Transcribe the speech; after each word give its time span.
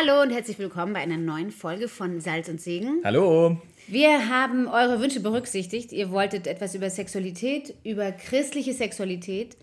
Hallo 0.00 0.22
und 0.22 0.30
herzlich 0.30 0.60
willkommen 0.60 0.92
bei 0.92 1.00
einer 1.00 1.16
neuen 1.16 1.50
Folge 1.50 1.88
von 1.88 2.20
Salz 2.20 2.48
und 2.48 2.60
Segen. 2.60 3.00
Hallo. 3.02 3.60
Wir 3.88 4.28
haben 4.28 4.68
eure 4.68 5.00
Wünsche 5.00 5.18
berücksichtigt. 5.18 5.90
Ihr 5.90 6.12
wolltet 6.12 6.46
etwas 6.46 6.76
über 6.76 6.88
Sexualität, 6.88 7.74
über 7.82 8.12
christliche 8.12 8.74
Sexualität. 8.74 9.56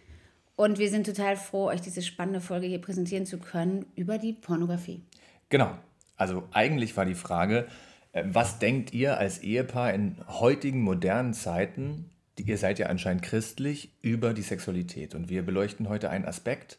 Und 0.57 0.77
wir 0.77 0.89
sind 0.89 1.05
total 1.05 1.37
froh, 1.37 1.67
euch 1.67 1.79
diese 1.79 2.01
spannende 2.01 2.41
Folge 2.41 2.67
hier 2.67 2.81
präsentieren 2.81 3.25
zu 3.25 3.37
können 3.37 3.85
über 3.95 4.17
die 4.17 4.33
Pornografie. 4.33 5.03
Genau. 5.47 5.71
Also 6.17 6.43
eigentlich 6.51 6.97
war 6.97 7.05
die 7.05 7.15
Frage, 7.15 7.67
äh, 8.11 8.25
was 8.25 8.59
denkt 8.59 8.93
ihr 8.93 9.17
als 9.17 9.39
Ehepaar 9.39 9.93
in 9.93 10.17
heutigen 10.27 10.81
modernen 10.81 11.33
Zeiten, 11.33 12.09
ihr 12.37 12.57
seid 12.57 12.77
ja 12.77 12.87
anscheinend 12.87 13.21
christlich, 13.21 13.93
über 14.01 14.33
die 14.33 14.41
Sexualität? 14.41 15.15
Und 15.15 15.29
wir 15.29 15.45
beleuchten 15.45 15.87
heute 15.87 16.09
einen 16.09 16.25
Aspekt, 16.25 16.77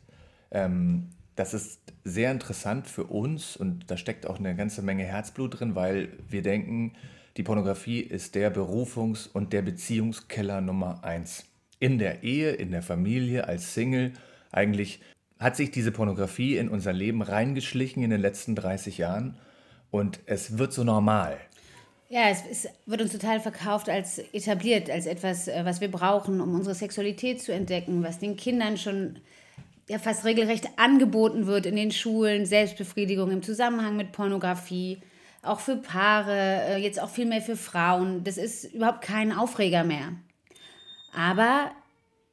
ähm, 0.50 1.08
das 1.36 1.54
ist 1.54 1.80
sehr 2.02 2.32
interessant 2.32 2.88
für 2.88 3.04
uns 3.04 3.56
und 3.56 3.90
da 3.90 3.96
steckt 3.96 4.26
auch 4.26 4.38
eine 4.38 4.56
ganze 4.56 4.82
Menge 4.82 5.04
Herzblut 5.04 5.60
drin, 5.60 5.74
weil 5.74 6.08
wir 6.28 6.42
denken, 6.42 6.94
die 7.36 7.42
Pornografie 7.42 8.00
ist 8.00 8.34
der 8.34 8.50
Berufungs- 8.50 9.28
und 9.30 9.52
der 9.52 9.62
Beziehungskeller 9.62 10.62
Nummer 10.62 11.04
eins. 11.04 11.44
In 11.78 11.98
der 11.98 12.22
Ehe, 12.22 12.52
in 12.52 12.70
der 12.70 12.80
Familie, 12.80 13.46
als 13.46 13.74
Single. 13.74 14.14
Eigentlich 14.50 15.00
hat 15.38 15.56
sich 15.56 15.70
diese 15.70 15.92
Pornografie 15.92 16.56
in 16.56 16.70
unser 16.70 16.94
Leben 16.94 17.20
reingeschlichen 17.20 18.02
in 18.02 18.08
den 18.08 18.22
letzten 18.22 18.54
30 18.54 18.96
Jahren 18.96 19.38
und 19.90 20.20
es 20.24 20.56
wird 20.56 20.72
so 20.72 20.84
normal. 20.84 21.36
Ja, 22.08 22.30
es, 22.30 22.42
es, 22.50 22.68
wird 22.86 23.02
uns 23.02 23.12
total 23.12 23.40
verkauft 23.40 23.90
als 23.90 24.18
etabliert, 24.32 24.88
als 24.88 25.06
etwas, 25.06 25.48
äh, 25.48 25.64
was 25.64 25.80
wir 25.80 25.90
brauchen, 25.90 26.40
um 26.40 26.54
unsere 26.54 26.74
Sexualität 26.74 27.42
zu 27.42 27.52
entdecken, 27.52 28.02
was 28.02 28.18
den 28.18 28.36
Kindern 28.36 28.78
schon 28.78 29.18
ja 29.88 29.98
fast 29.98 30.24
regelrecht 30.24 30.68
angeboten 30.76 31.46
wird 31.46 31.66
in 31.66 31.76
den 31.76 31.92
Schulen, 31.92 32.46
Selbstbefriedigung 32.46 33.30
im 33.30 33.42
Zusammenhang 33.42 33.96
mit 33.96 34.12
Pornografie, 34.12 34.98
auch 35.42 35.60
für 35.60 35.76
Paare, 35.76 36.34
äh, 36.68 36.76
jetzt 36.78 37.00
auch 37.00 37.10
viel 37.10 37.26
mehr 37.26 37.42
für 37.42 37.56
Frauen. 37.56 38.24
Das 38.24 38.36
ist 38.36 38.74
überhaupt 38.74 39.02
kein 39.02 39.32
Aufreger 39.32 39.84
mehr. 39.84 40.12
Aber 41.12 41.70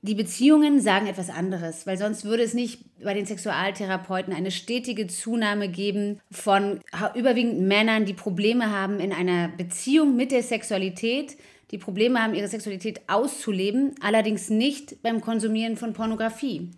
die 0.01 0.15
Beziehungen 0.15 0.81
sagen 0.81 1.07
etwas 1.07 1.29
anderes, 1.29 1.87
weil 1.87 1.97
sonst 1.97 2.25
würde 2.25 2.43
es 2.43 2.53
nicht 2.53 2.81
bei 3.01 3.13
den 3.13 3.25
Sexualtherapeuten 3.25 4.33
eine 4.33 4.51
stetige 4.51 5.07
Zunahme 5.07 5.69
geben 5.69 6.19
von 6.29 6.81
überwiegend 7.15 7.61
Männern, 7.61 8.03
die 8.03 8.13
Probleme 8.13 8.69
haben 8.69 8.99
in 8.99 9.13
einer 9.13 9.47
Beziehung 9.47 10.17
mit 10.17 10.31
der 10.33 10.43
Sexualität, 10.43 11.37
die 11.71 11.77
Probleme 11.77 12.21
haben, 12.21 12.33
ihre 12.33 12.49
Sexualität 12.49 13.01
auszuleben, 13.07 13.95
allerdings 14.01 14.49
nicht 14.49 15.01
beim 15.03 15.21
Konsumieren 15.21 15.77
von 15.77 15.93
Pornografie. 15.93 16.69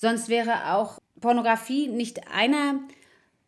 Sonst 0.00 0.30
wäre 0.30 0.72
auch 0.72 0.98
Pornografie 1.20 1.86
nicht 1.88 2.26
einer, 2.32 2.80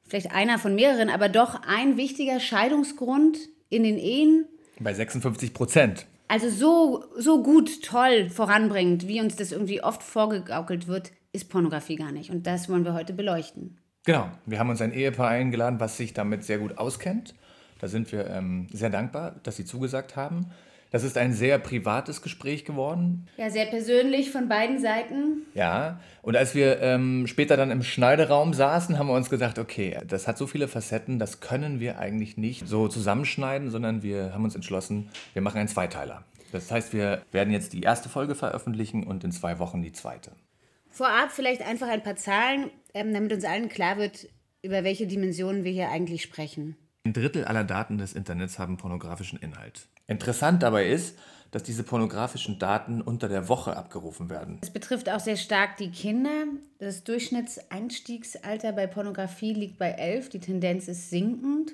vielleicht 0.07 0.33
einer 0.33 0.59
von 0.59 0.75
mehreren, 0.75 1.09
aber 1.09 1.31
doch 1.31 1.63
ein 1.67 1.97
wichtiger 1.97 2.41
Scheidungsgrund 2.41 3.39
in 3.71 3.85
den 3.85 3.97
Ehen. 3.97 4.45
Bei 4.79 4.93
56 4.93 5.55
Prozent. 5.55 6.05
Also 6.29 6.51
so, 6.51 7.05
so 7.17 7.43
gut, 7.43 7.83
toll 7.83 8.29
voranbringt, 8.29 9.09
wie 9.09 9.23
uns 9.23 9.37
das 9.37 9.51
irgendwie 9.51 9.83
oft 9.83 10.03
vorgegaukelt 10.03 10.89
wird, 10.89 11.13
ist 11.33 11.49
Pornografie 11.49 11.97
gar 11.97 12.13
nicht. 12.13 12.29
Und 12.29 12.47
das 12.47 12.69
wollen 12.69 12.85
wir 12.85 12.93
heute 12.93 13.15
beleuchten. 13.15 13.79
Genau, 14.05 14.31
wir 14.45 14.59
haben 14.59 14.69
uns 14.69 14.83
ein 14.83 14.93
Ehepaar 14.93 15.31
eingeladen, 15.31 15.81
was 15.81 15.97
sich 15.97 16.13
damit 16.13 16.45
sehr 16.45 16.59
gut 16.59 16.77
auskennt. 16.77 17.35
Da 17.81 17.89
sind 17.89 18.13
wir 18.13 18.27
ähm, 18.27 18.67
sehr 18.75 18.91
dankbar, 18.91 19.37
dass 19.43 19.57
Sie 19.57 19.65
zugesagt 19.65 20.17
haben. 20.17 20.51
Das 20.93 21.05
ist 21.05 21.17
ein 21.17 21.33
sehr 21.33 21.59
privates 21.59 22.21
Gespräch 22.21 22.67
geworden. 22.67 23.27
Ja, 23.39 23.49
sehr 23.49 23.65
persönlich 23.65 24.31
von 24.31 24.49
beiden 24.49 24.79
Seiten. 24.79 25.47
Ja, 25.55 26.01
und 26.21 26.37
als 26.37 26.55
wir 26.55 26.83
ähm, 26.83 27.27
später 27.27 27.57
dann 27.57 27.71
im 27.71 27.83
Schneideraum 27.83 28.53
saßen, 28.53 28.99
haben 28.99 29.07
wir 29.07 29.15
uns 29.15 29.31
gesagt, 29.31 29.59
okay, 29.59 29.99
das 30.07 30.29
hat 30.29 30.37
so 30.37 30.47
viele 30.47 30.69
Facetten, 30.69 31.19
das 31.19 31.41
können 31.41 31.81
wir 31.81 31.99
eigentlich 31.99 32.37
nicht 32.37 32.69
so 32.69 32.89
zusammenschneiden, 32.89 33.71
sondern 33.71 34.03
wir 34.03 34.35
haben 34.35 34.45
uns 34.45 34.55
entschlossen, 34.55 35.09
wir 35.33 35.41
machen 35.41 35.59
einen 35.59 35.69
Zweiteiler. 35.69 36.25
Das 36.53 36.71
heißt, 36.71 36.93
wir 36.93 37.23
werden 37.33 37.55
jetzt 37.55 37.73
die 37.73 37.81
erste 37.81 38.11
Folge 38.11 38.35
veröffentlichen 38.35 39.05
und 39.05 39.25
in 39.25 39.33
zwei 39.33 39.59
Wochen 39.59 39.81
die 39.81 39.93
zweite. 39.93 40.33
Vorab 40.91 41.31
vielleicht 41.33 41.63
einfach 41.63 41.89
ein 41.89 42.03
paar 42.03 42.17
Zahlen, 42.17 42.71
ähm, 42.93 43.15
damit 43.15 43.33
uns 43.33 43.47
allen 43.47 43.71
klar 43.71 43.97
wird, 43.97 44.29
über 44.61 44.85
welche 44.85 45.07
Dimensionen 45.07 45.65
wir 45.65 45.73
hier 45.73 45.89
eigentlich 45.89 46.21
sprechen. 46.21 46.77
Ein 47.05 47.15
Drittel 47.15 47.47
aller 47.47 47.65
Daten 47.65 47.97
des 47.97 48.13
Internets 48.13 48.59
haben 48.59 48.77
pornografischen 48.77 49.39
Inhalt. 49.39 49.89
Interessant 50.07 50.63
dabei 50.63 50.89
ist, 50.89 51.17
dass 51.53 51.63
diese 51.63 51.85
pornografischen 51.85 52.59
Daten 52.59 53.03
unter 53.03 53.29
der 53.29 53.49
Woche 53.49 53.77
abgerufen 53.77 54.31
werden. 54.31 54.59
Es 54.63 54.71
betrifft 54.71 55.11
auch 55.11 55.21
sehr 55.21 55.37
stark 55.37 55.77
die 55.77 55.91
Kinder. 55.91 56.47
Das 56.79 57.05
Durchschnittseinstiegsalter 57.05 58.73
bei 58.73 58.87
Pornografie 58.87 59.53
liegt 59.53 59.79
bei 59.79 59.91
11. 59.91 60.31
Die 60.31 60.41
Tendenz 60.41 60.89
ist 60.89 61.11
sinkend. 61.11 61.73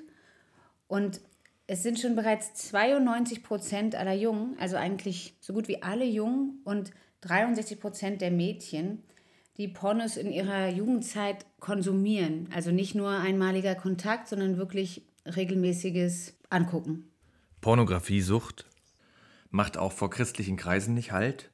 Und 0.87 1.21
es 1.65 1.81
sind 1.81 1.99
schon 1.99 2.15
bereits 2.15 2.53
92 2.55 3.41
Prozent 3.41 3.95
aller 3.95 4.13
Jungen, 4.13 4.57
also 4.59 4.75
eigentlich 4.75 5.35
so 5.39 5.53
gut 5.53 5.67
wie 5.67 5.81
alle 5.81 6.05
Jungen 6.05 6.61
und 6.65 6.91
63 7.21 7.79
Prozent 7.79 8.21
der 8.21 8.31
Mädchen, 8.31 9.03
die 9.57 9.67
Pornos 9.67 10.17
in 10.17 10.31
ihrer 10.31 10.69
Jugendzeit 10.69 11.45
konsumieren. 11.59 12.49
Also 12.53 12.71
nicht 12.71 12.95
nur 12.95 13.11
einmaliger 13.11 13.75
Kontakt, 13.75 14.27
sondern 14.27 14.57
wirklich 14.57 15.03
regelmäßiges 15.25 16.33
Angucken. 16.49 17.11
Pornografiesucht 17.61 18.65
macht 19.49 19.77
auch 19.77 19.91
vor 19.91 20.09
christlichen 20.09 20.57
Kreisen 20.57 20.93
nicht 20.93 21.11
Halt. 21.11 21.51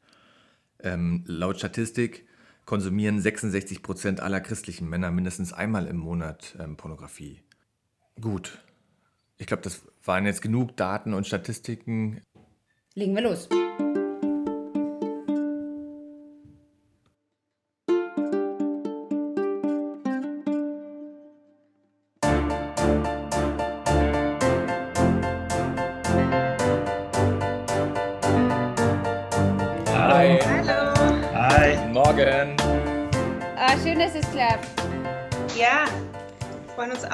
Ähm, 0.80 1.24
laut 1.26 1.58
Statistik 1.58 2.28
konsumieren 2.66 3.20
66 3.20 3.82
Prozent 3.84 4.20
aller 4.20 4.42
christlichen 4.42 4.90
Männer 4.90 5.12
mindestens 5.12 5.54
einmal 5.54 5.88
im 5.88 5.98
Monat 5.98 6.56
ähm, 6.60 6.78
Pornografie. 6.78 7.42
Gut. 8.20 8.60
Ich 9.38 9.48
glaube, 9.48 9.64
das 9.64 9.82
waren 10.04 10.26
jetzt 10.26 10.42
genug 10.42 10.76
Daten 10.78 11.14
und 11.14 11.28
Statistiken. 11.28 12.22
Legen 12.94 13.16
wir 13.16 13.24
los. 13.24 13.50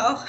Auch. 0.01 0.25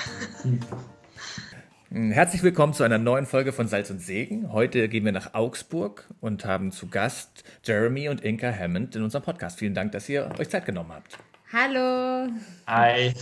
Herzlich 1.91 2.43
willkommen 2.43 2.73
zu 2.73 2.85
einer 2.85 2.99
neuen 2.99 3.27
Folge 3.27 3.53
von 3.53 3.69
Salz 3.69 3.91
und 3.91 4.01
Segen. 4.01 4.53
Heute 4.53 4.89
gehen 4.89 5.05
wir 5.05 5.13
nach 5.13 5.35
Augsburg 5.35 6.09
und 6.21 6.45
haben 6.45 6.73
zu 6.73 6.89
Gast 6.89 7.45
Jeremy 7.65 8.09
und 8.09 8.23
Inka 8.23 8.51
Hammond 8.53 8.97
in 8.97 9.03
unserem 9.03 9.25
Podcast. 9.25 9.59
Vielen 9.59 9.75
Dank, 9.75 9.93
dass 9.93 10.09
ihr 10.09 10.31
euch 10.39 10.49
Zeit 10.49 10.65
genommen 10.65 10.93
habt. 10.93 11.19
Hallo. 11.53 12.33
Hi. 12.67 13.11
Hi. 13.11 13.15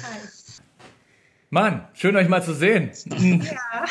Mann, 1.50 1.88
schön 1.94 2.14
euch 2.16 2.28
mal 2.28 2.42
zu 2.42 2.54
sehen. 2.54 2.90
Ja. 3.06 3.84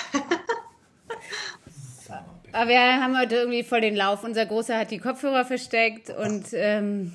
Aber 2.52 2.70
wir 2.70 2.80
haben 2.80 3.20
heute 3.20 3.36
irgendwie 3.36 3.64
voll 3.64 3.82
den 3.82 3.96
Lauf. 3.96 4.24
Unser 4.24 4.46
Großer 4.46 4.78
hat 4.78 4.92
die 4.92 4.98
Kopfhörer 4.98 5.46
versteckt 5.46 6.10
und 6.10 6.48
ähm, 6.54 7.14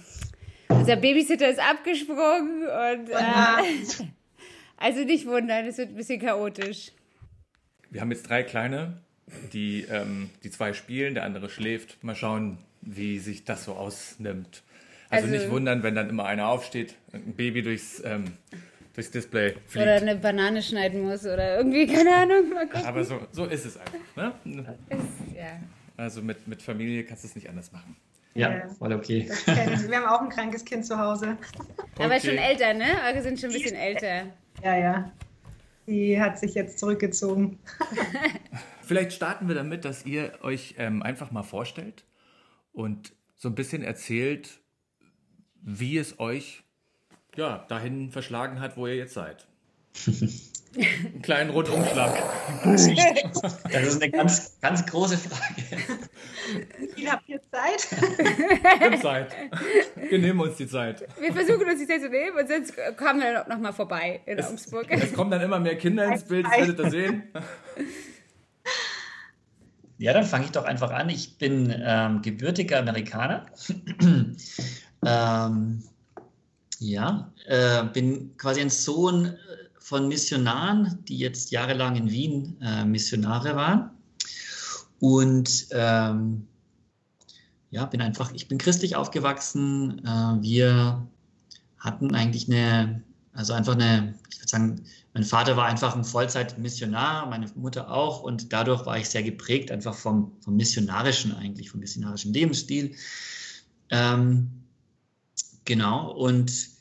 unser 0.69 0.97
Babysitter 0.97 1.49
ist 1.49 1.59
abgesprungen 1.59 2.62
und 2.62 3.11
äh, 3.11 4.05
also 4.84 5.00
nicht 5.00 5.26
wundern, 5.26 5.64
es 5.64 5.78
wird 5.78 5.88
ein 5.88 5.94
bisschen 5.94 6.20
chaotisch. 6.20 6.92
Wir 7.88 8.02
haben 8.02 8.10
jetzt 8.10 8.28
drei 8.28 8.42
kleine, 8.42 8.98
die, 9.54 9.86
ähm, 9.90 10.28
die 10.42 10.50
zwei 10.50 10.74
spielen, 10.74 11.14
der 11.14 11.24
andere 11.24 11.48
schläft. 11.48 12.04
Mal 12.04 12.14
schauen, 12.14 12.58
wie 12.82 13.19
sich 13.19 13.44
das 13.44 13.64
so 13.64 13.72
ausnimmt. 13.72 14.62
Also, 15.08 15.26
also 15.26 15.38
nicht 15.38 15.50
wundern, 15.50 15.82
wenn 15.82 15.94
dann 15.94 16.10
immer 16.10 16.26
einer 16.26 16.48
aufsteht, 16.48 16.96
ein 17.14 17.32
Baby 17.34 17.62
durchs, 17.62 18.02
ähm, 18.04 18.36
durchs 18.92 19.10
Display 19.10 19.54
fliegt. 19.66 19.86
Oder 19.86 19.94
eine 19.94 20.16
Banane 20.16 20.60
schneiden 20.60 21.00
muss 21.00 21.25
oder 21.25 21.56
irgendwie, 21.56 21.87
keine 21.87 22.14
Ahnung. 22.14 22.50
Mal 22.52 22.69
gucken. 22.69 22.84
Aber 22.84 23.04
so, 23.04 23.26
so 23.32 23.46
ist 23.46 23.64
es 23.64 23.78
einfach. 23.78 23.94
Ne? 24.16 24.34
Ist, 24.90 25.34
ja. 25.34 25.60
Also 25.96 26.20
mit, 26.20 26.46
mit 26.46 26.60
Familie 26.60 27.04
kannst 27.04 27.25
du 27.25 27.28
es 27.28 27.34
nicht 27.34 27.48
anders 27.48 27.72
machen. 27.72 27.96
Ja, 28.34 28.69
voll 28.78 28.92
okay. 28.92 29.30
Wir 29.46 29.96
haben 29.96 30.06
auch 30.06 30.20
ein 30.20 30.28
krankes 30.28 30.62
Kind 30.62 30.84
zu 30.84 30.98
Hause. 30.98 31.38
Okay. 31.78 32.04
Aber 32.04 32.20
schon 32.20 32.37
älter, 32.37 32.75
ne? 32.75 32.84
Eure 33.08 33.22
sind 33.22 33.40
schon 33.40 33.50
ein 33.50 33.54
bisschen 33.54 33.76
älter. 33.76 34.25
Ja, 34.64 34.76
ja. 34.76 35.12
Die 35.87 36.19
hat 36.19 36.38
sich 36.38 36.55
jetzt 36.55 36.78
zurückgezogen. 36.78 37.58
Vielleicht 38.82 39.12
starten 39.12 39.46
wir 39.46 39.55
damit, 39.55 39.84
dass 39.84 40.06
ihr 40.06 40.38
euch 40.40 40.76
ähm, 40.78 41.02
einfach 41.02 41.31
mal 41.31 41.43
vorstellt 41.43 42.05
und 42.72 43.12
so 43.37 43.49
ein 43.49 43.55
bisschen 43.55 43.82
erzählt, 43.82 44.61
wie 45.61 45.99
es 45.99 46.19
euch 46.19 46.64
ja, 47.37 47.58
dahin 47.69 48.11
verschlagen 48.11 48.61
hat, 48.61 48.78
wo 48.78 48.87
ihr 48.87 48.96
jetzt 48.96 49.14
seid. 49.14 49.46
Einen 50.76 51.23
kleinen 51.23 51.50
Rundumschlag. 51.50 52.23
Das 52.65 53.87
ist 53.87 54.03
eine 54.03 54.11
ganz, 54.11 54.59
ganz 54.61 54.87
große 54.87 55.19
Frage. 55.19 55.62
Viel 56.94 57.11
habt 57.11 57.29
ihr 57.29 57.41
Zeit? 57.50 57.88
Nimm 58.81 59.00
Zeit. 59.00 59.32
Wir 59.97 60.19
nehmen 60.19 60.41
uns 60.41 60.56
die 60.56 60.67
Zeit. 60.67 61.06
Wir 61.19 61.32
versuchen 61.32 61.69
uns 61.69 61.81
die 61.81 61.87
Zeit 61.87 62.00
zu 62.00 62.09
nehmen 62.09 62.37
und 62.38 62.49
sonst 62.49 62.75
kommen 62.97 63.21
wir 63.21 63.44
noch 63.49 63.59
mal 63.59 63.73
vorbei 63.73 64.21
in 64.26 64.38
es, 64.38 64.47
Augsburg. 64.47 64.87
Es 64.88 65.12
kommen 65.12 65.31
dann 65.31 65.41
immer 65.41 65.59
mehr 65.59 65.76
Kinder 65.76 66.06
ins 66.06 66.25
Bild, 66.25 66.47
das 66.47 66.56
werdet 66.56 66.79
ihr 66.79 66.91
sehen. 66.91 67.23
Ja, 69.99 70.12
dann 70.12 70.25
fange 70.25 70.44
ich 70.47 70.50
doch 70.50 70.65
einfach 70.65 70.91
an. 70.91 71.09
Ich 71.09 71.38
bin 71.38 71.75
ähm, 71.85 72.23
gebürtiger 72.23 72.79
Amerikaner. 72.79 73.47
ähm, 75.06 75.82
ja, 76.79 77.32
äh, 77.47 77.85
bin 77.85 78.37
quasi 78.37 78.61
ein 78.61 78.71
Sohn 78.71 79.37
von 79.84 80.08
Missionaren, 80.08 81.04
die 81.04 81.19
jetzt 81.19 81.50
jahrelang 81.50 81.96
in 81.96 82.10
Wien 82.10 82.56
äh, 82.62 82.86
Missionare 82.86 83.54
waren. 83.54 83.90
Und 84.98 85.66
ähm, 85.72 86.46
ja, 87.69 87.84
bin 87.84 88.00
einfach, 88.00 88.32
ich 88.32 88.48
bin 88.48 88.56
christlich 88.56 88.96
aufgewachsen. 88.96 89.98
Äh, 89.98 90.42
wir 90.42 91.06
hatten 91.76 92.14
eigentlich 92.14 92.48
eine, 92.48 93.02
also 93.34 93.52
einfach 93.52 93.75
eine, 93.75 94.14
ich 94.31 94.38
würde 94.38 94.48
sagen, 94.48 94.84
mein 95.12 95.25
Vater 95.25 95.58
war 95.58 95.66
einfach 95.66 95.94
ein 95.94 96.04
Vollzeit-Missionar, 96.04 97.28
meine 97.28 97.46
Mutter 97.54 97.90
auch. 97.90 98.22
Und 98.22 98.54
dadurch 98.54 98.87
war 98.87 98.96
ich 98.96 99.10
sehr 99.10 99.22
geprägt, 99.22 99.70
einfach 99.70 99.94
vom, 99.94 100.32
vom 100.40 100.56
missionarischen 100.56 101.34
eigentlich, 101.37 101.69
vom 101.69 101.80
missionarischen 101.80 102.32
Lebensstil. 102.32 102.96
Ähm, 103.90 104.48
genau, 105.66 106.10
und 106.10 106.72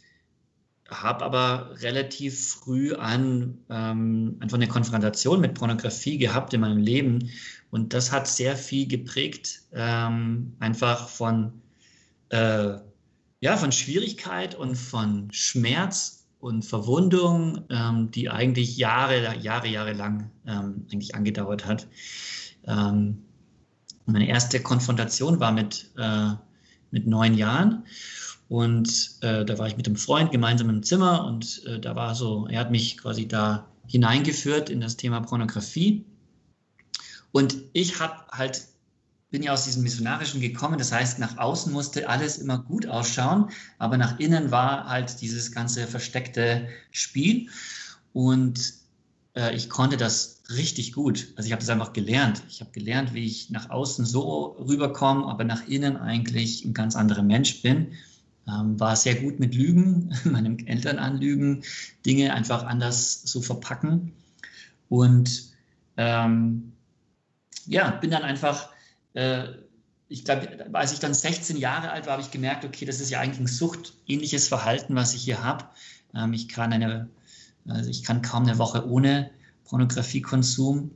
habe 1.02 1.26
aber 1.26 1.72
relativ 1.82 2.50
früh 2.50 2.94
an 2.94 3.58
ähm, 3.70 4.38
einfach 4.40 4.58
eine 4.58 4.68
Konfrontation 4.68 5.42
mit 5.42 5.56
Pornografie 5.56 6.18
gehabt 6.18 6.54
in 6.54 6.62
meinem 6.62 6.78
Leben 6.78 7.30
und 7.74 7.94
das 7.94 8.12
hat 8.12 8.28
sehr 8.28 8.56
viel 8.56 8.88
geprägt, 8.88 9.64
ähm, 9.74 10.54
einfach 10.60 11.10
von, 11.10 11.54
äh, 12.30 12.76
ja, 13.40 13.58
von 13.58 13.72
Schwierigkeit 13.72 14.54
und 14.54 14.76
von 14.76 15.30
Schmerz 15.32 16.28
und 16.40 16.64
Verwundung, 16.64 17.66
ähm, 17.72 18.12
die 18.12 18.30
eigentlich 18.30 18.78
Jahre, 18.78 19.36
Jahre, 19.40 19.68
Jahre 19.68 19.94
lang 19.94 20.30
ähm, 20.46 20.86
eigentlich 20.92 21.16
angedauert 21.16 21.66
hat. 21.66 21.88
Ähm, 22.68 23.24
meine 24.06 24.28
erste 24.28 24.62
Konfrontation 24.62 25.40
war 25.40 25.52
mit, 25.52 25.90
äh, 25.98 26.30
mit 26.92 27.08
neun 27.08 27.34
Jahren 27.34 27.86
und 28.50 29.18
äh, 29.22 29.46
da 29.46 29.58
war 29.58 29.68
ich 29.68 29.78
mit 29.78 29.88
einem 29.88 29.96
Freund 29.96 30.32
gemeinsam 30.32 30.70
im 30.70 30.84
Zimmer 30.84 31.26
und 31.26 31.64
äh, 31.66 31.80
da 31.80 31.96
war 31.96 32.16
so, 32.16 32.48
er 32.48 32.60
hat 32.60 32.72
mich 32.72 32.98
quasi 32.98 33.28
da 33.28 33.68
hineingeführt 33.88 34.70
in 34.70 34.82
das 34.82 34.98
Thema 34.98 35.22
Pornografie. 35.22 36.06
Und 37.32 37.58
ich 37.74 38.00
habe 38.00 38.16
halt, 38.32 38.64
bin 39.32 39.44
ja 39.44 39.54
aus 39.54 39.66
diesem 39.66 39.84
Missionarischen 39.84 40.40
gekommen, 40.40 40.78
das 40.78 40.92
heißt, 40.92 41.20
nach 41.20 41.38
außen 41.38 41.74
musste 41.74 42.08
alles 42.08 42.38
immer 42.38 42.60
gut 42.60 42.86
ausschauen, 42.86 43.50
aber 43.80 43.98
nach 43.98 44.20
innen 44.20 44.52
war 44.52 44.88
halt 44.88 45.22
dieses 45.22 45.52
ganze 45.52 45.88
versteckte 45.88 46.68
Spiel. 46.92 47.50
Und 48.14 48.74
äh, 49.36 49.56
ich 49.56 49.70
konnte 49.70 49.98
das 49.98 50.44
richtig 50.50 50.94
gut. 50.94 51.34
Also 51.36 51.48
ich 51.48 51.54
habe 51.54 51.62
das 51.62 51.70
einfach 51.70 51.94
gelernt. 51.94 52.44
Ich 52.50 52.62
habe 52.62 52.72
gelernt, 52.72 53.14
wie 53.14 53.26
ich 53.26 53.50
nach 53.50 53.70
außen 53.70 54.06
so 54.06 54.58
rüberkomme, 54.60 55.26
aber 55.26 55.44
nach 55.44 55.68
innen 55.68 55.98
eigentlich 55.98 56.66
ein 56.66 56.74
ganz 56.74 56.96
anderer 56.96 57.24
Mensch 57.24 57.62
bin. 57.62 57.94
Ähm, 58.48 58.80
war 58.80 58.96
sehr 58.96 59.16
gut 59.16 59.40
mit 59.40 59.56
Lügen, 59.56 60.14
meinen 60.26 60.68
Eltern 60.68 61.00
anlügen, 61.00 61.64
Dinge 62.06 62.34
einfach 62.34 62.64
anders 62.64 63.22
so 63.24 63.42
verpacken. 63.42 64.14
Und 64.90 65.54
ähm, 65.98 66.74
ja, 67.66 67.92
bin 67.92 68.12
dann 68.12 68.24
einfach, 68.24 68.70
äh, 69.14 69.46
ich 70.10 70.26
glaube, 70.26 70.68
als 70.74 70.94
ich 70.94 71.00
dann 71.00 71.14
16 71.14 71.58
Jahre 71.58 71.92
alt 71.92 72.06
war, 72.06 72.14
habe 72.14 72.22
ich 72.22 72.32
gemerkt, 72.32 72.66
okay, 72.66 72.86
das 72.86 73.00
ist 73.00 73.10
ja 73.10 73.20
eigentlich 73.20 73.40
ein 73.40 73.48
suchtähnliches 73.48 74.48
Verhalten, 74.48 74.96
was 74.96 75.14
ich 75.14 75.24
hier 75.24 75.44
habe. 75.44 75.66
Ähm, 76.14 76.34
ich 76.34 76.50
kann 76.50 76.74
eine, 76.74 77.10
also 77.68 77.90
ich 77.90 78.04
kann 78.04 78.22
kaum 78.22 78.44
eine 78.44 78.58
Woche 78.58 78.88
ohne 78.88 79.32
Pornografiekonsum 79.66 80.92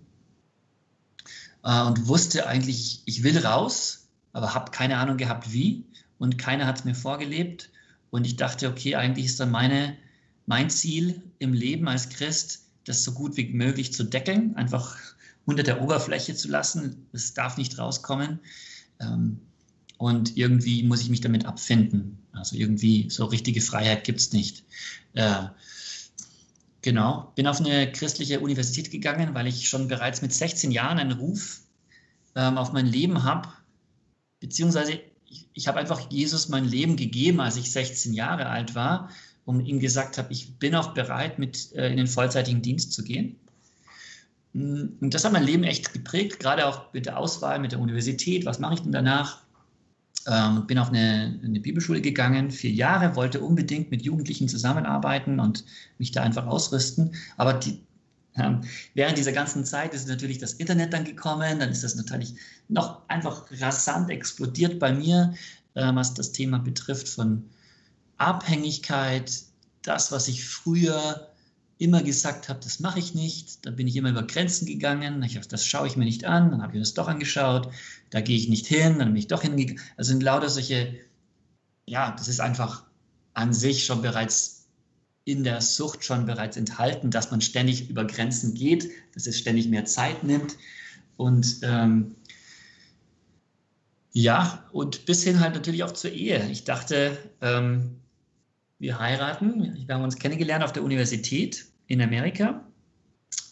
äh, 1.63 1.81
und 1.81 2.07
wusste 2.07 2.47
eigentlich, 2.47 3.01
ich 3.05 3.23
will 3.23 3.37
raus, 3.37 4.06
aber 4.33 4.53
habe 4.53 4.71
keine 4.71 4.97
Ahnung 4.97 5.17
gehabt, 5.17 5.51
wie 5.51 5.85
und 6.17 6.37
keiner 6.37 6.65
hat 6.65 6.79
es 6.79 6.85
mir 6.85 6.95
vorgelebt. 6.95 7.69
Und 8.09 8.25
ich 8.25 8.35
dachte, 8.35 8.69
okay, 8.69 8.95
eigentlich 8.95 9.25
ist 9.25 9.39
dann 9.39 9.51
meine, 9.51 9.97
mein 10.45 10.69
Ziel 10.69 11.21
im 11.39 11.53
Leben 11.53 11.87
als 11.87 12.09
Christ, 12.09 12.63
das 12.85 13.03
so 13.03 13.13
gut 13.13 13.37
wie 13.37 13.49
möglich 13.49 13.93
zu 13.93 14.03
deckeln, 14.03 14.55
einfach 14.55 14.97
unter 15.45 15.63
der 15.63 15.81
Oberfläche 15.81 16.35
zu 16.35 16.47
lassen. 16.47 17.07
Es 17.11 17.33
darf 17.33 17.57
nicht 17.57 17.77
rauskommen. 17.77 18.39
Ähm, 18.99 19.39
und 19.97 20.37
irgendwie 20.37 20.83
muss 20.83 21.01
ich 21.01 21.09
mich 21.09 21.21
damit 21.21 21.45
abfinden. 21.45 22.19
Also 22.31 22.55
irgendwie 22.55 23.09
so 23.09 23.25
richtige 23.25 23.61
Freiheit 23.61 24.03
gibt 24.03 24.19
es 24.19 24.31
nicht. 24.31 24.63
Äh, 25.13 25.47
genau, 26.81 27.31
bin 27.35 27.47
auf 27.47 27.59
eine 27.59 27.91
christliche 27.91 28.39
Universität 28.39 28.91
gegangen, 28.91 29.33
weil 29.33 29.47
ich 29.47 29.67
schon 29.67 29.87
bereits 29.87 30.21
mit 30.21 30.33
16 30.33 30.71
Jahren 30.71 30.99
einen 30.99 31.13
Ruf 31.13 31.61
ähm, 32.35 32.57
auf 32.57 32.73
mein 32.73 32.85
Leben 32.85 33.23
habe, 33.23 33.49
beziehungsweise 34.39 34.99
ich, 35.29 35.47
ich 35.53 35.67
habe 35.67 35.79
einfach 35.79 36.09
Jesus 36.11 36.49
mein 36.49 36.65
Leben 36.65 36.95
gegeben, 36.95 37.39
als 37.39 37.57
ich 37.57 37.71
16 37.71 38.13
Jahre 38.13 38.47
alt 38.47 38.75
war 38.75 39.09
und 39.45 39.65
ihm 39.65 39.79
gesagt 39.79 40.17
habe, 40.17 40.31
ich 40.31 40.55
bin 40.59 40.75
auch 40.75 40.93
bereit, 40.93 41.39
mit 41.39 41.73
äh, 41.73 41.89
in 41.89 41.97
den 41.97 42.07
vollzeitigen 42.07 42.61
Dienst 42.61 42.93
zu 42.93 43.03
gehen. 43.03 43.37
Mm, 44.53 44.87
und 44.99 45.13
das 45.13 45.25
hat 45.25 45.31
mein 45.31 45.45
Leben 45.45 45.63
echt 45.63 45.93
geprägt, 45.93 46.39
gerade 46.39 46.65
auch 46.67 46.93
mit 46.93 47.05
der 47.05 47.17
Auswahl, 47.17 47.59
mit 47.59 47.71
der 47.71 47.79
Universität. 47.79 48.45
Was 48.45 48.59
mache 48.59 48.75
ich 48.75 48.81
denn 48.81 48.91
danach? 48.91 49.43
Ähm, 50.27 50.67
bin 50.67 50.77
auf 50.77 50.89
eine, 50.89 51.39
eine, 51.41 51.61
Bibelschule 51.61 52.01
gegangen, 52.01 52.51
vier 52.51 52.71
Jahre, 52.71 53.15
wollte 53.15 53.39
unbedingt 53.39 53.91
mit 53.91 54.01
Jugendlichen 54.01 54.49
zusammenarbeiten 54.49 55.39
und 55.39 55.63
mich 55.97 56.11
da 56.11 56.21
einfach 56.21 56.45
ausrüsten. 56.45 57.15
Aber 57.37 57.53
die, 57.53 57.79
ähm, 58.37 58.61
während 58.93 59.17
dieser 59.17 59.31
ganzen 59.31 59.65
Zeit 59.65 59.93
ist 59.93 60.07
natürlich 60.07 60.37
das 60.37 60.53
Internet 60.53 60.93
dann 60.93 61.05
gekommen, 61.05 61.59
dann 61.59 61.69
ist 61.69 61.83
das 61.83 61.95
natürlich 61.95 62.35
noch 62.67 63.07
einfach 63.07 63.45
rasant 63.59 64.09
explodiert 64.09 64.79
bei 64.79 64.93
mir, 64.93 65.33
äh, 65.73 65.93
was 65.93 66.13
das 66.13 66.31
Thema 66.31 66.59
betrifft 66.59 67.09
von 67.09 67.49
Abhängigkeit, 68.17 69.31
das, 69.81 70.11
was 70.11 70.27
ich 70.27 70.45
früher 70.45 71.27
immer 71.79 72.01
gesagt 72.01 72.49
habe, 72.49 72.59
das 72.63 72.79
mache 72.79 72.99
ich 72.99 73.13
nicht. 73.13 73.65
Da 73.65 73.71
bin 73.71 73.87
ich 73.87 73.95
immer 73.95 74.09
über 74.09 74.23
Grenzen 74.23 74.65
gegangen. 74.65 75.21
Ich 75.23 75.39
das 75.47 75.65
schaue 75.65 75.87
ich 75.87 75.95
mir 75.95 76.05
nicht 76.05 76.25
an. 76.25 76.51
Dann 76.51 76.61
habe 76.61 76.75
ich 76.75 76.81
das 76.81 76.93
doch 76.93 77.07
angeschaut. 77.07 77.71
Da 78.09 78.21
gehe 78.21 78.35
ich 78.35 78.49
nicht 78.49 78.65
hin. 78.65 78.99
Dann 78.99 79.09
bin 79.09 79.17
ich 79.17 79.27
doch 79.27 79.43
hingegangen. 79.43 79.81
Also 79.95 80.09
sind 80.09 80.23
lauter 80.23 80.49
solche, 80.49 80.95
ja, 81.85 82.11
das 82.17 82.27
ist 82.27 82.39
einfach 82.39 82.83
an 83.33 83.53
sich 83.53 83.85
schon 83.85 84.01
bereits 84.01 84.56
in 85.27 85.43
der 85.43 85.59
Sucht 85.59 86.05
schon 86.05 86.25
bereits 86.25 86.55
enthalten, 86.55 87.11
dass 87.11 87.31
man 87.31 87.41
ständig 87.41 87.89
über 87.89 88.05
Grenzen 88.05 88.53
geht, 88.53 88.89
dass 89.13 89.27
es 89.27 89.37
ständig 89.37 89.67
mehr 89.67 89.83
Zeit 89.83 90.23
nimmt 90.23 90.55
und 91.17 91.59
ähm, 91.63 92.15
ja, 94.13 94.65
und 94.71 95.05
bis 95.05 95.23
hin 95.23 95.41
halt 95.41 95.53
natürlich 95.53 95.83
auch 95.83 95.91
zur 95.91 96.11
Ehe. 96.11 96.49
Ich 96.49 96.63
dachte, 96.63 97.17
ähm, 97.41 97.97
wir 98.79 98.99
heiraten. 98.99 99.85
Wir 99.85 99.93
haben 99.93 100.03
uns 100.03 100.15
kennengelernt 100.15 100.63
auf 100.63 100.71
der 100.73 100.83
Universität 100.83 101.65
in 101.87 102.01
Amerika. 102.01 102.65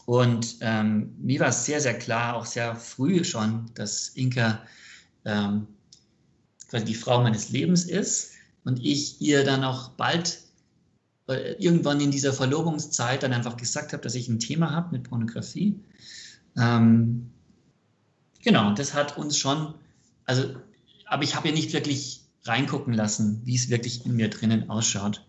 Und 0.05 0.57
ähm, 0.61 1.13
mir 1.19 1.41
war 1.41 1.49
es 1.49 1.65
sehr, 1.65 1.81
sehr 1.81 1.97
klar, 1.97 2.35
auch 2.35 2.45
sehr 2.45 2.75
früh 2.75 3.23
schon, 3.23 3.69
dass 3.75 4.09
Inka 4.09 4.61
ähm, 5.25 5.67
quasi 6.69 6.85
die 6.85 6.95
Frau 6.95 7.21
meines 7.21 7.49
Lebens 7.49 7.85
ist 7.85 8.31
und 8.63 8.83
ich 8.83 9.21
ihr 9.21 9.43
dann 9.43 9.63
auch 9.63 9.89
bald 9.89 10.44
irgendwann 11.27 11.99
in 12.01 12.11
dieser 12.11 12.33
Verlobungszeit 12.33 13.23
dann 13.23 13.33
einfach 13.33 13.57
gesagt 13.57 13.93
habe, 13.93 14.03
dass 14.03 14.13
ich 14.13 14.27
ein 14.27 14.39
Thema 14.39 14.71
habe 14.71 14.91
mit 14.91 15.09
Pornografie. 15.09 15.79
Ähm, 16.55 17.31
genau, 18.43 18.73
das 18.73 18.93
hat 18.93 19.17
uns 19.17 19.37
schon, 19.37 19.73
also, 20.25 20.55
aber 21.07 21.23
ich 21.23 21.35
habe 21.35 21.47
ja 21.47 21.53
nicht 21.53 21.73
wirklich 21.73 22.21
reingucken 22.43 22.93
lassen, 22.93 23.41
wie 23.43 23.55
es 23.55 23.69
wirklich 23.69 24.05
in 24.05 24.15
mir 24.15 24.29
drinnen 24.29 24.69
ausschaut. 24.69 25.25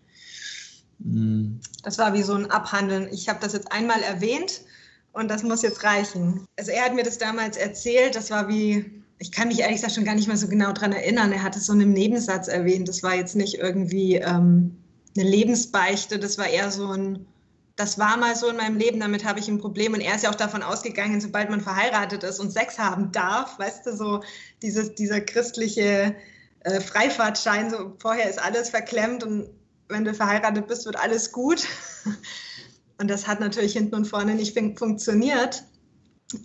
Mhm. 0.99 1.59
Das 1.81 1.97
war 1.97 2.13
wie 2.13 2.21
so 2.21 2.33
ein 2.33 2.51
Abhandeln. 2.51 3.09
Ich 3.11 3.27
habe 3.27 3.39
das 3.41 3.53
jetzt 3.53 3.71
einmal 3.71 4.01
erwähnt 4.01 4.61
und 5.13 5.29
das 5.29 5.41
muss 5.41 5.63
jetzt 5.63 5.83
reichen. 5.83 6.45
Also 6.59 6.71
er 6.71 6.85
hat 6.85 6.93
mir 6.93 7.03
das 7.03 7.17
damals 7.17 7.57
erzählt, 7.57 8.15
das 8.15 8.29
war 8.29 8.47
wie, 8.47 8.85
ich 9.17 9.31
kann 9.31 9.47
mich 9.47 9.61
ehrlich 9.61 9.77
gesagt 9.77 9.95
schon 9.95 10.05
gar 10.05 10.13
nicht 10.13 10.27
mehr 10.27 10.37
so 10.37 10.47
genau 10.47 10.73
daran 10.73 10.91
erinnern. 10.91 11.31
Er 11.31 11.41
hat 11.41 11.55
es 11.55 11.65
so 11.65 11.73
in 11.73 11.81
einem 11.81 11.93
Nebensatz 11.93 12.47
erwähnt. 12.47 12.87
Das 12.87 13.01
war 13.01 13.15
jetzt 13.15 13.35
nicht 13.35 13.55
irgendwie... 13.55 14.17
Ähm, 14.17 14.77
eine 15.17 15.29
Lebensbeichte. 15.29 16.19
Das 16.19 16.37
war 16.37 16.47
eher 16.47 16.71
so 16.71 16.91
ein, 16.91 17.25
das 17.75 17.99
war 17.99 18.17
mal 18.17 18.35
so 18.35 18.49
in 18.49 18.57
meinem 18.57 18.77
Leben, 18.77 18.99
damit 18.99 19.25
habe 19.25 19.39
ich 19.39 19.47
ein 19.47 19.59
Problem. 19.59 19.93
Und 19.93 20.01
er 20.01 20.15
ist 20.15 20.23
ja 20.23 20.29
auch 20.29 20.35
davon 20.35 20.63
ausgegangen, 20.63 21.21
sobald 21.21 21.49
man 21.49 21.61
verheiratet 21.61 22.23
ist 22.23 22.39
und 22.39 22.51
Sex 22.51 22.77
haben 22.77 23.11
darf, 23.11 23.57
weißt 23.59 23.85
du, 23.85 23.95
so 23.95 24.21
dieses, 24.61 24.95
dieser 24.95 25.21
christliche 25.21 26.15
äh, 26.61 26.81
Freifahrtschein, 26.81 27.69
so 27.69 27.95
vorher 27.99 28.29
ist 28.29 28.41
alles 28.41 28.69
verklemmt 28.69 29.23
und 29.23 29.49
wenn 29.89 30.03
du 30.03 30.13
verheiratet 30.13 30.67
bist, 30.67 30.85
wird 30.85 30.97
alles 30.97 31.31
gut. 31.31 31.65
Und 32.99 33.09
das 33.09 33.27
hat 33.27 33.39
natürlich 33.39 33.73
hinten 33.73 33.93
und 33.93 34.05
vorne 34.05 34.33
nicht 34.33 34.57
fun 34.57 34.75
funktioniert. 34.75 35.63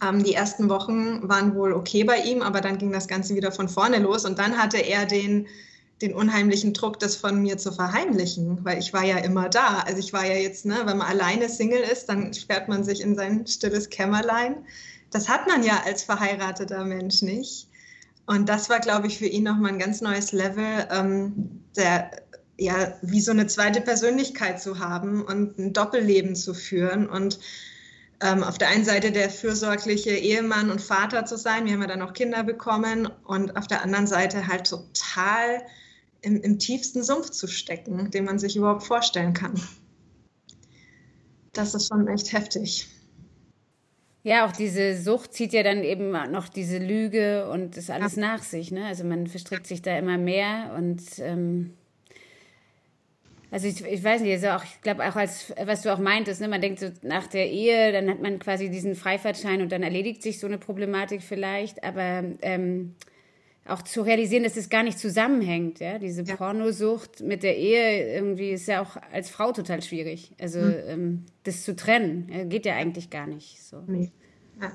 Ähm, 0.07 0.23
die 0.23 0.35
ersten 0.35 0.69
Wochen 0.69 1.26
waren 1.29 1.55
wohl 1.55 1.73
okay 1.73 2.05
bei 2.05 2.19
ihm, 2.19 2.43
aber 2.43 2.61
dann 2.61 2.79
ging 2.79 2.93
das 2.93 3.09
Ganze 3.09 3.35
wieder 3.35 3.52
von 3.52 3.69
vorne 3.69 3.99
los 3.99 4.25
und 4.25 4.38
dann 4.38 4.59
hatte 4.59 4.79
er 4.79 5.07
den, 5.07 5.49
den 6.02 6.14
unheimlichen 6.14 6.75
Druck, 6.75 6.99
das 6.99 7.16
von 7.16 7.40
mir 7.40 7.56
zu 7.59 7.73
verheimlichen, 7.73 8.64
weil 8.64 8.78
ich 8.78 8.92
war 8.92 9.04
ja 9.04 9.18
immer 9.18 9.49
da. 9.49 9.78
Also 9.87 9.99
ich 9.99 10.12
war 10.12 10.26
ja 10.26 10.35
jetzt, 10.35 10.66
ne, 10.66 10.82
wenn 10.85 10.99
man 10.99 11.09
alleine 11.09 11.49
Single 11.49 11.80
ist, 11.80 12.06
dann 12.06 12.35
sperrt 12.35 12.68
man 12.68 12.85
sich 12.85 13.00
in 13.00 13.16
sein 13.16 13.47
stilles 13.47 13.88
Kämmerlein. 13.88 14.66
Das 15.11 15.28
hat 15.28 15.47
man 15.47 15.62
ja 15.62 15.82
als 15.85 16.02
verheirateter 16.02 16.85
Mensch 16.85 17.23
nicht. 17.23 17.68
Und 18.26 18.49
das 18.49 18.68
war, 18.68 18.80
glaube 18.80 19.06
ich, 19.06 19.18
für 19.18 19.26
ihn 19.26 19.44
nochmal 19.44 19.73
ein 19.73 19.78
ganz 19.78 20.00
neues 20.00 20.32
Level, 20.32 20.87
ähm, 20.90 21.62
der, 21.76 22.11
ja, 22.59 22.94
wie 23.02 23.21
so 23.21 23.30
eine 23.30 23.47
zweite 23.47 23.80
Persönlichkeit 23.80 24.61
zu 24.61 24.78
haben 24.78 25.23
und 25.23 25.59
ein 25.59 25.73
Doppelleben 25.73 26.37
zu 26.37 26.54
führen 26.54 27.09
und 27.09 27.38
ähm, 28.23 28.44
auf 28.44 28.56
der 28.56 28.68
einen 28.68 28.85
Seite 28.85 29.11
der 29.11 29.30
fürsorgliche 29.30 30.11
Ehemann 30.11 30.71
und 30.71 30.80
Vater 30.80 31.25
zu 31.25 31.37
sein, 31.37 31.66
wir 31.66 31.73
haben 31.73 31.82
ja 31.82 31.88
dann 31.88 32.02
auch 32.02 32.12
Kinder 32.12 32.44
bekommen, 32.44 33.09
und 33.25 33.56
auf 33.56 33.66
der 33.66 33.82
anderen 33.82 34.06
Seite 34.06 34.47
halt 34.47 34.68
total 34.68 35.62
im, 36.23 36.41
im 36.41 36.59
tiefsten 36.59 37.02
Sumpf 37.02 37.31
zu 37.31 37.47
stecken, 37.47 38.11
den 38.11 38.25
man 38.25 38.38
sich 38.38 38.57
überhaupt 38.57 38.85
vorstellen 38.85 39.35
kann. 39.35 39.61
Das 41.52 41.75
ist 41.75 41.88
schon 41.88 42.09
echt 42.09 42.33
heftig. 42.33 42.88
Ja, 44.25 44.47
auch 44.47 44.52
diese 44.52 44.97
Sucht 44.97 45.35
zieht 45.35 45.52
ja 45.52 45.64
dann 45.64 45.83
eben 45.83 46.12
noch 46.31 46.49
diese 46.49 46.79
Lüge 46.79 47.50
und 47.50 47.76
das 47.76 47.91
alles 47.91 48.14
ja. 48.14 48.23
nach 48.23 48.43
sich. 48.43 48.71
Ne? 48.71 48.87
Also 48.87 49.05
man 49.05 49.26
verstrickt 49.26 49.67
sich 49.67 49.83
da 49.83 49.99
immer 49.99 50.17
mehr 50.17 50.75
und 50.79 51.02
ähm, 51.19 51.73
also 53.50 53.67
ich, 53.67 53.85
ich 53.85 54.02
weiß 54.02 54.23
nicht, 54.23 54.33
also 54.33 54.49
auch, 54.49 54.64
ich 54.64 54.81
glaube 54.81 55.07
auch 55.07 55.14
als, 55.14 55.52
was 55.62 55.83
du 55.83 55.93
auch 55.93 55.99
meintest, 55.99 56.41
ne, 56.41 56.49
man 56.49 56.62
denkt 56.62 56.81
so 56.81 56.88
nach 57.02 57.26
der 57.26 57.50
Ehe, 57.50 57.93
dann 57.93 58.09
hat 58.09 58.23
man 58.23 58.38
quasi 58.38 58.71
diesen 58.71 58.95
Freifahrtschein 58.95 59.61
und 59.61 59.71
dann 59.71 59.83
erledigt 59.83 60.23
sich 60.23 60.41
so 60.41 60.47
eine 60.47 60.57
Problematik 60.57 61.23
vielleicht, 61.23 61.85
aber 61.85 62.25
ähm, 62.41 62.95
auch 63.66 63.83
zu 63.83 64.02
realisieren, 64.02 64.42
dass 64.42 64.57
es 64.57 64.69
gar 64.69 64.83
nicht 64.83 64.99
zusammenhängt, 64.99 65.78
ja, 65.81 65.99
diese 65.99 66.23
ja. 66.23 66.37
Pornosucht 66.37 67.21
mit 67.21 67.42
der 67.42 67.57
Ehe 67.57 68.14
irgendwie 68.14 68.50
ist 68.50 68.66
ja 68.66 68.83
auch 68.83 68.97
als 69.12 69.31
Frau 69.31 69.52
total 69.52 69.83
schwierig, 69.83 70.33
also 70.40 70.59
mhm. 70.59 70.75
ähm, 70.87 71.26
das 71.45 71.62
zu 71.62 71.76
trennen, 71.76 72.28
ja, 72.33 72.45
geht 72.45 72.66
ja 72.66 72.75
eigentlich 72.75 73.11
gar 73.11 73.26
nicht 73.26 73.62
so. 73.62 73.83
Nee. 73.87 74.11
Ja. 74.61 74.73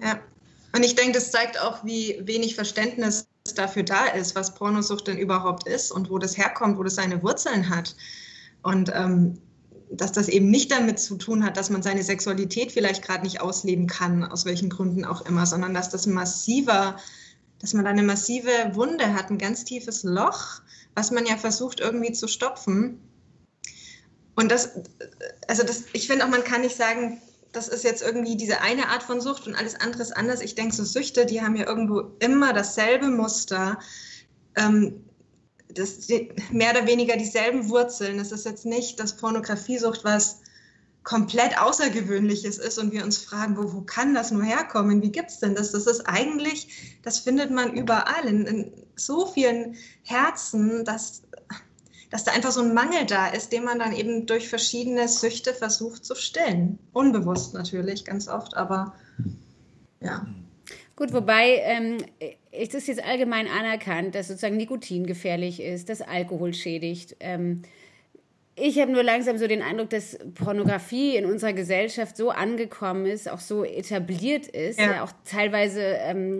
ja. 0.00 0.20
Und 0.74 0.84
ich 0.84 0.94
denke, 0.94 1.12
das 1.12 1.30
zeigt 1.30 1.60
auch, 1.60 1.84
wie 1.84 2.18
wenig 2.22 2.54
Verständnis 2.54 3.26
dafür 3.54 3.82
da 3.82 4.06
ist, 4.06 4.34
was 4.34 4.54
Pornosucht 4.54 5.06
denn 5.08 5.18
überhaupt 5.18 5.68
ist 5.68 5.92
und 5.92 6.10
wo 6.10 6.18
das 6.18 6.36
herkommt, 6.36 6.78
wo 6.78 6.82
das 6.82 6.94
seine 6.94 7.22
Wurzeln 7.22 7.68
hat. 7.68 7.94
Und 8.62 8.90
ähm, 8.94 9.38
dass 9.92 10.12
das 10.12 10.28
eben 10.28 10.50
nicht 10.50 10.70
damit 10.70 10.98
zu 10.98 11.16
tun 11.16 11.44
hat, 11.44 11.56
dass 11.56 11.70
man 11.70 11.82
seine 11.82 12.02
Sexualität 12.02 12.72
vielleicht 12.72 13.02
gerade 13.02 13.24
nicht 13.24 13.40
ausleben 13.40 13.86
kann, 13.86 14.24
aus 14.24 14.44
welchen 14.44 14.70
Gründen 14.70 15.04
auch 15.04 15.26
immer, 15.26 15.46
sondern 15.46 15.74
dass 15.74 15.90
das 15.90 16.06
massiver, 16.06 16.96
dass 17.60 17.74
man 17.74 17.84
da 17.84 17.90
eine 17.90 18.02
massive 18.02 18.50
Wunde 18.72 19.14
hat, 19.14 19.30
ein 19.30 19.38
ganz 19.38 19.64
tiefes 19.64 20.02
Loch, 20.02 20.62
was 20.94 21.10
man 21.10 21.26
ja 21.26 21.36
versucht 21.36 21.80
irgendwie 21.80 22.12
zu 22.12 22.26
stopfen. 22.26 23.00
Und 24.34 24.50
das, 24.50 24.70
also 25.46 25.62
das, 25.62 25.84
ich 25.92 26.06
finde 26.06 26.24
auch, 26.24 26.30
man 26.30 26.44
kann 26.44 26.62
nicht 26.62 26.76
sagen, 26.76 27.20
das 27.52 27.68
ist 27.68 27.84
jetzt 27.84 28.02
irgendwie 28.02 28.36
diese 28.36 28.62
eine 28.62 28.88
Art 28.88 29.02
von 29.02 29.20
Sucht 29.20 29.46
und 29.46 29.54
alles 29.54 29.78
andere 29.78 30.02
ist 30.02 30.16
anders. 30.16 30.40
Ich 30.40 30.54
denke, 30.54 30.74
so 30.74 30.84
Süchte, 30.84 31.26
die 31.26 31.42
haben 31.42 31.54
ja 31.54 31.66
irgendwo 31.66 32.12
immer 32.18 32.54
dasselbe 32.54 33.08
Muster, 33.08 33.78
ähm, 34.56 35.04
das, 35.74 36.08
mehr 36.50 36.70
oder 36.70 36.86
weniger 36.86 37.16
dieselben 37.16 37.68
Wurzeln. 37.68 38.18
Es 38.18 38.32
ist 38.32 38.46
jetzt 38.46 38.66
nicht, 38.66 39.00
dass 39.00 39.16
Pornografiesucht 39.16 40.04
was 40.04 40.40
komplett 41.04 41.60
Außergewöhnliches 41.60 42.58
ist 42.58 42.78
und 42.78 42.92
wir 42.92 43.04
uns 43.04 43.18
fragen, 43.18 43.56
wo, 43.56 43.72
wo 43.72 43.80
kann 43.80 44.14
das 44.14 44.30
nur 44.30 44.44
herkommen? 44.44 45.02
Wie 45.02 45.10
gibt 45.10 45.30
es 45.30 45.40
denn 45.40 45.54
das? 45.54 45.72
Das 45.72 45.86
ist 45.86 46.02
eigentlich, 46.02 46.98
das 47.02 47.18
findet 47.18 47.50
man 47.50 47.74
überall 47.74 48.24
in, 48.26 48.46
in 48.46 48.72
so 48.94 49.26
vielen 49.26 49.76
Herzen, 50.04 50.84
dass 50.84 51.22
dass 52.12 52.24
da 52.24 52.32
einfach 52.32 52.52
so 52.52 52.60
ein 52.60 52.74
Mangel 52.74 53.06
da 53.06 53.28
ist, 53.28 53.52
den 53.52 53.64
man 53.64 53.78
dann 53.78 53.94
eben 53.94 54.26
durch 54.26 54.50
verschiedene 54.50 55.08
Süchte 55.08 55.54
versucht 55.54 56.04
zu 56.04 56.14
stillen. 56.14 56.78
Unbewusst 56.92 57.54
natürlich, 57.54 58.04
ganz 58.04 58.28
oft, 58.28 58.54
aber 58.54 58.94
ja. 60.00 60.26
Gut, 60.96 61.12
wobei 61.12 61.62
ähm, 61.64 61.98
ist 62.50 62.74
es 62.74 62.86
jetzt 62.86 63.02
allgemein 63.02 63.48
anerkannt, 63.48 64.14
dass 64.14 64.28
sozusagen 64.28 64.56
Nikotin 64.56 65.06
gefährlich 65.06 65.60
ist, 65.60 65.88
dass 65.88 66.02
Alkohol 66.02 66.52
schädigt. 66.52 67.16
Ähm, 67.20 67.62
ich 68.54 68.78
habe 68.78 68.92
nur 68.92 69.02
langsam 69.02 69.38
so 69.38 69.46
den 69.46 69.62
Eindruck, 69.62 69.90
dass 69.90 70.18
Pornografie 70.34 71.16
in 71.16 71.24
unserer 71.24 71.54
Gesellschaft 71.54 72.16
so 72.16 72.30
angekommen 72.30 73.06
ist, 73.06 73.30
auch 73.30 73.40
so 73.40 73.64
etabliert 73.64 74.46
ist, 74.46 74.78
ja. 74.78 74.92
ja 74.92 75.04
auch 75.04 75.12
teilweise 75.24 75.80
ähm, 75.80 76.38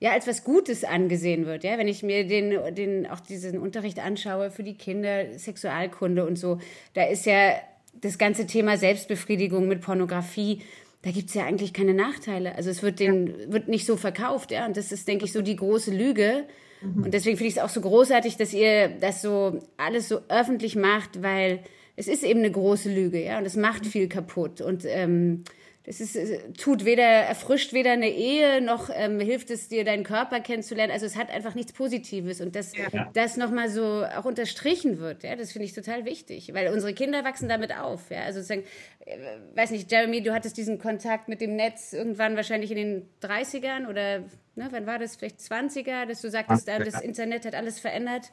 ja 0.00 0.10
als 0.10 0.26
was 0.26 0.42
Gutes 0.42 0.82
angesehen 0.82 1.46
wird. 1.46 1.62
Ja, 1.62 1.78
wenn 1.78 1.86
ich 1.86 2.02
mir 2.02 2.26
den, 2.26 2.74
den 2.74 3.06
auch 3.06 3.20
diesen 3.20 3.58
Unterricht 3.58 4.00
anschaue 4.00 4.50
für 4.50 4.64
die 4.64 4.76
Kinder, 4.76 5.38
Sexualkunde 5.38 6.26
und 6.26 6.36
so, 6.36 6.58
da 6.94 7.04
ist 7.04 7.24
ja 7.24 7.52
das 7.94 8.18
ganze 8.18 8.46
Thema 8.46 8.76
Selbstbefriedigung 8.76 9.68
mit 9.68 9.80
Pornografie. 9.80 10.62
Da 11.04 11.10
gibt 11.10 11.28
es 11.28 11.34
ja 11.34 11.44
eigentlich 11.44 11.74
keine 11.74 11.92
Nachteile. 11.92 12.54
Also 12.54 12.70
es 12.70 12.82
wird, 12.82 12.98
den, 12.98 13.26
ja. 13.26 13.52
wird 13.52 13.68
nicht 13.68 13.84
so 13.84 13.96
verkauft, 13.96 14.50
ja. 14.50 14.64
Und 14.64 14.78
das 14.78 14.90
ist, 14.90 15.06
denke 15.06 15.26
ich, 15.26 15.32
so 15.32 15.42
die 15.42 15.56
große 15.56 15.94
Lüge. 15.94 16.44
Mhm. 16.80 17.04
Und 17.04 17.14
deswegen 17.14 17.36
finde 17.36 17.48
ich 17.48 17.56
es 17.56 17.62
auch 17.62 17.68
so 17.68 17.82
großartig, 17.82 18.38
dass 18.38 18.54
ihr 18.54 18.88
das 18.88 19.20
so 19.20 19.58
alles 19.76 20.08
so 20.08 20.20
öffentlich 20.28 20.76
macht, 20.76 21.22
weil 21.22 21.60
es 21.96 22.08
ist 22.08 22.24
eben 22.24 22.40
eine 22.40 22.50
große 22.50 22.92
Lüge, 22.92 23.22
ja. 23.22 23.36
Und 23.36 23.44
es 23.44 23.54
macht 23.54 23.84
viel 23.84 24.08
kaputt. 24.08 24.62
Und 24.62 24.86
ähm, 24.86 25.44
das 25.86 26.00
ist, 26.00 26.16
tut 26.56 26.86
weder, 26.86 27.02
erfrischt 27.02 27.74
weder 27.74 27.92
eine 27.92 28.08
Ehe, 28.08 28.62
noch 28.62 28.88
ähm, 28.90 29.20
hilft 29.20 29.50
es 29.50 29.68
dir, 29.68 29.84
deinen 29.84 30.02
Körper 30.02 30.40
kennenzulernen. 30.40 30.90
Also 30.90 31.04
es 31.04 31.14
hat 31.14 31.30
einfach 31.30 31.54
nichts 31.54 31.74
Positives. 31.74 32.40
Und 32.40 32.56
dass 32.56 32.74
ja. 32.74 33.10
das 33.12 33.36
nochmal 33.36 33.68
so 33.68 34.02
auch 34.16 34.24
unterstrichen 34.24 34.98
wird, 34.98 35.24
ja, 35.24 35.36
das 35.36 35.52
finde 35.52 35.66
ich 35.66 35.74
total 35.74 36.06
wichtig. 36.06 36.54
Weil 36.54 36.72
unsere 36.72 36.94
Kinder 36.94 37.22
wachsen 37.22 37.50
damit 37.50 37.76
auf. 37.76 38.10
Ja? 38.10 38.22
Also 38.22 38.40
sozusagen, 38.40 38.64
äh, 39.04 39.18
weiß 39.56 39.72
nicht, 39.72 39.92
Jeremy, 39.92 40.22
du 40.22 40.32
hattest 40.32 40.56
diesen 40.56 40.78
Kontakt 40.78 41.28
mit 41.28 41.42
dem 41.42 41.54
Netz 41.54 41.92
irgendwann 41.92 42.34
wahrscheinlich 42.34 42.70
in 42.70 42.78
den 42.78 43.08
30ern 43.22 43.86
oder 43.86 44.20
ne, 44.54 44.68
wann 44.70 44.86
war 44.86 44.98
das? 44.98 45.16
Vielleicht 45.16 45.40
20er, 45.40 46.06
dass 46.06 46.22
du 46.22 46.30
sagtest, 46.30 46.66
äh, 46.66 46.82
das 46.82 47.02
Internet 47.02 47.44
hat 47.44 47.54
alles 47.54 47.78
verändert. 47.78 48.32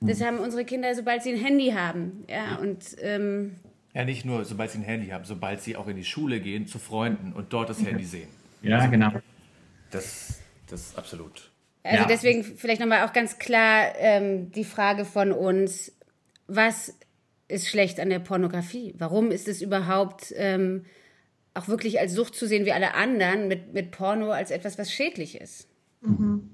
Das 0.00 0.20
mhm. 0.20 0.24
haben 0.24 0.38
unsere 0.38 0.64
Kinder, 0.64 0.94
sobald 0.94 1.24
sie 1.24 1.32
ein 1.32 1.40
Handy 1.40 1.72
haben. 1.72 2.24
Ja, 2.28 2.56
und 2.60 2.84
ähm, 3.00 3.56
ja, 3.94 4.04
nicht 4.04 4.24
nur, 4.24 4.44
sobald 4.44 4.72
sie 4.72 4.78
ein 4.78 4.84
Handy 4.84 5.08
haben, 5.08 5.24
sobald 5.24 5.62
sie 5.62 5.76
auch 5.76 5.86
in 5.86 5.96
die 5.96 6.04
Schule 6.04 6.40
gehen, 6.40 6.66
zu 6.66 6.78
Freunden 6.78 7.32
und 7.32 7.52
dort 7.52 7.70
das 7.70 7.84
Handy 7.84 8.04
sehen. 8.04 8.28
Ja, 8.60 8.78
also, 8.78 8.90
genau. 8.90 9.12
Das, 9.90 10.40
das 10.68 10.88
ist 10.88 10.98
absolut. 10.98 11.50
Also 11.84 12.02
ja. 12.02 12.06
deswegen 12.06 12.42
vielleicht 12.42 12.80
nochmal 12.80 13.06
auch 13.06 13.12
ganz 13.12 13.38
klar 13.38 13.92
ähm, 13.98 14.50
die 14.50 14.64
Frage 14.64 15.04
von 15.04 15.32
uns, 15.32 15.92
was 16.48 16.98
ist 17.46 17.68
schlecht 17.68 18.00
an 18.00 18.08
der 18.08 18.18
Pornografie? 18.18 18.94
Warum 18.98 19.30
ist 19.30 19.46
es 19.48 19.62
überhaupt 19.62 20.32
ähm, 20.36 20.86
auch 21.52 21.68
wirklich 21.68 22.00
als 22.00 22.14
Sucht 22.14 22.34
zu 22.34 22.48
sehen 22.48 22.64
wie 22.64 22.72
alle 22.72 22.94
anderen 22.94 23.48
mit, 23.48 23.74
mit 23.74 23.90
Porno 23.92 24.30
als 24.30 24.50
etwas, 24.50 24.78
was 24.78 24.90
schädlich 24.90 25.40
ist? 25.40 25.68
Mhm. 26.00 26.53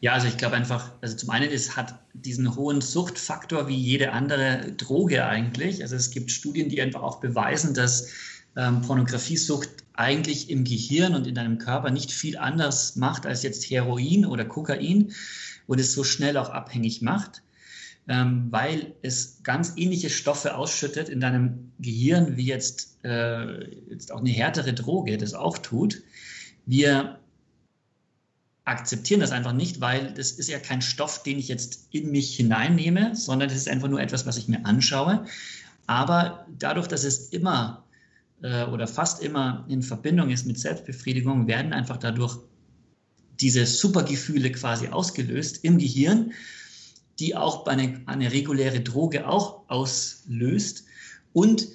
Ja, 0.00 0.14
also 0.14 0.26
ich 0.28 0.38
glaube 0.38 0.56
einfach, 0.56 0.92
also 1.02 1.14
zum 1.14 1.28
einen, 1.30 1.50
es 1.50 1.76
hat 1.76 1.98
diesen 2.14 2.56
hohen 2.56 2.80
Suchtfaktor 2.80 3.68
wie 3.68 3.76
jede 3.76 4.12
andere 4.12 4.72
Droge 4.72 5.26
eigentlich. 5.26 5.82
Also 5.82 5.94
es 5.94 6.10
gibt 6.10 6.30
Studien, 6.30 6.70
die 6.70 6.80
einfach 6.80 7.02
auch 7.02 7.20
beweisen, 7.20 7.74
dass 7.74 8.10
ähm, 8.56 8.80
Pornografiesucht 8.80 9.68
eigentlich 9.92 10.48
im 10.48 10.64
Gehirn 10.64 11.14
und 11.14 11.26
in 11.26 11.34
deinem 11.34 11.58
Körper 11.58 11.90
nicht 11.90 12.10
viel 12.12 12.38
anders 12.38 12.96
macht 12.96 13.26
als 13.26 13.42
jetzt 13.42 13.68
Heroin 13.68 14.24
oder 14.24 14.46
Kokain 14.46 15.12
und 15.66 15.78
es 15.78 15.92
so 15.92 16.02
schnell 16.02 16.38
auch 16.38 16.48
abhängig 16.48 17.02
macht, 17.02 17.42
ähm, 18.08 18.48
weil 18.50 18.94
es 19.02 19.42
ganz 19.42 19.74
ähnliche 19.76 20.08
Stoffe 20.08 20.56
ausschüttet 20.56 21.10
in 21.10 21.20
deinem 21.20 21.72
Gehirn 21.78 22.38
wie 22.38 22.46
jetzt, 22.46 22.98
äh, 23.04 23.66
jetzt 23.90 24.10
auch 24.10 24.20
eine 24.20 24.30
härtere 24.30 24.72
Droge 24.72 25.18
das 25.18 25.34
auch 25.34 25.58
tut. 25.58 26.02
Wir 26.64 27.19
akzeptieren 28.64 29.20
das 29.20 29.32
einfach 29.32 29.52
nicht, 29.52 29.80
weil 29.80 30.12
das 30.14 30.32
ist 30.32 30.48
ja 30.48 30.58
kein 30.58 30.82
Stoff, 30.82 31.22
den 31.22 31.38
ich 31.38 31.48
jetzt 31.48 31.88
in 31.90 32.10
mich 32.10 32.36
hineinnehme, 32.36 33.16
sondern 33.16 33.48
das 33.48 33.58
ist 33.58 33.68
einfach 33.68 33.88
nur 33.88 34.00
etwas, 34.00 34.26
was 34.26 34.36
ich 34.36 34.48
mir 34.48 34.64
anschaue. 34.64 35.24
Aber 35.86 36.46
dadurch, 36.58 36.86
dass 36.86 37.04
es 37.04 37.30
immer 37.30 37.84
äh, 38.42 38.64
oder 38.64 38.86
fast 38.86 39.22
immer 39.22 39.64
in 39.68 39.82
Verbindung 39.82 40.30
ist 40.30 40.46
mit 40.46 40.58
Selbstbefriedigung, 40.58 41.46
werden 41.46 41.72
einfach 41.72 41.96
dadurch 41.96 42.38
diese 43.40 43.66
Supergefühle 43.66 44.52
quasi 44.52 44.88
ausgelöst 44.88 45.64
im 45.64 45.78
Gehirn, 45.78 46.32
die 47.18 47.36
auch 47.36 47.66
eine, 47.66 48.02
eine 48.06 48.32
reguläre 48.32 48.80
Droge 48.80 49.26
auch 49.26 49.68
auslöst. 49.68 50.84
Und 51.32 51.68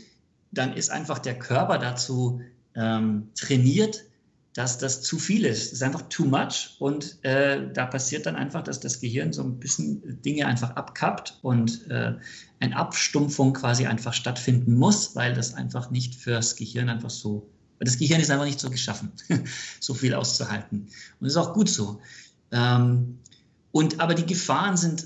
dann 0.51 0.74
ist 0.74 0.89
einfach 0.89 1.20
der 1.20 1.38
Körper 1.38 1.77
dazu 1.77 2.42
ähm, 2.75 3.30
trainiert, 3.36 4.06
dass 4.55 4.77
das 4.77 5.01
zu 5.01 5.19
viel 5.19 5.43
ist. 5.43 5.65
Das 5.65 5.74
ist 5.74 5.83
einfach 5.83 6.03
too 6.07 6.24
much 6.24 6.77
und 6.79 7.24
äh, 7.25 7.71
da 7.74 7.85
passiert 7.85 8.25
dann 8.25 8.38
einfach, 8.38 8.63
dass 8.63 8.79
das 8.79 9.01
Gehirn 9.01 9.33
so 9.33 9.43
ein 9.43 9.59
bisschen 9.59 10.21
Dinge 10.21 10.47
einfach 10.47 10.77
abkappt 10.77 11.39
und 11.41 11.91
äh, 11.91 12.13
eine 12.62 12.75
Abstumpfung 12.77 13.51
quasi 13.53 13.85
einfach 13.85 14.13
stattfinden 14.13 14.75
muss, 14.75 15.13
weil 15.13 15.33
das 15.33 15.53
einfach 15.53 15.91
nicht 15.91 16.15
fürs 16.15 16.55
Gehirn 16.55 16.88
einfach 16.88 17.09
so 17.09 17.50
Weil 17.79 17.85
das 17.85 17.97
Gehirn 17.97 18.21
ist 18.21 18.31
einfach 18.31 18.45
nicht 18.45 18.62
so 18.62 18.69
geschaffen, 18.69 19.12
so 19.81 19.93
viel 19.93 20.13
auszuhalten. 20.13 20.83
Und 20.83 20.91
das 21.19 21.33
ist 21.33 21.38
auch 21.38 21.53
gut 21.53 21.67
so. 21.67 22.00
Ähm, 22.51 23.19
und 23.74 24.00
aber 24.00 24.13
die 24.13 24.25
Gefahren 24.25 24.77
sind, 24.77 25.05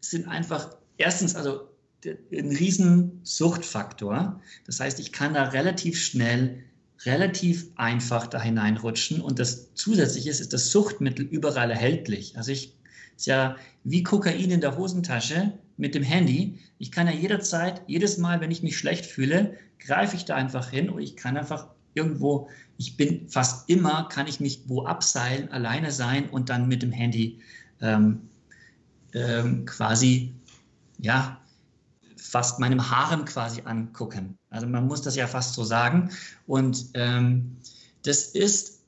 sind 0.00 0.26
einfach 0.26 0.74
erstens, 0.96 1.36
also 1.36 1.68
ein 2.04 2.56
riesen 2.56 3.20
Suchtfaktor. 3.22 4.40
Das 4.66 4.80
heißt, 4.80 4.98
ich 4.98 5.12
kann 5.12 5.34
da 5.34 5.44
relativ 5.44 6.00
schnell, 6.00 6.64
relativ 7.04 7.66
einfach 7.76 8.26
da 8.26 8.40
hineinrutschen. 8.40 9.20
Und 9.20 9.38
das 9.38 9.74
Zusätzliche 9.74 10.30
ist, 10.30 10.40
ist 10.40 10.52
das 10.52 10.70
Suchtmittel 10.70 11.24
überall 11.24 11.70
erhältlich. 11.70 12.36
Also 12.36 12.52
ich 12.52 12.74
ist 13.16 13.26
ja 13.26 13.56
wie 13.84 14.02
Kokain 14.02 14.50
in 14.50 14.60
der 14.60 14.76
Hosentasche 14.76 15.52
mit 15.76 15.94
dem 15.94 16.02
Handy. 16.02 16.58
Ich 16.78 16.92
kann 16.92 17.06
ja 17.06 17.12
jederzeit, 17.12 17.82
jedes 17.86 18.18
Mal, 18.18 18.40
wenn 18.40 18.50
ich 18.50 18.62
mich 18.62 18.78
schlecht 18.78 19.06
fühle, 19.06 19.56
greife 19.80 20.16
ich 20.16 20.24
da 20.24 20.36
einfach 20.36 20.70
hin 20.70 20.88
und 20.88 21.00
ich 21.00 21.16
kann 21.16 21.36
einfach 21.36 21.68
irgendwo, 21.94 22.48
ich 22.76 22.96
bin 22.96 23.28
fast 23.28 23.68
immer, 23.68 24.08
kann 24.08 24.26
ich 24.28 24.38
mich 24.40 24.62
wo 24.66 24.84
abseilen, 24.84 25.50
alleine 25.50 25.90
sein 25.90 26.28
und 26.30 26.48
dann 26.48 26.68
mit 26.68 26.82
dem 26.82 26.92
Handy 26.92 27.40
ähm, 27.80 28.20
ähm, 29.14 29.64
quasi, 29.64 30.32
ja, 30.98 31.40
fast 32.28 32.58
meinem 32.58 32.90
Harem 32.90 33.24
quasi 33.24 33.62
angucken. 33.64 34.36
Also 34.50 34.66
man 34.66 34.86
muss 34.86 35.00
das 35.00 35.16
ja 35.16 35.26
fast 35.26 35.54
so 35.54 35.64
sagen. 35.64 36.10
Und 36.46 36.90
ähm, 36.92 37.56
das 38.02 38.26
ist 38.26 38.80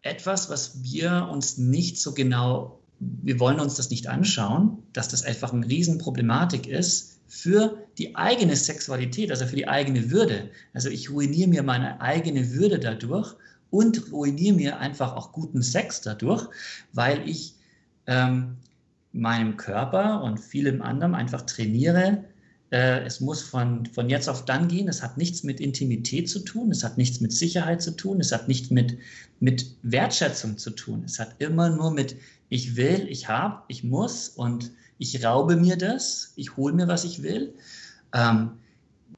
etwas, 0.00 0.48
was 0.48 0.82
wir 0.82 1.28
uns 1.30 1.58
nicht 1.58 2.00
so 2.00 2.14
genau, 2.14 2.80
wir 2.98 3.38
wollen 3.38 3.60
uns 3.60 3.74
das 3.74 3.90
nicht 3.90 4.06
anschauen, 4.06 4.78
dass 4.94 5.08
das 5.08 5.24
einfach 5.24 5.52
eine 5.52 5.68
Riesenproblematik 5.68 6.66
ist 6.66 7.20
für 7.26 7.76
die 7.98 8.16
eigene 8.16 8.56
Sexualität, 8.56 9.30
also 9.30 9.46
für 9.46 9.56
die 9.56 9.68
eigene 9.68 10.10
Würde. 10.10 10.50
Also 10.72 10.88
ich 10.88 11.10
ruiniere 11.10 11.50
mir 11.50 11.62
meine 11.62 12.00
eigene 12.00 12.52
Würde 12.52 12.78
dadurch 12.78 13.34
und 13.68 14.10
ruiniere 14.10 14.56
mir 14.56 14.78
einfach 14.78 15.14
auch 15.14 15.32
guten 15.32 15.60
Sex 15.60 16.00
dadurch, 16.00 16.48
weil 16.94 17.28
ich 17.28 17.56
ähm, 18.06 18.56
meinem 19.12 19.58
Körper 19.58 20.22
und 20.22 20.38
vielem 20.38 20.80
anderem 20.80 21.14
einfach 21.14 21.42
trainiere, 21.42 22.24
es 22.76 23.20
muss 23.20 23.42
von, 23.42 23.86
von 23.86 24.08
jetzt 24.08 24.28
auf 24.28 24.44
dann 24.44 24.68
gehen. 24.68 24.88
Es 24.88 25.02
hat 25.02 25.16
nichts 25.16 25.42
mit 25.42 25.60
Intimität 25.60 26.28
zu 26.28 26.40
tun. 26.40 26.70
Es 26.70 26.82
hat 26.82 26.98
nichts 26.98 27.20
mit 27.20 27.32
Sicherheit 27.32 27.82
zu 27.82 27.92
tun. 27.92 28.20
Es 28.20 28.32
hat 28.32 28.48
nichts 28.48 28.70
mit, 28.70 28.98
mit 29.40 29.66
Wertschätzung 29.82 30.58
zu 30.58 30.70
tun. 30.70 31.02
Es 31.04 31.18
hat 31.18 31.34
immer 31.38 31.70
nur 31.70 31.90
mit 31.90 32.16
ich 32.48 32.76
will, 32.76 33.06
ich 33.08 33.28
habe, 33.28 33.62
ich 33.68 33.84
muss 33.84 34.28
und 34.28 34.70
ich 34.98 35.24
raube 35.24 35.56
mir 35.56 35.76
das. 35.76 36.32
Ich 36.36 36.56
hole 36.56 36.72
mir, 36.72 36.88
was 36.88 37.04
ich 37.04 37.22
will. 37.22 37.54
Ähm, 38.12 38.52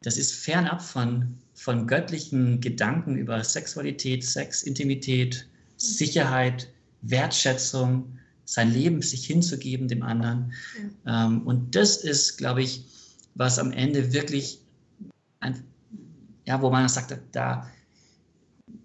das 0.03 0.17
ist 0.17 0.33
fernab 0.33 0.83
von, 0.83 1.35
von 1.55 1.87
göttlichen 1.87 2.61
Gedanken 2.61 3.17
über 3.17 3.43
Sexualität, 3.43 4.25
Sex, 4.25 4.63
Intimität, 4.63 5.47
Sicherheit, 5.77 6.69
Wertschätzung, 7.03 8.19
sein 8.45 8.73
Leben 8.73 9.03
sich 9.03 9.27
hinzugeben 9.27 9.89
dem 9.89 10.03
anderen. 10.03 10.53
Ähm, 11.07 11.43
und 11.43 11.75
das 11.75 11.99
ist, 11.99 12.39
glaube 12.39 12.63
ich, 12.63 12.85
was 13.37 13.59
am 13.59 13.71
Ende 13.71 14.13
wirklich, 14.13 14.61
ein, 15.41 15.63
ja, 16.45 16.61
wo 16.61 16.71
man 16.71 16.89
sagt, 16.89 17.17
da, 17.33 17.71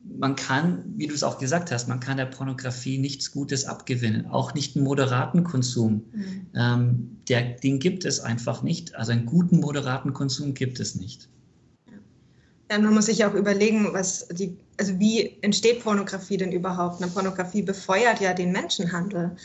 man 0.03 0.35
kann, 0.35 0.83
wie 0.97 1.07
du 1.07 1.15
es 1.15 1.23
auch 1.23 1.39
gesagt 1.39 1.71
hast, 1.71 1.87
man 1.87 1.99
kann 1.99 2.17
der 2.17 2.25
Pornografie 2.25 2.97
nichts 2.97 3.31
Gutes 3.31 3.65
abgewinnen, 3.65 4.27
auch 4.27 4.53
nicht 4.53 4.75
einen 4.75 4.85
moderaten 4.85 5.43
Konsum. 5.43 6.03
Mhm. 6.13 6.47
Ähm, 6.53 7.17
der, 7.27 7.41
den 7.41 7.79
gibt 7.79 8.05
es 8.05 8.19
einfach 8.19 8.61
nicht. 8.61 8.93
Also 8.95 9.13
einen 9.13 9.25
guten 9.25 9.59
moderaten 9.59 10.13
Konsum 10.13 10.53
gibt 10.53 10.79
es 10.79 10.95
nicht. 10.95 11.29
Ja, 12.69 12.79
man 12.79 12.93
muss 12.93 13.07
sich 13.07 13.25
auch 13.25 13.33
überlegen, 13.33 13.89
was 13.91 14.27
die, 14.29 14.57
also 14.77 14.97
wie 14.99 15.37
entsteht 15.41 15.83
Pornografie 15.83 16.37
denn 16.37 16.51
überhaupt? 16.51 17.01
Eine 17.01 17.11
Pornografie 17.11 17.61
befeuert 17.61 18.21
ja 18.21 18.33
den 18.33 18.51
Menschenhandel. 18.51 19.35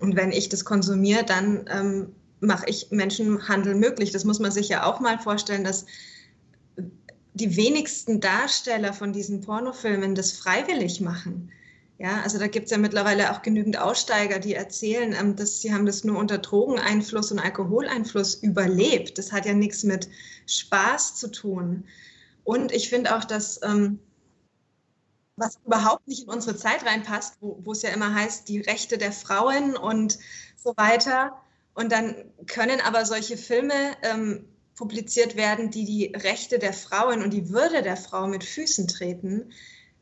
Und 0.00 0.16
wenn 0.16 0.32
ich 0.32 0.48
das 0.48 0.64
konsumiere, 0.64 1.24
dann 1.24 1.64
ähm, 1.70 2.06
mache 2.40 2.68
ich 2.68 2.88
Menschenhandel 2.90 3.74
möglich. 3.74 4.10
Das 4.10 4.24
muss 4.24 4.38
man 4.38 4.52
sich 4.52 4.68
ja 4.68 4.84
auch 4.84 5.00
mal 5.00 5.18
vorstellen, 5.18 5.64
dass 5.64 5.86
die 7.34 7.56
wenigsten 7.56 8.20
Darsteller 8.20 8.92
von 8.92 9.12
diesen 9.12 9.40
Pornofilmen 9.40 10.14
das 10.14 10.32
freiwillig 10.32 11.00
machen. 11.00 11.52
Ja, 11.98 12.20
also 12.22 12.38
da 12.38 12.46
gibt 12.46 12.66
es 12.66 12.70
ja 12.70 12.78
mittlerweile 12.78 13.32
auch 13.32 13.42
genügend 13.42 13.76
Aussteiger, 13.76 14.38
die 14.38 14.54
erzählen, 14.54 15.12
ähm, 15.18 15.34
dass 15.34 15.60
sie 15.60 15.74
haben 15.74 15.84
das 15.84 16.04
nur 16.04 16.16
unter 16.16 16.38
Drogeneinfluss 16.38 17.32
und 17.32 17.40
Alkoholeinfluss 17.40 18.36
überlebt. 18.36 19.18
Das 19.18 19.32
hat 19.32 19.46
ja 19.46 19.52
nichts 19.52 19.82
mit 19.82 20.08
Spaß 20.46 21.16
zu 21.16 21.28
tun. 21.28 21.84
Und 22.44 22.70
ich 22.70 22.88
finde 22.88 23.16
auch, 23.16 23.24
dass 23.24 23.60
ähm, 23.64 23.98
was 25.36 25.58
überhaupt 25.64 26.06
nicht 26.06 26.24
in 26.24 26.28
unsere 26.28 26.56
Zeit 26.56 26.84
reinpasst, 26.86 27.36
wo, 27.40 27.58
wo 27.64 27.72
es 27.72 27.82
ja 27.82 27.90
immer 27.90 28.14
heißt, 28.14 28.48
die 28.48 28.60
Rechte 28.60 28.96
der 28.96 29.12
Frauen 29.12 29.76
und 29.76 30.18
so 30.56 30.74
weiter, 30.76 31.36
und 31.78 31.92
dann 31.92 32.16
können 32.48 32.80
aber 32.80 33.04
solche 33.04 33.36
Filme 33.36 33.72
ähm, 34.02 34.44
publiziert 34.74 35.36
werden, 35.36 35.70
die 35.70 35.84
die 35.84 36.12
Rechte 36.12 36.58
der 36.58 36.72
Frauen 36.72 37.22
und 37.22 37.30
die 37.30 37.50
Würde 37.50 37.82
der 37.82 37.96
Frau 37.96 38.26
mit 38.26 38.42
Füßen 38.42 38.88
treten. 38.88 39.52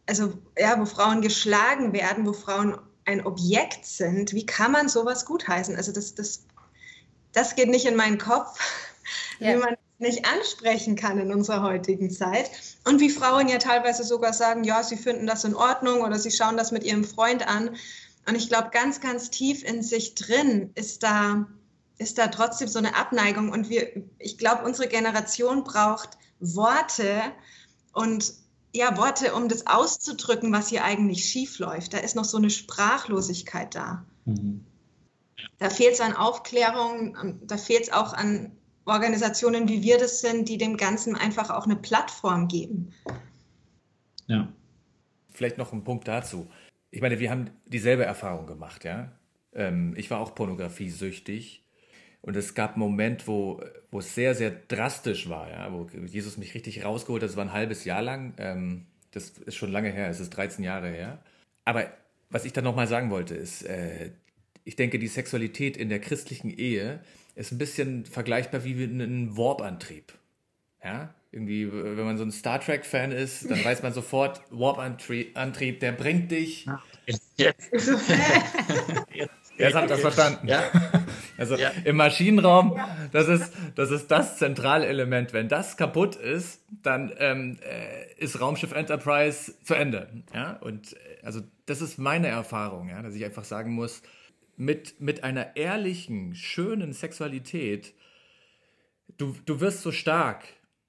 Also 0.07 0.33
ja, 0.59 0.81
wo 0.81 0.87
Frauen 0.87 1.21
geschlagen 1.21 1.93
werden, 1.93 2.25
wo 2.25 2.33
Frauen 2.33 2.79
ein 3.05 3.27
Objekt 3.27 3.85
sind. 3.85 4.33
Wie 4.33 4.47
kann 4.47 4.73
man 4.73 4.89
sowas 4.89 5.27
gutheißen? 5.27 5.77
Also 5.77 5.93
das, 5.93 6.15
das, 6.15 6.47
das 7.33 7.57
geht 7.57 7.69
nicht 7.69 7.85
in 7.85 7.95
meinen 7.95 8.17
Kopf, 8.17 8.59
ja. 9.39 9.53
wie 9.53 9.57
man 9.57 9.77
nicht 9.99 10.25
ansprechen 10.25 10.97
kann 10.97 11.19
in 11.19 11.31
unserer 11.31 11.61
heutigen 11.63 12.11
Zeit. 12.11 12.51
Und 12.87 13.01
wie 13.01 13.11
Frauen 13.11 13.49
ja 13.49 13.59
teilweise 13.59 14.03
sogar 14.03 14.33
sagen, 14.33 14.65
ja, 14.65 14.83
sie 14.83 14.97
finden 14.97 15.27
das 15.27 15.45
in 15.45 15.55
Ordnung 15.55 16.01
oder 16.01 16.19
sie 16.19 16.31
schauen 16.31 16.57
das 16.57 16.73
mit 16.73 16.85
ihrem 16.85 17.05
Freund 17.05 17.47
an. 17.47 17.77
Und 18.27 18.35
ich 18.35 18.49
glaube, 18.49 18.71
ganz, 18.73 19.03
ganz 19.03 19.29
tief 19.29 19.63
in 19.63 19.83
sich 19.83 20.15
drin 20.15 20.71
ist 20.75 21.03
da 21.03 21.47
ist 21.99 22.19
da 22.19 22.29
trotzdem 22.29 22.69
so 22.69 22.79
eine 22.79 22.97
Abneigung. 22.97 23.51
Und 23.51 23.69
wir, 23.69 24.05
ich 24.19 24.39
glaube, 24.39 24.65
unsere 24.65 24.89
Generation 24.89 25.65
braucht 25.65 26.11
Worte 26.41 27.23
und 27.93 28.35
ja, 28.75 28.97
Worte, 28.99 29.35
um 29.35 29.49
das 29.49 29.67
auszudrücken, 29.67 30.53
was 30.53 30.69
hier 30.69 30.85
eigentlich 30.85 31.25
schief 31.25 31.59
läuft. 31.59 31.95
Da 31.95 31.99
ist 31.99 32.15
noch 32.15 32.25
so 32.25 32.37
eine 32.37 32.51
Sprachlosigkeit 32.51 33.75
da. 33.75 34.05
Mhm. 34.27 34.65
Da 35.59 35.71
fehlt 35.71 35.95
es 35.95 36.01
an 36.01 36.15
Aufklärung, 36.15 37.39
da 37.47 37.57
fehlt 37.57 37.85
es 37.85 37.93
auch 37.93 38.13
an 38.13 38.53
Organisationen, 38.85 39.69
wie 39.69 39.83
wir 39.83 39.99
das 39.99 40.21
sind, 40.21 40.49
die 40.49 40.59
dem 40.59 40.77
Ganzen 40.77 41.17
einfach 41.17 41.51
auch 41.51 41.65
eine 41.65 41.77
Plattform 41.77 42.49
geben. 42.49 42.93
Ja. 44.27 44.53
Vielleicht 45.31 45.59
noch 45.59 45.73
ein 45.73 45.85
Punkt 45.85 46.07
dazu. 46.07 46.49
Ich 46.91 47.01
meine, 47.01 47.19
wir 47.19 47.31
haben 47.31 47.51
dieselbe 47.67 48.05
Erfahrung 48.05 48.47
gemacht, 48.47 48.85
ja. 48.85 49.13
Ähm, 49.53 49.95
ich 49.97 50.11
war 50.11 50.21
auch 50.21 50.35
pornografiesüchtig 50.35 51.66
und 52.27 52.37
es 52.37 52.55
gab 52.55 52.73
einen 52.73 52.81
Moment, 52.81 53.29
wo, 53.29 53.63
wo 53.93 54.01
es 54.01 54.15
sehr, 54.15 54.35
sehr 54.35 54.51
drastisch 54.51 55.29
war, 55.29 55.49
ja, 55.49 55.73
wo 55.73 55.89
Jesus 56.07 56.37
mich 56.37 56.55
richtig 56.55 56.85
rausgeholt 56.85 57.23
hat. 57.23 57.31
Das 57.31 57.37
war 57.37 57.45
ein 57.45 57.53
halbes 57.53 57.85
Jahr 57.85 58.03
lang. 58.03 58.35
Ähm, 58.39 58.87
das 59.13 59.31
ist 59.31 59.55
schon 59.55 59.71
lange 59.71 59.91
her, 59.91 60.11
es 60.11 60.19
ist 60.19 60.31
13 60.31 60.65
Jahre 60.65 60.89
her. 60.89 61.23
Aber 61.65 61.87
was 62.29 62.45
ich 62.45 62.53
dann 62.53 62.65
nochmal 62.65 62.89
sagen 62.89 63.11
wollte, 63.11 63.37
ist, 63.37 63.63
äh, 63.63 64.11
ich 64.65 64.75
denke, 64.75 64.99
die 64.99 65.07
Sexualität 65.07 65.77
in 65.77 65.89
der 65.89 66.01
christlichen 66.01 66.51
Ehe 66.51 66.99
ist 67.37 67.53
ein 67.53 67.59
bisschen 67.59 68.05
vergleichbar 68.05 68.65
wie 68.65 68.73
ein 68.73 69.37
Warp-Antrieb. 69.37 70.13
Ja, 70.83 71.15
irgendwie, 71.31 71.73
wenn 71.73 72.05
man 72.05 72.19
so 72.19 72.25
ein 72.25 72.33
Star 72.33 72.61
Trek-Fan 72.61 73.13
ist, 73.13 73.49
dann 73.49 73.65
weiß 73.65 73.85
man 73.85 73.93
sofort, 73.93 74.43
Warp-Antrieb, 74.51 75.79
der 75.79 75.93
bringt 75.93 76.33
dich. 76.33 76.67
Jetzt. 77.37 77.73
Jetzt 79.59 79.75
habt 79.75 79.87
ihr 79.87 79.89
das 79.89 80.01
verstanden. 80.01 80.49
Ja. 80.49 80.65
Also 81.39 81.57
ja. 81.57 81.71
im 81.85 81.97
Maschinenraum, 81.97 82.79
das 83.13 83.29
ist, 83.29 83.53
das 83.75 83.91
ist 83.91 84.11
das 84.11 84.39
zentrale 84.39 84.87
Element. 84.87 85.33
Wenn 85.33 85.49
das 85.49 85.77
kaputt 85.77 86.17
ist, 86.17 86.63
dann 86.83 87.13
ähm, 87.19 87.59
äh, 87.63 88.23
ist 88.23 88.41
Raumschiff 88.41 88.73
Enterprise 88.73 89.55
zu 89.63 89.75
Ende. 89.75 90.09
Ja? 90.35 90.53
Und 90.57 90.93
äh, 90.93 90.97
also 91.23 91.41
das 91.67 91.81
ist 91.83 91.99
meine 91.99 92.29
Erfahrung, 92.29 92.89
ja, 92.89 93.03
dass 93.03 93.15
ich 93.15 93.25
einfach 93.25 93.45
sagen 93.45 93.73
muss, 93.73 94.03
mit, 94.57 95.01
mit 95.01 95.25
einer 95.25 95.57
ehrlichen, 95.57 96.35
schönen 96.35 96.93
Sexualität, 96.93 97.93
du, 99.19 99.37
du 99.45 99.61
wirst 99.61 99.83
so 99.83 99.93
stark, 99.93 100.45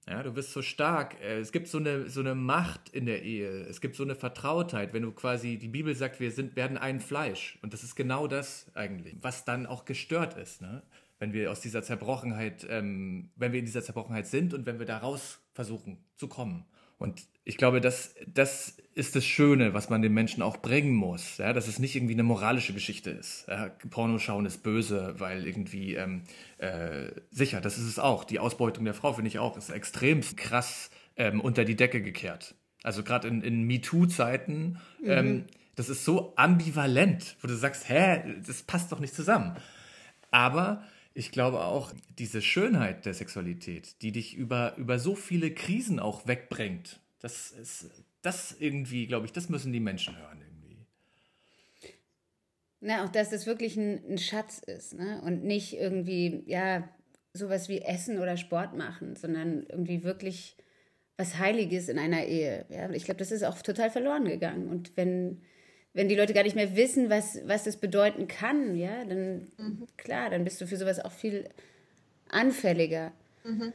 ja, 0.09 0.23
du 0.23 0.31
bist 0.31 0.53
so 0.53 0.61
stark. 0.61 1.19
Äh, 1.21 1.39
es 1.39 1.51
gibt 1.51 1.67
so 1.67 1.77
eine, 1.77 2.09
so 2.09 2.21
eine 2.21 2.33
Macht 2.33 2.89
in 2.89 3.05
der 3.05 3.23
Ehe. 3.23 3.65
Es 3.65 3.81
gibt 3.81 3.95
so 3.95 4.03
eine 4.03 4.15
Vertrautheit, 4.15 4.93
wenn 4.93 5.03
du 5.03 5.11
quasi, 5.11 5.57
die 5.57 5.67
Bibel 5.67 5.93
sagt, 5.95 6.19
wir 6.19 6.31
sind, 6.31 6.55
werden 6.55 6.77
ein 6.77 7.01
Fleisch. 7.01 7.59
Und 7.61 7.73
das 7.73 7.83
ist 7.83 7.95
genau 7.95 8.27
das 8.27 8.67
eigentlich, 8.73 9.17
was 9.21 9.43
dann 9.43 9.65
auch 9.65 9.85
gestört 9.85 10.37
ist, 10.37 10.61
ne? 10.61 10.83
Wenn 11.19 11.33
wir 11.33 11.51
aus 11.51 11.61
dieser 11.61 11.81
Zerbrochenheit, 11.81 12.65
ähm, 12.69 13.31
wenn 13.35 13.51
wir 13.51 13.59
in 13.59 13.65
dieser 13.65 13.81
Zerbrochenheit 13.81 14.27
sind 14.27 14.53
und 14.53 14.67
wenn 14.67 14.77
wir 14.77 14.85
daraus 14.85 15.39
versuchen 15.53 15.97
zu 16.15 16.27
kommen. 16.27 16.63
Und 16.99 17.25
ich 17.43 17.57
glaube, 17.57 17.81
das, 17.81 18.13
das 18.27 18.77
ist 18.97 19.15
das 19.15 19.25
Schöne, 19.25 19.75
was 19.75 19.89
man 19.89 20.01
den 20.01 20.13
Menschen 20.13 20.41
auch 20.41 20.57
bringen 20.57 20.93
muss. 20.93 21.37
Ja, 21.37 21.53
dass 21.53 21.67
es 21.67 21.77
nicht 21.77 21.95
irgendwie 21.95 22.15
eine 22.15 22.23
moralische 22.23 22.73
Geschichte 22.73 23.11
ist. 23.11 23.45
Ja, 23.47 23.69
Porno 23.91 24.17
schauen 24.17 24.47
ist 24.47 24.63
böse, 24.63 25.13
weil 25.19 25.45
irgendwie 25.45 25.93
ähm, 25.95 26.23
äh, 26.57 27.11
sicher, 27.29 27.61
das 27.61 27.77
ist 27.77 27.85
es 27.85 27.99
auch. 27.99 28.23
Die 28.23 28.39
Ausbeutung 28.39 28.85
der 28.85 28.95
Frau 28.95 29.13
finde 29.13 29.29
ich 29.29 29.37
auch 29.37 29.55
ist 29.55 29.69
extrem 29.69 30.21
krass 30.35 30.89
ähm, 31.15 31.41
unter 31.41 31.63
die 31.63 31.75
Decke 31.75 32.01
gekehrt. 32.01 32.55
Also 32.81 33.03
gerade 33.03 33.27
in, 33.27 33.41
in 33.41 33.63
MeToo-Zeiten, 33.63 34.79
mhm. 34.99 35.09
ähm, 35.09 35.45
das 35.75 35.89
ist 35.89 36.03
so 36.03 36.33
ambivalent, 36.35 37.37
wo 37.41 37.47
du 37.47 37.55
sagst, 37.55 37.87
hä, 37.87 38.23
das 38.45 38.63
passt 38.63 38.91
doch 38.91 38.99
nicht 38.99 39.13
zusammen. 39.13 39.55
Aber 40.31 40.83
ich 41.13 41.31
glaube 41.31 41.63
auch, 41.63 41.93
diese 42.17 42.41
Schönheit 42.41 43.05
der 43.05 43.13
Sexualität, 43.13 44.01
die 44.01 44.11
dich 44.11 44.35
über, 44.35 44.75
über 44.77 44.97
so 44.97 45.15
viele 45.15 45.51
Krisen 45.51 45.99
auch 45.99 46.27
wegbringt, 46.27 46.99
das 47.19 47.51
ist, 47.51 47.89
das 48.27 48.55
irgendwie, 48.59 49.07
glaube 49.07 49.25
ich, 49.25 49.31
das 49.31 49.49
müssen 49.49 49.71
die 49.71 49.79
Menschen 49.79 50.17
hören 50.17 50.41
irgendwie. 50.41 50.85
Na, 52.81 53.05
auch 53.05 53.09
dass 53.09 53.29
das 53.29 53.45
wirklich 53.45 53.77
ein, 53.77 54.03
ein 54.09 54.17
Schatz 54.17 54.59
ist, 54.59 54.93
ne? 54.93 55.21
Und 55.23 55.43
nicht 55.43 55.73
irgendwie, 55.73 56.43
ja, 56.45 56.87
sowas 57.33 57.69
wie 57.69 57.81
Essen 57.81 58.19
oder 58.19 58.37
Sport 58.37 58.75
machen, 58.75 59.15
sondern 59.15 59.63
irgendwie 59.63 60.03
wirklich 60.03 60.57
was 61.15 61.37
Heiliges 61.37 61.89
in 61.89 61.97
einer 61.97 62.25
Ehe. 62.25 62.65
Ja? 62.69 62.89
Ich 62.91 63.05
glaube, 63.05 63.19
das 63.19 63.31
ist 63.31 63.43
auch 63.43 63.61
total 63.61 63.89
verloren 63.89 64.25
gegangen. 64.25 64.67
Und 64.69 64.95
wenn 64.95 65.41
wenn 65.97 66.09
die 66.09 66.15
Leute 66.15 66.35
gar 66.35 66.43
nicht 66.43 66.55
mehr 66.55 66.75
wissen, 66.75 67.09
was, 67.09 67.39
was 67.45 67.63
das 67.63 67.77
bedeuten 67.77 68.27
kann, 68.27 68.75
ja, 68.75 69.03
dann 69.03 69.47
mhm. 69.57 69.87
klar, 69.97 70.29
dann 70.29 70.43
bist 70.43 70.61
du 70.61 70.67
für 70.67 70.77
sowas 70.77 70.99
auch 70.99 71.11
viel 71.11 71.49
anfälliger. 72.29 73.11
Mhm. 73.43 73.73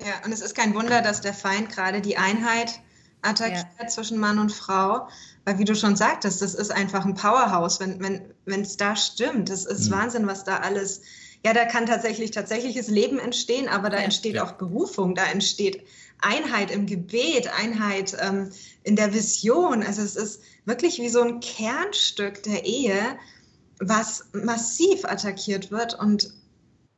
Ja, 0.00 0.24
und 0.24 0.32
es 0.32 0.40
ist 0.40 0.54
kein 0.54 0.74
Wunder, 0.74 1.02
dass 1.02 1.20
der 1.20 1.34
Feind 1.34 1.68
gerade 1.68 2.00
die 2.00 2.16
Einheit 2.16 2.80
attackiert 3.22 3.66
ja. 3.80 3.86
zwischen 3.86 4.18
Mann 4.18 4.38
und 4.38 4.52
Frau, 4.52 5.08
weil 5.44 5.58
wie 5.58 5.64
du 5.64 5.74
schon 5.74 5.96
sagtest, 5.96 6.42
das 6.42 6.54
ist 6.54 6.70
einfach 6.70 7.04
ein 7.04 7.14
Powerhouse, 7.14 7.80
wenn 7.80 8.02
es 8.02 8.20
wenn, 8.44 8.66
da 8.78 8.96
stimmt. 8.96 9.48
Das 9.48 9.64
ist 9.64 9.88
mhm. 9.88 9.94
Wahnsinn, 9.94 10.26
was 10.26 10.44
da 10.44 10.58
alles, 10.58 11.02
ja, 11.44 11.52
da 11.52 11.64
kann 11.64 11.86
tatsächlich 11.86 12.30
tatsächliches 12.30 12.88
Leben 12.88 13.18
entstehen, 13.18 13.68
aber 13.68 13.90
da 13.90 13.98
ja. 13.98 14.04
entsteht 14.04 14.36
ja. 14.36 14.44
auch 14.44 14.52
Berufung, 14.52 15.14
da 15.14 15.24
entsteht 15.24 15.84
Einheit 16.20 16.70
im 16.70 16.86
Gebet, 16.86 17.50
Einheit 17.58 18.16
ähm, 18.20 18.50
in 18.82 18.96
der 18.96 19.14
Vision. 19.14 19.82
Also 19.82 20.02
es 20.02 20.16
ist 20.16 20.42
wirklich 20.64 20.98
wie 20.98 21.08
so 21.08 21.22
ein 21.22 21.40
Kernstück 21.40 22.42
der 22.42 22.64
Ehe, 22.64 23.18
was 23.78 24.26
massiv 24.32 25.04
attackiert 25.04 25.70
wird 25.70 25.98
und 25.98 26.34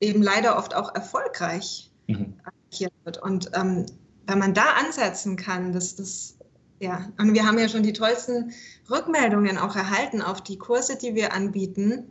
eben 0.01 0.23
leider 0.23 0.59
oft 0.59 0.75
auch 0.75 0.95
erfolgreich 0.95 1.91
mhm. 2.09 2.35
attackiert 2.45 2.93
wird. 3.05 3.23
Und 3.23 3.51
ähm, 3.55 3.87
wenn 4.33 4.39
man 4.39 4.55
da 4.55 4.73
ansetzen 4.81 5.37
kann, 5.37 5.75
das, 5.75 5.95
das, 5.95 6.39
ja, 6.81 7.07
und 7.19 7.35
wir 7.35 7.47
haben 7.47 7.59
ja 7.59 7.69
schon 7.69 7.83
die 7.83 7.93
tollsten 7.93 8.53
Rückmeldungen 8.91 9.59
auch 9.59 9.77
erhalten 9.77 10.23
auf 10.23 10.41
die 10.41 10.57
Kurse, 10.57 10.97
die 10.97 11.15
wir 11.15 11.35
anbieten 11.35 12.05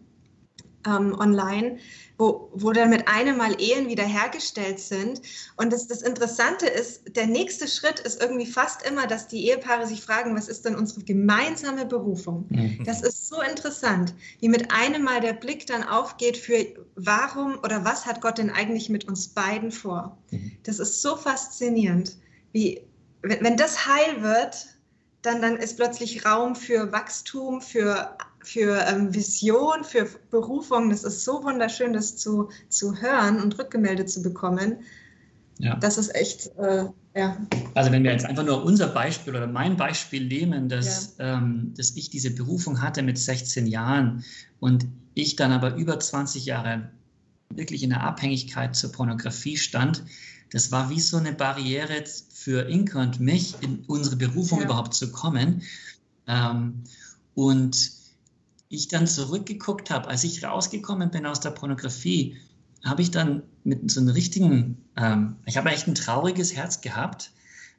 ähm, 0.86 1.17
online, 1.17 1.78
wo, 2.17 2.52
wo 2.54 2.72
dann 2.72 2.89
mit 2.89 3.08
einem 3.08 3.38
Mal 3.38 3.60
Ehen 3.60 3.88
wiederhergestellt 3.88 4.80
sind. 4.80 5.22
Und 5.58 5.74
das, 5.74 5.88
das 5.88 6.02
Interessante 6.02 6.67
ist, 6.67 7.15
der 7.15 7.28
nächste 7.28 7.67
Schritt 7.67 8.00
ist 8.00 8.22
irgendwie 8.22 8.46
fast 8.46 8.86
immer, 8.86 9.08
dass 9.08 9.28
die 9.28 9.48
Ehepaare 9.48 9.88
sich 9.88 10.02
fragen, 10.02 10.36
was 10.36 10.48
ist 10.48 10.65
denn 10.65 10.76
unsere 10.76 11.04
gemeinsame 11.04 11.86
Berufung? 11.86 12.46
Mhm. 12.50 12.84
Das 12.86 13.02
ist 13.02 13.28
so 13.28 13.41
interessant, 13.41 14.13
wie 14.39 14.50
mit 14.50 14.72
einem 14.72 15.04
Mal 15.04 15.22
der 15.22 15.34
Blick 15.34 15.65
dann 15.67 15.84
aufgeht 15.84 16.38
für 16.38 16.65
warum 16.96 17.58
oder 17.63 17.86
was 17.86 18.06
hat 18.06 18.22
Gott 18.22 18.38
denn 18.38 18.50
eigentlich 18.50 18.89
mit 18.89 19.08
uns 19.08 19.30
beiden 19.30 19.72
vor? 19.72 20.17
Mhm. 20.30 20.52
Das 20.63 20.80
ist 20.80 21.02
so 21.02 21.15
faszinierend, 21.15 22.17
wie 22.52 22.82
wenn, 23.24 23.44
wenn 23.44 23.58
das 23.58 23.88
heil 23.88 24.22
wird, 24.22 24.67
dann, 25.22 25.41
dann 25.41 25.58
ist 25.58 25.78
plötzlich 25.78 26.26
Raum 26.26 26.56
für 26.56 26.91
Wachstum, 26.91 27.62
für 27.62 28.17
für 28.43 28.86
ähm, 28.88 29.13
Vision, 29.13 29.84
für 29.84 30.08
Berufung. 30.30 30.89
Das 30.89 31.04
ist 31.04 31.23
so 31.23 31.43
wunderschön, 31.43 31.93
das 31.93 32.17
zu, 32.17 32.49
zu 32.69 32.95
hören 32.95 33.41
und 33.41 33.58
rückgemeldet 33.58 34.10
zu 34.10 34.21
bekommen. 34.21 34.77
Ja. 35.60 35.75
Das 35.75 35.97
ist 35.97 36.13
echt, 36.15 36.47
äh, 36.58 36.86
ja. 37.15 37.38
Also 37.75 37.91
wenn 37.91 38.04
wir 38.04 38.12
jetzt 38.12 38.25
einfach 38.25 38.45
nur 38.45 38.63
unser 38.63 38.88
Beispiel 38.88 39.36
oder 39.36 39.47
mein 39.47 39.77
Beispiel 39.77 40.25
nehmen, 40.25 40.69
dass, 40.69 41.15
ja. 41.17 41.38
ähm, 41.38 41.73
dass 41.77 41.91
ich 41.91 42.10
diese 42.10 42.32
Berufung 42.32 42.82
hatte 42.82 43.04
mit 43.04 43.17
16 43.17 43.67
Jahren 43.67 44.23
und 44.60 44.88
ich 45.13 45.36
dann 45.36 45.51
aber 45.51 45.75
über 45.75 45.99
20 45.99 46.45
Jahre 46.45 46.89
wirklich 47.49 47.84
in 47.84 47.89
der 47.91 48.01
Abhängigkeit 48.01 48.75
zur 48.75 48.91
Pornografie 48.91 49.58
stand, 49.58 50.04
das 50.51 50.71
war 50.71 50.89
wie 50.89 50.99
so 50.99 51.17
eine 51.17 51.34
Barriere 51.34 52.04
für 52.34 52.67
Inka 52.67 53.01
und 53.01 53.19
mich, 53.19 53.56
in 53.62 53.84
unsere 53.88 54.17
Berufung 54.17 54.60
ja. 54.60 54.65
überhaupt 54.65 54.93
zu 54.93 55.12
kommen. 55.12 55.63
Ähm, 56.27 56.84
und 57.36 57.91
ich 58.71 58.88
dann 58.88 59.05
zurückgeguckt 59.05 59.89
habe, 59.89 60.07
als 60.07 60.23
ich 60.23 60.43
rausgekommen 60.43 61.12
bin 61.12 61.25
aus 61.25 61.41
der 61.41 61.51
Pornografie, 61.51 62.38
habe 62.84 63.01
ich 63.01 63.12
dann 63.12 63.43
mit 63.63 63.91
so 63.91 63.99
einem 63.99 64.10
richtigen, 64.10 64.77
ähm, 64.97 65.36
ich 65.45 65.57
habe 65.57 65.69
echt 65.69 65.88
ein 65.88 65.93
trauriges 65.93 66.55
Herz 66.55 66.81
gehabt, 66.81 67.31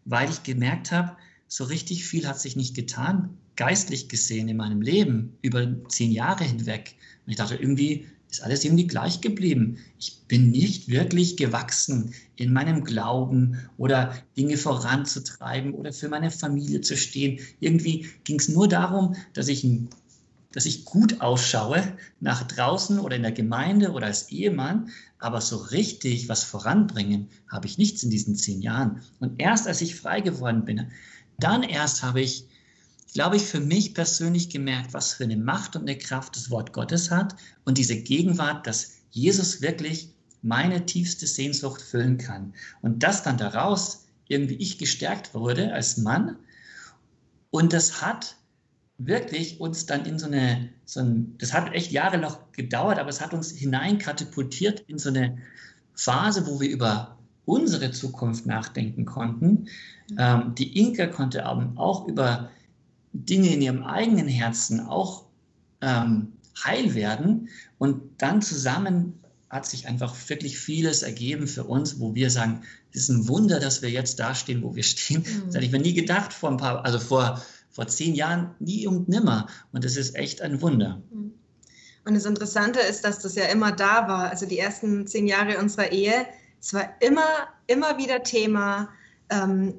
weil 0.05 0.31
ich 0.31 0.42
gemerkt 0.42 0.92
habe, 0.92 1.16
so 1.48 1.64
richtig 1.64 2.05
viel 2.05 2.28
hat 2.28 2.38
sich 2.38 2.57
nicht 2.57 2.76
getan, 2.76 3.37
geistlich 3.57 4.09
gesehen 4.09 4.48
in 4.48 4.59
meinem 4.59 4.81
Leben 4.81 5.37
über 5.42 5.66
zehn 5.88 6.12
Jahre 6.12 6.44
hinweg. 6.44 6.94
Und 7.26 7.31
ich 7.31 7.37
dachte, 7.37 7.57
irgendwie 7.57 8.07
ist 8.31 8.42
alles 8.42 8.64
irgendwie 8.64 8.87
gleich 8.87 9.20
geblieben. 9.20 9.78
Ich 9.98 10.22
bin 10.28 10.50
nicht 10.50 10.88
wirklich 10.88 11.37
gewachsen 11.37 12.14
in 12.37 12.52
meinem 12.52 12.85
Glauben 12.85 13.59
oder 13.76 14.14
Dinge 14.37 14.57
voranzutreiben 14.57 15.74
oder 15.74 15.92
für 15.92 16.09
meine 16.09 16.31
Familie 16.31 16.81
zu 16.81 16.96
stehen. 16.96 17.40
Irgendwie 17.61 18.09
ging 18.24 18.38
es 18.38 18.48
nur 18.48 18.68
darum, 18.68 19.16
dass 19.35 19.48
ich 19.48 19.64
ein 19.64 19.90
dass 20.53 20.67
ich 20.67 20.85
gut 20.85 21.21
ausschaue 21.21 21.97
nach 22.21 22.43
draußen 22.43 22.99
oder 22.99 23.17
in 23.17 23.23
der 23.23 23.33
Gemeinde 23.33 23.93
oder 23.93 24.07
als 24.07 24.31
Ehemann, 24.31 24.91
aber 25.19 25.41
so 25.41 25.57
richtig 25.57 26.29
was 26.29 26.45
voranbringen 26.45 27.29
habe 27.49 27.67
ich 27.67 27.79
nichts 27.79 28.03
in 28.03 28.11
diesen 28.11 28.37
zehn 28.37 28.61
Jahren. 28.61 29.03
Und 29.21 29.41
erst 29.41 29.67
als 29.67 29.81
ich 29.81 29.97
frei 29.97 30.21
geworden 30.21 30.65
bin, 30.65 30.91
dann 31.38 31.62
erst 31.62 32.03
habe 32.03 32.21
ich, 32.21 32.47
glaube 33.15 33.37
ich, 33.37 33.43
für 33.43 33.61
mich 33.61 33.95
persönlich 33.95 34.49
gemerkt, 34.51 34.95
was 34.95 35.15
für 35.15 35.25
eine 35.25 35.37
Macht 35.37 35.77
und 35.77 35.83
eine 35.83 35.99
Kraft 35.99 36.37
das 36.37 36.51
Wort 36.51 36.73
Gottes 36.73 37.11
hat 37.11 37.37
und 37.65 37.79
diese 37.79 37.97
Gegenwart, 37.97 38.67
dass 38.67 38.93
Jesus 39.11 39.61
wirklich 39.62 40.11
meine 40.43 40.87
tiefste 40.87 41.27
Sehnsucht 41.27 41.81
füllen 41.81 42.19
kann. 42.19 42.55
Und 42.81 43.03
dass 43.03 43.23
dann 43.23 43.38
daraus 43.38 44.07
irgendwie 44.29 44.57
ich 44.57 44.79
gestärkt 44.79 45.35
wurde 45.35 45.73
als 45.73 45.99
Mann. 45.99 46.37
Und 47.51 47.73
das 47.73 48.03
hat 48.03 48.37
wirklich 49.07 49.61
uns 49.61 49.87
dann 49.87 50.05
in 50.05 50.19
so 50.19 50.27
eine, 50.27 50.69
so 50.85 51.01
ein, 51.01 51.37
das 51.38 51.53
hat 51.53 51.73
echt 51.73 51.93
Jahre 51.93 52.19
noch 52.19 52.53
gedauert, 52.53 52.99
aber 52.99 53.09
es 53.09 53.21
hat 53.21 53.35
uns 53.35 53.51
hineinkatapultiert 53.51 54.81
in 54.87 54.99
so 54.99 55.09
eine 55.09 55.38
Phase, 55.95 56.47
wo 56.47 56.61
wir 56.61 56.71
über 56.71 57.19
unsere 57.45 57.91
Zukunft 57.91 58.47
nachdenken 58.47 59.05
konnten. 59.05 59.69
Ähm, 60.19 60.55
die 60.55 60.79
Inka 60.79 61.07
konnte 61.07 61.47
auch 61.49 62.07
über 62.07 62.51
Dinge 63.12 63.53
in 63.53 63.62
ihrem 63.62 63.83
eigenen 63.83 64.29
Herzen 64.29 64.81
auch 64.81 65.25
ähm, 65.81 66.33
heil 66.65 66.95
werden 66.95 67.49
und 67.79 68.03
dann 68.19 68.43
zusammen 68.43 69.19
hat 69.49 69.67
sich 69.67 69.87
einfach 69.87 70.15
wirklich 70.29 70.59
vieles 70.59 71.03
ergeben 71.03 71.47
für 71.47 71.65
uns, 71.65 72.01
wo 72.01 72.15
wir 72.15 72.31
sagen, 72.31 72.62
es 72.91 73.03
ist 73.03 73.09
ein 73.11 73.29
Wunder, 73.29 73.61
dass 73.61 73.83
wir 73.83 73.91
jetzt 73.91 74.19
da 74.19 74.35
stehen, 74.35 74.62
wo 74.62 74.75
wir 74.75 74.83
stehen. 74.83 75.21
Mhm. 75.23 75.47
Das 75.47 75.57
hätte 75.57 75.67
ich 75.67 75.73
mir 75.73 75.79
nie 75.79 75.93
gedacht 75.93 76.33
vor 76.33 76.51
ein 76.51 76.57
paar, 76.57 76.85
also 76.85 76.99
vor 76.99 77.43
vor 77.73 77.89
zehn 77.89 78.15
Jahren 78.15 78.55
nie 78.61 78.87
und 78.87 79.09
nimmer. 79.09 79.49
Und 79.73 79.85
das 79.85 79.97
ist 79.97 80.15
echt 80.15 80.43
ein 80.43 80.63
Wunder. 80.63 81.03
Hm. 81.11 81.33
Und 82.05 82.15
das 82.15 82.25
Interessante 82.25 82.81
ist, 82.81 83.05
dass 83.05 83.21
das 83.21 83.35
ja 83.35 83.45
immer 83.47 83.73
da 83.73 84.09
war. 84.09 84.31
Also 84.31 84.47
die 84.47 84.59
ersten 84.59 85.07
zehn 85.07 85.27
Jahre 85.27 85.59
unserer 85.59 85.93
Ehe, 85.93 86.27
es 86.61 86.75
war 86.75 86.95
immer, 87.01 87.27
immer 87.67 87.99
wieder 87.99 88.23
Thema. 88.23 88.89
Ähm, 89.31 89.75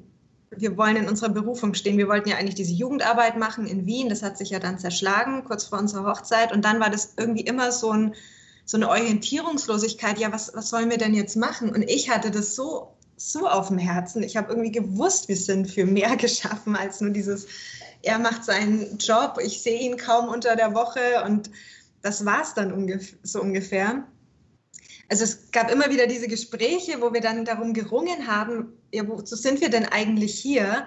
wir 0.50 0.76
wollen 0.76 0.96
in 0.96 1.08
unserer 1.08 1.30
Berufung 1.30 1.74
stehen. 1.74 1.98
Wir 1.98 2.08
wollten 2.08 2.28
ja 2.28 2.36
eigentlich 2.36 2.54
diese 2.54 2.72
Jugendarbeit 2.72 3.38
machen 3.38 3.66
in 3.66 3.86
Wien. 3.86 4.08
Das 4.08 4.22
hat 4.22 4.38
sich 4.38 4.50
ja 4.50 4.58
dann 4.58 4.78
zerschlagen, 4.78 5.44
kurz 5.44 5.64
vor 5.64 5.78
unserer 5.78 6.04
Hochzeit. 6.04 6.52
Und 6.52 6.64
dann 6.64 6.80
war 6.80 6.90
das 6.90 7.14
irgendwie 7.16 7.42
immer 7.42 7.72
so, 7.72 7.90
ein, 7.90 8.14
so 8.64 8.76
eine 8.76 8.88
Orientierungslosigkeit. 8.88 10.18
Ja, 10.18 10.32
was, 10.32 10.54
was 10.54 10.68
sollen 10.68 10.90
wir 10.90 10.98
denn 10.98 11.14
jetzt 11.14 11.36
machen? 11.36 11.70
Und 11.70 11.82
ich 11.82 12.10
hatte 12.10 12.30
das 12.30 12.54
so, 12.54 12.94
so 13.16 13.48
auf 13.48 13.68
dem 13.68 13.78
Herzen. 13.78 14.22
Ich 14.22 14.36
habe 14.36 14.50
irgendwie 14.50 14.72
gewusst, 14.72 15.28
wir 15.28 15.36
sind 15.36 15.70
für 15.70 15.86
mehr 15.86 16.16
geschaffen 16.18 16.76
als 16.76 17.00
nur 17.00 17.10
dieses 17.10 17.46
er 18.04 18.18
macht 18.18 18.44
seinen 18.44 18.98
Job, 18.98 19.38
ich 19.42 19.62
sehe 19.62 19.80
ihn 19.80 19.96
kaum 19.96 20.28
unter 20.28 20.56
der 20.56 20.74
Woche 20.74 21.22
und 21.24 21.50
das 22.02 22.24
war 22.24 22.42
es 22.42 22.54
dann 22.54 22.72
ungef 22.72 23.16
so 23.22 23.40
ungefähr. 23.40 24.06
Also 25.08 25.24
es 25.24 25.50
gab 25.50 25.70
immer 25.70 25.90
wieder 25.90 26.06
diese 26.06 26.28
Gespräche, 26.28 27.00
wo 27.00 27.12
wir 27.12 27.20
dann 27.20 27.44
darum 27.44 27.72
gerungen 27.72 28.26
haben, 28.26 28.72
ja, 28.92 29.06
wozu 29.06 29.36
sind 29.36 29.60
wir 29.60 29.70
denn 29.70 29.86
eigentlich 29.86 30.38
hier? 30.38 30.86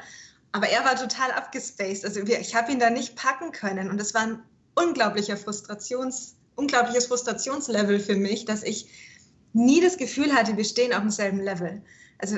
Aber 0.51 0.69
er 0.69 0.86
war 0.86 0.95
total 0.95 1.32
abgespaced. 1.32 2.06
Also 2.06 2.25
wir, 2.25 2.39
ich 2.39 2.56
habe 2.56 2.71
ihn 2.71 2.80
da 2.80 2.89
nicht 2.89 3.15
packen 3.15 3.51
können 3.51 3.89
und 3.89 3.99
es 4.01 4.13
war 4.13 4.21
ein 4.21 4.43
unglaublicher 4.75 5.38
Frustrations, 5.38 6.36
unglaubliches 6.56 7.08
Frustrationslevel 7.08 7.99
für 7.99 8.15
mich, 8.15 8.45
dass 8.45 8.63
ich 8.63 8.89
nie 9.53 9.82
das 9.82 9.97
Gefühl 9.97 10.34
hatte, 10.34 10.58
wir 10.58 10.63
stehen 10.63 10.93
auf 10.93 11.01
demselben 11.01 11.39
Level. 11.39 11.82
Also 12.19 12.38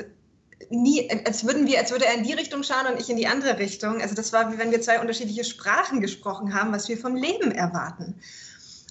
nie, 0.68 1.10
als 1.24 1.46
würden 1.46 1.66
wir, 1.66 1.78
als 1.78 1.90
würde 1.90 2.06
er 2.06 2.14
in 2.14 2.24
die 2.24 2.32
Richtung 2.32 2.62
schauen 2.62 2.92
und 2.92 3.00
ich 3.00 3.08
in 3.08 3.16
die 3.16 3.26
andere 3.26 3.58
Richtung. 3.58 4.00
Also 4.00 4.14
das 4.14 4.32
war 4.32 4.52
wie 4.52 4.58
wenn 4.58 4.70
wir 4.70 4.82
zwei 4.82 5.00
unterschiedliche 5.00 5.44
Sprachen 5.44 6.00
gesprochen 6.00 6.54
haben, 6.54 6.72
was 6.72 6.88
wir 6.88 6.98
vom 6.98 7.16
Leben 7.16 7.52
erwarten. 7.52 8.20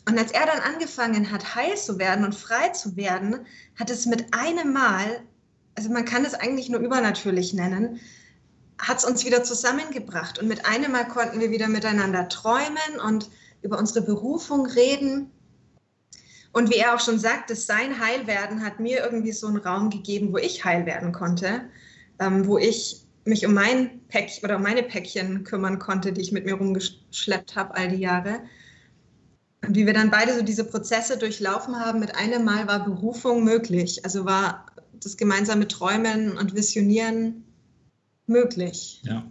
Und 0.07 0.17
als 0.17 0.31
er 0.31 0.45
dann 0.45 0.59
angefangen 0.59 1.31
hat, 1.31 1.55
heil 1.55 1.77
zu 1.77 1.99
werden 1.99 2.25
und 2.25 2.33
frei 2.33 2.69
zu 2.69 2.95
werden, 2.95 3.45
hat 3.77 3.89
es 3.89 4.05
mit 4.07 4.33
einem 4.33 4.73
Mal, 4.73 5.21
also 5.75 5.89
man 5.89 6.05
kann 6.05 6.25
es 6.25 6.33
eigentlich 6.33 6.69
nur 6.69 6.79
übernatürlich 6.79 7.53
nennen, 7.53 7.99
hat 8.79 8.99
es 8.99 9.05
uns 9.05 9.25
wieder 9.25 9.43
zusammengebracht. 9.43 10.39
Und 10.39 10.47
mit 10.47 10.65
einem 10.65 10.93
Mal 10.93 11.07
konnten 11.07 11.39
wir 11.39 11.51
wieder 11.51 11.67
miteinander 11.67 12.27
träumen 12.29 12.99
und 13.05 13.29
über 13.61 13.77
unsere 13.77 14.01
Berufung 14.01 14.65
reden. 14.65 15.31
Und 16.51 16.69
wie 16.69 16.77
er 16.77 16.95
auch 16.95 16.99
schon 16.99 17.19
sagte, 17.19 17.55
sein 17.55 17.99
Heilwerden 17.99 18.63
hat 18.63 18.79
mir 18.79 19.03
irgendwie 19.03 19.31
so 19.31 19.47
einen 19.47 19.57
Raum 19.57 19.89
gegeben, 19.89 20.33
wo 20.33 20.37
ich 20.37 20.65
heil 20.65 20.85
werden 20.85 21.11
konnte, 21.11 21.61
ähm, 22.19 22.47
wo 22.47 22.57
ich 22.57 23.05
mich 23.25 23.45
um 23.45 23.53
mein 23.53 24.01
Päckchen 24.07 24.43
oder 24.43 24.57
um 24.57 24.63
meine 24.63 24.83
Päckchen 24.83 25.43
kümmern 25.43 25.77
konnte, 25.77 26.11
die 26.11 26.21
ich 26.21 26.31
mit 26.31 26.45
mir 26.45 26.55
rumgeschleppt 26.55 27.55
habe 27.55 27.75
all 27.75 27.89
die 27.89 28.01
Jahre. 28.01 28.41
Und 29.65 29.75
wie 29.75 29.85
wir 29.85 29.93
dann 29.93 30.09
beide 30.09 30.35
so 30.35 30.41
diese 30.41 30.63
Prozesse 30.63 31.17
durchlaufen 31.17 31.75
haben, 31.75 31.99
mit 31.99 32.15
einem 32.15 32.43
Mal 32.45 32.67
war 32.67 32.83
Berufung 32.83 33.43
möglich. 33.43 34.03
Also 34.03 34.25
war 34.25 34.65
das 34.93 35.17
gemeinsame 35.17 35.67
Träumen 35.67 36.37
und 36.37 36.55
Visionieren 36.55 37.43
möglich. 38.25 39.01
Ja. 39.03 39.29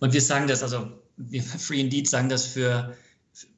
Und 0.00 0.12
wir 0.12 0.20
sagen 0.20 0.48
das, 0.48 0.62
also 0.62 0.88
wir 1.16 1.42
Free 1.42 1.80
Indeed 1.80 2.08
sagen 2.08 2.28
das 2.28 2.46
für 2.46 2.96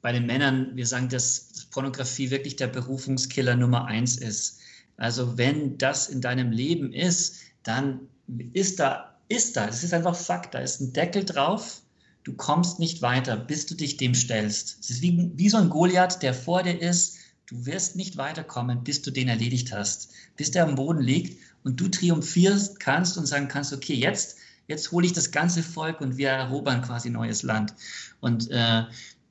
bei 0.00 0.12
den 0.12 0.26
Männern, 0.26 0.72
wir 0.74 0.86
sagen, 0.86 1.08
dass 1.08 1.66
Pornografie 1.70 2.30
wirklich 2.30 2.56
der 2.56 2.68
Berufungskiller 2.68 3.56
Nummer 3.56 3.86
eins 3.86 4.16
ist. 4.16 4.60
Also 4.96 5.38
wenn 5.38 5.78
das 5.78 6.08
in 6.08 6.20
deinem 6.20 6.52
Leben 6.52 6.92
ist, 6.92 7.36
dann 7.62 8.00
ist 8.52 8.80
da, 8.80 9.16
ist 9.28 9.56
da, 9.56 9.68
es 9.68 9.82
ist 9.82 9.94
einfach 9.94 10.16
Fakt, 10.16 10.54
da 10.54 10.58
ist 10.58 10.80
ein 10.80 10.92
Deckel 10.92 11.24
drauf, 11.24 11.82
du 12.24 12.34
kommst 12.34 12.78
nicht 12.78 13.02
weiter, 13.02 13.36
bis 13.36 13.66
du 13.66 13.74
dich 13.74 13.96
dem 13.96 14.14
stellst. 14.14 14.78
Es 14.80 14.90
ist 14.90 15.02
wie, 15.02 15.32
wie 15.34 15.48
so 15.48 15.56
ein 15.56 15.70
Goliath, 15.70 16.22
der 16.22 16.34
vor 16.34 16.62
dir 16.62 16.80
ist, 16.80 17.16
du 17.46 17.66
wirst 17.66 17.96
nicht 17.96 18.16
weiterkommen, 18.16 18.84
bis 18.84 19.02
du 19.02 19.10
den 19.10 19.28
erledigt 19.28 19.72
hast, 19.72 20.10
bis 20.36 20.50
der 20.50 20.64
am 20.64 20.74
Boden 20.74 21.02
liegt 21.02 21.38
und 21.64 21.80
du 21.80 21.88
triumphierst 21.88 22.80
kannst 22.80 23.18
und 23.18 23.26
sagen 23.26 23.48
kannst, 23.48 23.72
okay, 23.72 23.94
jetzt, 23.94 24.36
jetzt 24.68 24.92
hole 24.92 25.06
ich 25.06 25.12
das 25.12 25.30
ganze 25.30 25.62
Volk 25.62 26.00
und 26.00 26.16
wir 26.16 26.30
erobern 26.30 26.82
quasi 26.82 27.10
neues 27.10 27.42
Land. 27.42 27.74
Und 28.20 28.50
äh, 28.50 28.84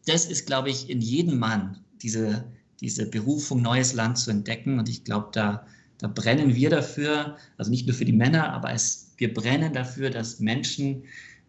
das 0.05 0.25
ist, 0.25 0.45
glaube 0.45 0.69
ich, 0.69 0.89
in 0.89 1.01
jedem 1.01 1.39
Mann, 1.39 1.79
diese, 2.01 2.45
diese 2.79 3.05
Berufung, 3.05 3.61
neues 3.61 3.93
Land 3.93 4.17
zu 4.17 4.31
entdecken. 4.31 4.79
Und 4.79 4.89
ich 4.89 5.03
glaube, 5.03 5.29
da, 5.31 5.65
da 5.99 6.07
brennen 6.07 6.55
wir 6.55 6.69
dafür, 6.69 7.37
also 7.57 7.69
nicht 7.69 7.85
nur 7.87 7.95
für 7.95 8.05
die 8.05 8.13
Männer, 8.13 8.51
aber 8.53 8.71
es, 8.73 9.13
wir 9.17 9.33
brennen 9.33 9.73
dafür, 9.73 10.09
dass 10.09 10.39
Menschen 10.39 11.03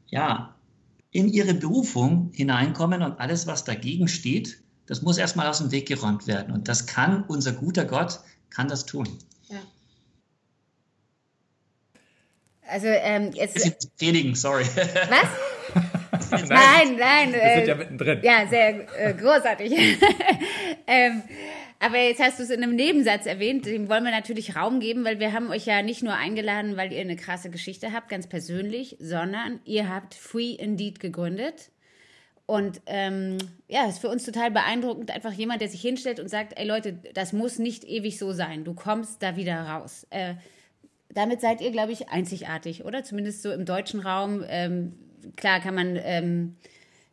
ja 0.08 0.54
in 1.10 1.28
ihre 1.28 1.54
Berufung 1.54 2.30
hineinkommen 2.34 3.02
und 3.02 3.20
alles, 3.20 3.46
was 3.46 3.64
dagegen 3.64 4.08
steht, 4.08 4.62
das 4.86 5.02
muss 5.02 5.18
erstmal 5.18 5.46
aus 5.46 5.58
dem 5.58 5.70
Weg 5.70 5.88
geräumt 5.88 6.26
werden. 6.26 6.52
Und 6.52 6.68
das 6.68 6.86
kann 6.86 7.24
unser 7.24 7.52
guter 7.52 7.84
Gott, 7.84 8.20
kann 8.50 8.68
das 8.68 8.84
tun. 8.84 9.08
Ja. 9.48 9.60
Also 12.68 12.86
ähm, 12.88 13.32
jetzt. 13.32 13.96
Predigen, 13.96 14.34
sorry. 14.34 14.64
Was? 14.64 15.92
nein, 16.48 16.96
nein. 16.98 17.32
Wir 17.32 17.42
äh, 17.42 17.56
sind 17.56 17.68
ja 17.68 17.74
mittendrin. 17.74 18.20
Ja, 18.22 18.46
sehr 18.48 18.86
äh, 18.98 19.14
großartig. 19.14 19.72
ähm, 20.86 21.22
aber 21.78 21.98
jetzt 21.98 22.22
hast 22.22 22.38
du 22.38 22.44
es 22.44 22.50
in 22.50 22.62
einem 22.62 22.76
Nebensatz 22.76 23.26
erwähnt, 23.26 23.66
dem 23.66 23.88
wollen 23.88 24.04
wir 24.04 24.12
natürlich 24.12 24.54
Raum 24.54 24.78
geben, 24.78 25.04
weil 25.04 25.18
wir 25.18 25.32
haben 25.32 25.50
euch 25.50 25.66
ja 25.66 25.82
nicht 25.82 26.02
nur 26.02 26.14
eingeladen, 26.14 26.76
weil 26.76 26.92
ihr 26.92 27.00
eine 27.00 27.16
krasse 27.16 27.50
Geschichte 27.50 27.92
habt, 27.92 28.08
ganz 28.08 28.28
persönlich, 28.28 28.96
sondern 29.00 29.60
ihr 29.64 29.88
habt 29.88 30.14
Free 30.14 30.52
Indeed 30.52 31.00
gegründet. 31.00 31.70
Und 32.46 32.82
ähm, 32.86 33.38
ja, 33.66 33.88
ist 33.88 33.98
für 33.98 34.08
uns 34.08 34.24
total 34.24 34.50
beeindruckend, 34.50 35.10
einfach 35.10 35.32
jemand, 35.32 35.60
der 35.60 35.68
sich 35.68 35.80
hinstellt 35.80 36.20
und 36.20 36.28
sagt, 36.28 36.58
ey 36.58 36.66
Leute, 36.66 36.98
das 37.14 37.32
muss 37.32 37.58
nicht 37.58 37.84
ewig 37.84 38.18
so 38.18 38.32
sein, 38.32 38.64
du 38.64 38.74
kommst 38.74 39.22
da 39.22 39.36
wieder 39.36 39.62
raus. 39.62 40.06
Äh, 40.10 40.34
damit 41.08 41.40
seid 41.40 41.60
ihr, 41.60 41.72
glaube 41.72 41.92
ich, 41.92 42.08
einzigartig, 42.08 42.84
oder? 42.84 43.04
Zumindest 43.04 43.42
so 43.42 43.52
im 43.52 43.64
deutschen 43.64 44.00
Raum. 44.00 44.44
Ähm, 44.48 44.94
klar 45.36 45.60
kann 45.60 45.74
man 45.74 45.98
ähm, 46.02 46.56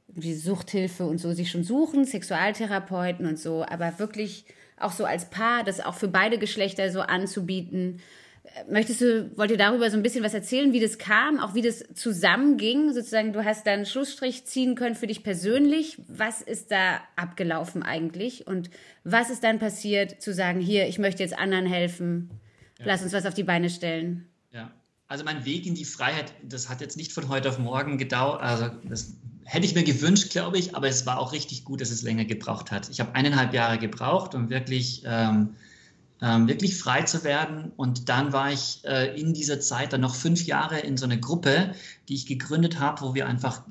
die 0.08 0.36
Suchthilfe 0.36 1.06
und 1.06 1.19
so 1.19 1.34
sich 1.34 1.52
schon 1.52 1.63
suchen, 1.63 2.06
Sexualtherapeuten 2.06 3.26
und 3.26 3.39
so, 3.39 3.65
aber 3.67 4.00
wirklich 4.00 4.45
auch 4.78 4.91
so 4.91 5.06
als 5.06 5.30
Paar, 5.30 5.63
das 5.63 5.80
auch 5.80 5.95
für 5.95 6.08
beide 6.08 6.38
Geschlechter 6.38 6.89
so 6.91 7.02
anzubieten. 7.02 8.02
Äh, 8.43 8.72
möchtest 8.72 9.02
du, 9.02 9.32
wollt 9.36 9.52
ihr 9.52 9.58
darüber 9.58 9.89
so 9.89 9.98
ein 9.98 10.04
bisschen 10.04 10.24
was 10.24 10.34
erzählen, 10.34 10.74
wie 10.74 10.80
das 10.80 10.98
kam, 10.98 11.39
auch 11.39 11.54
wie 11.54 11.62
das 11.62 11.84
zusammenging? 11.93 12.93
Sozusagen, 12.93 13.34
du 13.34 13.43
hast 13.43 13.67
da 13.67 13.72
einen 13.72 13.86
Schlussstrich 13.86 14.45
ziehen 14.45 14.76
können 14.76 14.95
für 14.95 15.08
dich 15.08 15.24
persönlich. 15.24 16.02
Was 16.08 16.41
ist 16.41 16.72
da 16.72 17.02
abgelaufen 17.15 17.84
eigentlich? 17.84 18.48
Und 18.48 18.69
was 19.04 19.30
ist 19.30 19.43
dann 19.43 19.60
passiert, 19.60 20.22
zu 20.22 20.34
sagen, 20.34 20.60
hier, 20.60 20.88
ich 20.88 21.00
möchte 21.00 21.24
jetzt 21.24 21.38
anderen 21.38 21.65
helfen, 21.65 22.32
ja. 22.80 22.86
lass 22.88 23.04
uns 23.04 23.13
was 23.13 23.26
auf 23.26 23.34
die 23.34 23.43
Beine 23.43 23.69
stellen? 23.69 24.28
Ja, 24.52 24.72
also 25.10 25.24
mein 25.24 25.43
Weg 25.43 25.65
in 25.65 25.74
die 25.74 25.86
Freiheit, 25.86 26.34
das 26.48 26.69
hat 26.69 26.82
jetzt 26.82 26.95
nicht 26.95 27.12
von 27.12 27.28
heute 27.30 27.50
auf 27.50 27.58
morgen 27.58 27.98
gedauert. 27.98 28.41
Also 28.41 28.69
das 28.84 29.15
hätte 29.43 29.65
ich 29.65 29.74
mir 29.74 29.84
gewünscht, 29.84 30.30
glaube 30.30 30.60
ich, 30.60 30.76
aber 30.76 30.88
es 30.88 31.08
war 31.08 31.17
auch 31.17 31.34
richtig 31.34 31.65
gut, 31.65 31.82
dass 31.82 31.89
es 31.89 32.04
länger 32.04 32.26
gebraucht 32.26 32.72
hat. 32.72 32.89
Ich 32.89 33.00
habe 33.00 33.15
eineinhalb 33.15 33.52
Jahre 33.52 33.80
gebraucht, 33.80 34.36
um 34.36 34.52
wirklich, 34.52 35.02
ähm, 35.06 35.56
ähm, 36.22 36.48
wirklich 36.48 36.78
frei 36.78 37.02
zu 37.02 37.24
werden. 37.24 37.72
Und 37.76 38.08
dann 38.08 38.34
war 38.34 38.52
ich 38.52 38.82
äh, 38.84 39.19
in 39.19 39.34
dieser 39.34 39.60
Zeit 39.60 39.93
dann 39.93 40.02
noch 40.02 40.13
fünf 40.13 40.45
Jahre 40.45 40.80
in 40.80 40.95
so 40.95 41.06
einer 41.06 41.17
Gruppe, 41.17 41.74
die 42.08 42.13
ich 42.13 42.28
gegründet 42.28 42.80
habe, 42.80 43.02
wo 43.02 43.15
wir 43.15 43.26
einfach 43.26 43.63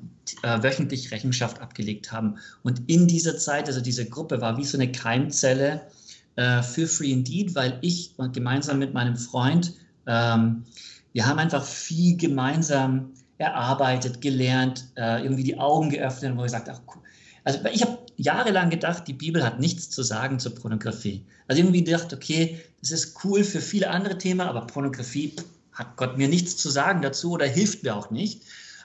äh, 0.43 0.61
wöchentlich 0.61 1.11
Rechenschaft 1.11 1.61
abgelegt 1.61 2.11
haben. 2.11 2.37
Und 2.63 2.81
in 2.87 3.07
dieser 3.07 3.37
Zeit, 3.37 3.67
also 3.67 3.79
diese 3.79 4.09
Gruppe 4.09 4.41
war 4.41 4.57
wie 4.57 4.65
so 4.65 4.77
eine 4.77 4.91
Keimzelle 4.91 5.87
äh, 6.35 6.61
für 6.63 6.85
Free 6.85 7.13
Indeed, 7.13 7.55
weil 7.55 7.77
ich 7.79 8.11
gemeinsam 8.33 8.77
mit 8.79 8.93
meinem 8.93 9.15
Freund 9.15 9.73
ähm, 10.05 10.65
wir 11.13 11.25
haben 11.25 11.39
einfach 11.39 11.63
viel 11.63 12.17
gemeinsam 12.17 13.13
erarbeitet, 13.37 14.21
gelernt, 14.21 14.85
äh, 14.95 15.23
irgendwie 15.23 15.43
die 15.43 15.57
Augen 15.57 15.89
geöffnet, 15.89 16.35
wo 16.37 16.43
ich 16.43 16.51
sagte, 16.51 16.73
ach, 16.73 16.97
also 17.43 17.59
ich 17.71 17.81
habe 17.81 17.97
jahrelang 18.17 18.69
gedacht, 18.69 19.07
die 19.07 19.13
Bibel 19.13 19.43
hat 19.43 19.59
nichts 19.59 19.89
zu 19.89 20.03
sagen 20.03 20.39
zur 20.39 20.53
Pornografie. 20.55 21.25
Also 21.47 21.61
irgendwie 21.61 21.83
gedacht, 21.83 22.13
okay, 22.13 22.59
das 22.81 22.91
ist 22.91 23.23
cool 23.23 23.43
für 23.43 23.61
viele 23.61 23.89
andere 23.89 24.17
Themen, 24.17 24.41
aber 24.41 24.67
Pornografie 24.67 25.35
hat 25.71 25.95
Gott 25.95 26.17
mir 26.17 26.27
nichts 26.27 26.57
zu 26.57 26.69
sagen 26.69 27.01
dazu 27.01 27.31
oder 27.31 27.45
hilft 27.45 27.83
mir 27.83 27.95
auch 27.95 28.11
nicht. 28.11 28.43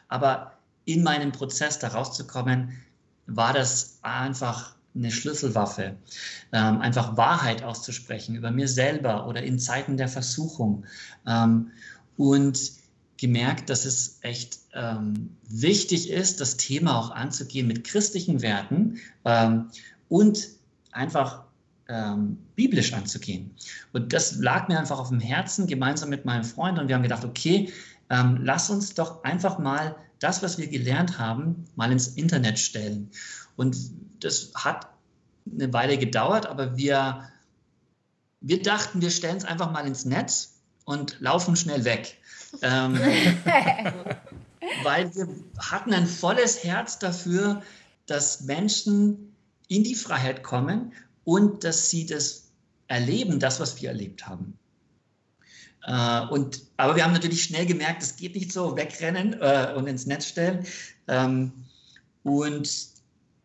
Aber 0.09 0.53
in 0.85 1.03
meinem 1.03 1.33
Prozess 1.33 1.79
da 1.79 1.89
rauszukommen, 1.89 2.73
war 3.27 3.53
das 3.53 3.99
einfach 4.03 4.75
eine 4.95 5.11
Schlüsselwaffe, 5.11 5.97
ähm, 6.53 6.81
einfach 6.81 7.17
Wahrheit 7.17 7.65
auszusprechen 7.65 8.37
über 8.37 8.53
mir 8.53 8.69
selber 8.69 9.27
oder 9.27 9.43
in 9.43 9.59
Zeiten 9.59 9.97
der 9.97 10.09
Versuchung. 10.09 10.85
Ähm, 11.27 11.73
und 12.17 12.73
gemerkt, 13.17 13.71
dass 13.71 13.85
es 13.85 14.19
echt 14.23 14.59
ähm, 14.73 15.37
wichtig 15.49 16.11
ist, 16.11 16.41
das 16.41 16.57
Thema 16.57 16.99
auch 16.99 17.11
anzugehen 17.11 17.67
mit 17.67 17.85
christlichen 17.85 18.43
Werten 18.43 19.01
ähm, 19.25 19.71
und 20.09 20.49
einfach 20.91 21.45
ähm, 21.89 22.39
biblisch 22.57 22.93
anzugehen. 22.93 23.55
Und 23.93 24.13
das 24.13 24.37
lag 24.37 24.69
mir 24.69 24.79
einfach 24.79 24.99
auf 24.99 25.11
dem 25.11 25.21
Herzen, 25.21 25.67
gemeinsam 25.67 26.09
mit 26.09 26.25
meinem 26.25 26.45
Freund. 26.45 26.79
Und 26.79 26.89
wir 26.89 26.95
haben 26.95 27.03
gedacht, 27.03 27.25
okay, 27.25 27.73
ähm, 28.11 28.41
lass 28.43 28.71
uns 28.71 28.95
doch 28.95 29.23
einfach 29.25 29.59
mal 29.59 29.97
das, 30.19 30.43
was 30.43 30.59
wir 30.59 30.69
gelernt 30.69 31.19
haben, 31.19 31.65
mal 31.77 31.93
ins 31.93 32.09
Internet 32.09 32.59
stellen. 32.59 33.11
Und 33.57 33.77
das 34.21 34.53
hat 34.55 34.89
eine 35.51 35.73
Weile 35.73 35.99
gedauert, 35.99 36.47
aber 36.47 36.77
wir, 36.77 37.29
wir 38.41 38.63
dachten, 38.63 39.03
wir 39.03 39.11
stellen 39.11 39.37
es 39.37 39.45
einfach 39.45 39.71
mal 39.71 39.87
ins 39.87 40.05
Netz 40.05 40.54
und 40.85 41.21
laufen 41.21 41.57
schnell 41.57 41.85
weg. 41.85 42.19
Ähm, 42.63 42.95
weil 44.83 45.15
wir 45.15 45.29
hatten 45.59 45.93
ein 45.93 46.07
volles 46.07 46.65
Herz 46.65 46.99
dafür, 46.99 47.63
dass 48.07 48.43
Menschen 48.43 49.35
in 49.69 49.85
die 49.85 49.95
Freiheit 49.95 50.43
kommen 50.43 50.93
und 51.25 51.65
dass 51.65 51.91
sie 51.91 52.07
das 52.07 52.49
erleben, 52.87 53.41
das, 53.41 53.61
was 53.61 53.81
wir 53.81 53.89
erlebt 53.89 54.27
haben. 54.27 54.59
Äh, 55.87 56.27
und, 56.29 56.63
aber 56.77 56.97
wir 56.97 57.05
haben 57.05 57.13
natürlich 57.13 57.45
schnell 57.45 57.67
gemerkt, 57.67 58.03
es 58.03 58.17
geht 58.17 58.35
nicht 58.35 58.53
so, 58.53 58.77
wegrennen 58.77 59.35
äh, 59.41 59.73
und 59.77 59.87
ins 59.87 60.07
Netz 60.07 60.27
stellen. 60.27 60.67
Ähm, 61.09 61.53
und 62.23 62.94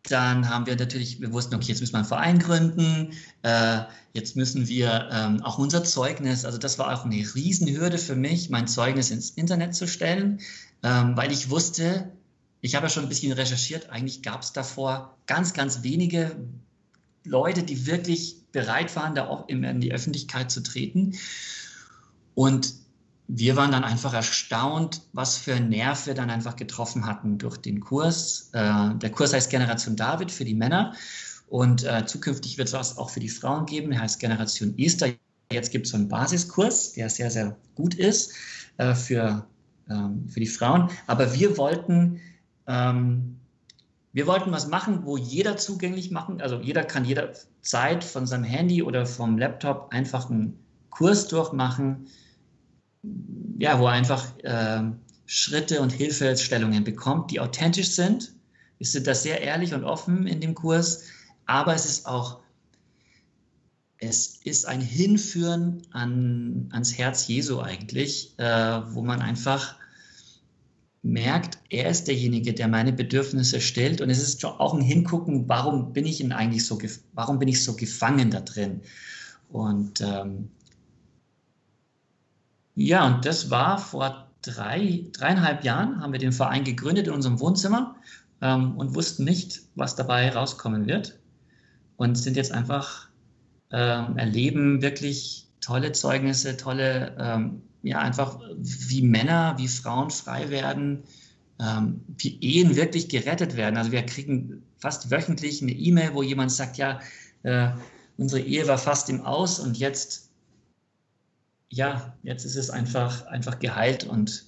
dann 0.04 0.48
haben 0.48 0.66
wir 0.66 0.76
natürlich, 0.76 1.20
wir 1.20 1.32
wussten, 1.32 1.54
okay, 1.54 1.68
jetzt 1.68 1.80
müssen 1.80 1.92
wir 1.92 1.98
einen 1.98 2.06
Verein 2.06 2.38
gründen, 2.38 3.12
äh, 3.42 3.80
jetzt 4.12 4.36
müssen 4.36 4.66
wir 4.68 5.08
ähm, 5.12 5.42
auch 5.42 5.58
unser 5.58 5.84
Zeugnis, 5.84 6.44
also 6.44 6.58
das 6.58 6.78
war 6.78 6.92
auch 6.92 7.04
eine 7.04 7.16
Riesenhürde 7.16 7.98
für 7.98 8.16
mich, 8.16 8.50
mein 8.50 8.66
Zeugnis 8.66 9.10
ins 9.10 9.30
Internet 9.30 9.74
zu 9.74 9.86
stellen, 9.86 10.40
ähm, 10.82 11.16
weil 11.16 11.32
ich 11.32 11.50
wusste, 11.50 12.10
ich 12.60 12.74
habe 12.74 12.86
ja 12.86 12.90
schon 12.90 13.04
ein 13.04 13.08
bisschen 13.08 13.32
recherchiert, 13.32 13.90
eigentlich 13.90 14.22
gab 14.22 14.42
es 14.42 14.52
davor 14.52 15.16
ganz, 15.26 15.52
ganz 15.52 15.82
wenige 15.82 16.36
Leute, 17.24 17.62
die 17.62 17.86
wirklich 17.86 18.36
bereit 18.52 18.94
waren, 18.96 19.14
da 19.14 19.28
auch 19.28 19.48
in 19.48 19.80
die 19.80 19.92
Öffentlichkeit 19.92 20.50
zu 20.50 20.62
treten. 20.62 21.14
Und 22.34 22.74
wir 23.32 23.56
waren 23.56 23.70
dann 23.70 23.84
einfach 23.84 24.14
erstaunt, 24.14 25.02
was 25.12 25.36
für 25.36 25.60
Nerv 25.60 26.06
wir 26.06 26.14
dann 26.14 26.30
einfach 26.30 26.56
getroffen 26.56 27.06
hatten 27.06 27.38
durch 27.38 27.56
den 27.58 27.80
Kurs. 27.80 28.50
Äh, 28.52 28.94
der 28.96 29.10
Kurs 29.10 29.32
heißt 29.32 29.50
Generation 29.50 29.96
David 29.96 30.30
für 30.30 30.44
die 30.44 30.54
Männer 30.54 30.94
und 31.48 31.84
äh, 31.84 32.04
zukünftig 32.06 32.58
wird 32.58 32.68
es 32.68 32.72
das 32.72 32.98
auch 32.98 33.10
für 33.10 33.20
die 33.20 33.28
Frauen 33.28 33.66
geben. 33.66 33.90
Der 33.90 34.00
heißt 34.00 34.18
Generation 34.20 34.74
Easter. 34.76 35.08
Jetzt 35.52 35.70
gibt 35.70 35.86
es 35.86 35.92
so 35.92 35.98
einen 35.98 36.08
Basiskurs, 36.08 36.92
der 36.92 37.10
sehr, 37.10 37.30
sehr 37.30 37.56
gut 37.74 37.94
ist 37.94 38.34
äh, 38.78 38.94
für 38.94 39.46
ähm, 39.90 40.28
für 40.28 40.40
die 40.40 40.46
Frauen. 40.46 40.88
Aber 41.06 41.34
wir 41.34 41.58
wollten, 41.58 42.20
ähm, 42.66 43.40
wir 44.12 44.26
wollten 44.26 44.52
was 44.52 44.68
machen, 44.68 45.04
wo 45.04 45.16
jeder 45.16 45.56
zugänglich 45.56 46.10
machen, 46.10 46.40
also 46.40 46.60
jeder 46.60 46.84
kann 46.84 47.04
jederzeit 47.04 48.04
von 48.04 48.26
seinem 48.26 48.44
Handy 48.44 48.82
oder 48.82 49.04
vom 49.04 49.36
Laptop 49.36 49.88
einfach 49.92 50.30
einen 50.30 50.58
Kurs 50.90 51.28
durchmachen, 51.28 52.06
ja, 53.58 53.78
wo 53.78 53.86
er 53.86 53.92
einfach 53.92 54.26
äh, 54.38 54.82
Schritte 55.26 55.80
und 55.80 55.92
Hilfestellungen 55.92 56.84
bekommt, 56.84 57.30
die 57.30 57.40
authentisch 57.40 57.90
sind. 57.90 58.32
Wir 58.78 58.86
sind 58.86 59.06
da 59.06 59.14
sehr 59.14 59.42
ehrlich 59.42 59.74
und 59.74 59.84
offen 59.84 60.26
in 60.26 60.40
dem 60.40 60.54
Kurs, 60.54 61.04
aber 61.46 61.74
es 61.74 61.84
ist 61.84 62.06
auch 62.06 62.40
es 64.00 64.40
ist 64.44 64.66
ein 64.66 64.80
Hinführen 64.80 65.82
an, 65.92 66.68
ans 66.72 66.96
Herz 66.96 67.28
Jesu 67.28 67.60
eigentlich, 67.60 68.32
äh, 68.38 68.44
wo 68.94 69.02
man 69.02 69.20
einfach 69.20 69.76
merkt, 71.02 71.58
er 71.68 71.90
ist 71.90 72.08
derjenige, 72.08 72.54
der 72.54 72.68
meine 72.68 72.92
Bedürfnisse 72.92 73.60
stellt. 73.60 74.00
Und 74.00 74.10
es 74.10 74.22
ist 74.22 74.44
auch 74.44 74.74
ein 74.74 74.80
Hingucken, 74.80 75.48
warum 75.48 75.92
bin 75.92 76.06
ich 76.06 76.18
denn 76.18 76.32
eigentlich 76.32 76.64
so, 76.64 76.78
warum 77.12 77.38
bin 77.38 77.48
ich 77.48 77.62
so 77.62 77.76
gefangen 77.76 78.30
da 78.30 78.40
drin? 78.40 78.80
Und 79.50 80.00
ähm, 80.00 80.50
ja, 82.80 83.06
und 83.06 83.26
das 83.26 83.50
war 83.50 83.78
vor 83.78 84.26
drei, 84.40 85.04
dreieinhalb 85.12 85.64
Jahren, 85.64 86.00
haben 86.00 86.12
wir 86.12 86.18
den 86.18 86.32
Verein 86.32 86.64
gegründet 86.64 87.08
in 87.08 87.12
unserem 87.12 87.38
Wohnzimmer 87.38 87.96
ähm, 88.40 88.76
und 88.78 88.94
wussten 88.94 89.24
nicht, 89.24 89.60
was 89.74 89.96
dabei 89.96 90.30
rauskommen 90.30 90.86
wird. 90.86 91.18
Und 91.96 92.16
sind 92.16 92.38
jetzt 92.38 92.52
einfach 92.52 93.08
ähm, 93.70 94.16
erleben 94.16 94.80
wirklich 94.80 95.46
tolle 95.60 95.92
Zeugnisse, 95.92 96.56
tolle, 96.56 97.14
ähm, 97.18 97.62
ja, 97.82 97.98
einfach 97.98 98.40
wie 98.56 99.02
Männer, 99.02 99.56
wie 99.58 99.68
Frauen 99.68 100.10
frei 100.10 100.48
werden, 100.48 101.02
ähm, 101.60 102.00
wie 102.16 102.38
Ehen 102.40 102.76
wirklich 102.76 103.10
gerettet 103.10 103.56
werden. 103.56 103.76
Also 103.76 103.92
wir 103.92 104.06
kriegen 104.06 104.62
fast 104.78 105.10
wöchentlich 105.10 105.60
eine 105.60 105.72
E-Mail, 105.72 106.14
wo 106.14 106.22
jemand 106.22 106.50
sagt, 106.50 106.78
ja, 106.78 107.00
äh, 107.42 107.68
unsere 108.16 108.40
Ehe 108.40 108.66
war 108.66 108.78
fast 108.78 109.10
im 109.10 109.20
Aus 109.20 109.60
und 109.60 109.76
jetzt, 109.76 110.29
ja, 111.70 112.16
jetzt 112.22 112.44
ist 112.44 112.56
es 112.56 112.70
einfach, 112.70 113.26
einfach 113.26 113.58
geheilt 113.58 114.04
und, 114.04 114.44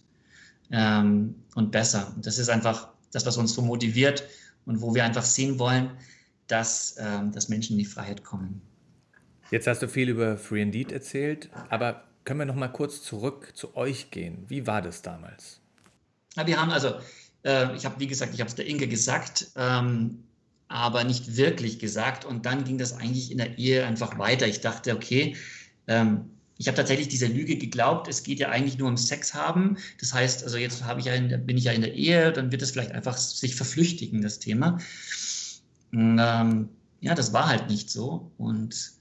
ähm, 0.70 1.34
und 1.54 1.70
besser. 1.70 2.12
Und 2.14 2.26
das 2.26 2.38
ist 2.38 2.48
einfach 2.48 2.88
das, 3.12 3.24
was 3.26 3.36
uns 3.36 3.54
so 3.54 3.62
motiviert 3.62 4.24
und 4.66 4.80
wo 4.80 4.94
wir 4.94 5.04
einfach 5.04 5.24
sehen 5.24 5.58
wollen, 5.58 5.90
dass, 6.48 6.96
ähm, 6.98 7.32
dass 7.32 7.48
Menschen 7.48 7.74
in 7.74 7.78
die 7.78 7.84
Freiheit 7.84 8.24
kommen. 8.24 8.60
Jetzt 9.50 9.66
hast 9.66 9.82
du 9.82 9.88
viel 9.88 10.08
über 10.08 10.36
Free 10.36 10.62
Indeed 10.62 10.92
erzählt, 10.92 11.50
aber 11.68 12.04
können 12.24 12.40
wir 12.40 12.46
noch 12.46 12.54
mal 12.54 12.68
kurz 12.68 13.02
zurück 13.02 13.52
zu 13.54 13.76
euch 13.76 14.10
gehen? 14.10 14.44
Wie 14.48 14.66
war 14.66 14.82
das 14.82 15.02
damals? 15.02 15.60
Ja, 16.36 16.46
wir 16.46 16.60
haben 16.60 16.70
also, 16.70 16.94
äh, 17.44 17.74
ich 17.76 17.84
habe 17.84 18.00
wie 18.00 18.06
gesagt, 18.06 18.34
ich 18.34 18.40
habe 18.40 18.48
es 18.48 18.54
der 18.54 18.66
Inge 18.66 18.88
gesagt, 18.88 19.48
ähm, 19.56 20.24
aber 20.68 21.04
nicht 21.04 21.36
wirklich 21.36 21.78
gesagt. 21.78 22.24
Und 22.24 22.46
dann 22.46 22.64
ging 22.64 22.78
das 22.78 22.94
eigentlich 22.94 23.30
in 23.30 23.38
der 23.38 23.58
Ehe 23.58 23.84
einfach 23.84 24.18
weiter. 24.18 24.46
Ich 24.46 24.60
dachte, 24.60 24.94
okay, 24.94 25.36
ähm, 25.86 26.30
ich 26.62 26.68
habe 26.68 26.76
tatsächlich 26.76 27.08
diese 27.08 27.26
Lüge 27.26 27.56
geglaubt, 27.56 28.06
es 28.06 28.22
geht 28.22 28.38
ja 28.38 28.50
eigentlich 28.50 28.78
nur 28.78 28.86
um 28.86 28.96
Sex 28.96 29.34
haben. 29.34 29.78
Das 29.98 30.14
heißt, 30.14 30.44
also 30.44 30.58
jetzt 30.58 30.84
habe 30.84 31.00
ich 31.00 31.06
ja 31.06 31.18
der, 31.18 31.38
bin 31.38 31.56
ich 31.58 31.64
ja 31.64 31.72
in 31.72 31.80
der 31.80 31.92
Ehe, 31.92 32.30
dann 32.30 32.52
wird 32.52 32.62
es 32.62 32.70
vielleicht 32.70 32.92
einfach 32.92 33.16
sich 33.16 33.56
verflüchtigen, 33.56 34.22
das 34.22 34.38
Thema. 34.38 34.78
Und, 35.90 36.20
ähm, 36.20 36.68
ja, 37.00 37.16
das 37.16 37.32
war 37.32 37.48
halt 37.48 37.68
nicht 37.68 37.90
so. 37.90 38.30
Und 38.38 38.92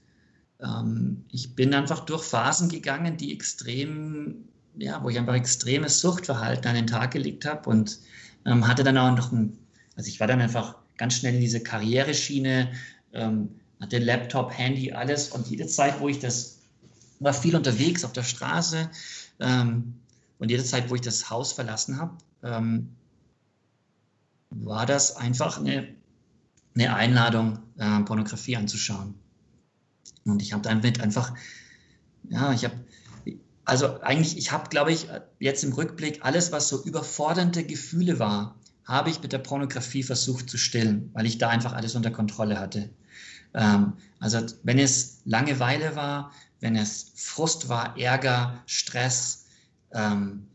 ähm, 0.60 1.24
ich 1.30 1.54
bin 1.54 1.72
einfach 1.72 2.00
durch 2.00 2.24
Phasen 2.24 2.68
gegangen, 2.68 3.16
die 3.16 3.32
extrem, 3.32 4.48
ja, 4.76 5.00
wo 5.04 5.08
ich 5.08 5.16
einfach 5.16 5.34
extremes 5.34 6.00
Suchtverhalten 6.00 6.66
an 6.66 6.74
den 6.74 6.88
Tag 6.88 7.12
gelegt 7.12 7.44
habe 7.44 7.70
und 7.70 8.00
ähm, 8.44 8.66
hatte 8.66 8.82
dann 8.82 8.98
auch 8.98 9.16
noch 9.16 9.30
ein, 9.30 9.56
also 9.94 10.08
ich 10.08 10.18
war 10.18 10.26
dann 10.26 10.40
einfach 10.40 10.78
ganz 10.96 11.14
schnell 11.14 11.34
in 11.34 11.40
diese 11.40 11.62
Karriereschiene, 11.62 12.72
ähm, 13.12 13.50
hatte 13.80 13.98
Laptop, 13.98 14.50
Handy, 14.50 14.90
alles 14.90 15.28
und 15.28 15.46
jede 15.46 15.68
Zeit, 15.68 16.00
wo 16.00 16.08
ich 16.08 16.18
das, 16.18 16.61
war 17.22 17.32
viel 17.32 17.56
unterwegs 17.56 18.04
auf 18.04 18.12
der 18.12 18.22
Straße 18.22 18.90
ähm, 19.40 19.94
und 20.38 20.50
jede 20.50 20.64
Zeit, 20.64 20.90
wo 20.90 20.94
ich 20.94 21.00
das 21.00 21.30
Haus 21.30 21.52
verlassen 21.52 21.98
habe, 21.98 22.16
ähm, 22.42 22.88
war 24.50 24.86
das 24.86 25.16
einfach 25.16 25.58
eine, 25.58 25.88
eine 26.74 26.94
Einladung, 26.94 27.60
äh, 27.78 28.00
Pornografie 28.00 28.56
anzuschauen. 28.56 29.14
Und 30.24 30.42
ich 30.42 30.52
habe 30.52 30.62
damit 30.62 31.00
einfach, 31.00 31.34
ja, 32.28 32.52
ich 32.52 32.64
habe, 32.64 32.74
also 33.64 34.00
eigentlich, 34.02 34.36
ich 34.36 34.52
habe, 34.52 34.68
glaube 34.68 34.92
ich, 34.92 35.08
jetzt 35.38 35.64
im 35.64 35.72
Rückblick 35.72 36.24
alles, 36.24 36.52
was 36.52 36.68
so 36.68 36.82
überfordernde 36.84 37.64
Gefühle 37.64 38.18
war, 38.18 38.56
habe 38.84 39.10
ich 39.10 39.22
mit 39.22 39.32
der 39.32 39.38
Pornografie 39.38 40.02
versucht 40.02 40.50
zu 40.50 40.58
stillen, 40.58 41.10
weil 41.12 41.26
ich 41.26 41.38
da 41.38 41.48
einfach 41.48 41.72
alles 41.72 41.94
unter 41.94 42.10
Kontrolle 42.10 42.58
hatte. 42.58 42.90
Ähm, 43.54 43.94
also 44.18 44.40
wenn 44.62 44.78
es 44.78 45.20
Langeweile 45.24 45.96
war, 45.96 46.32
wenn 46.62 46.76
es 46.76 47.12
Frust 47.16 47.68
war, 47.68 47.98
Ärger, 47.98 48.62
Stress, 48.66 49.46
ähm, 49.92 50.46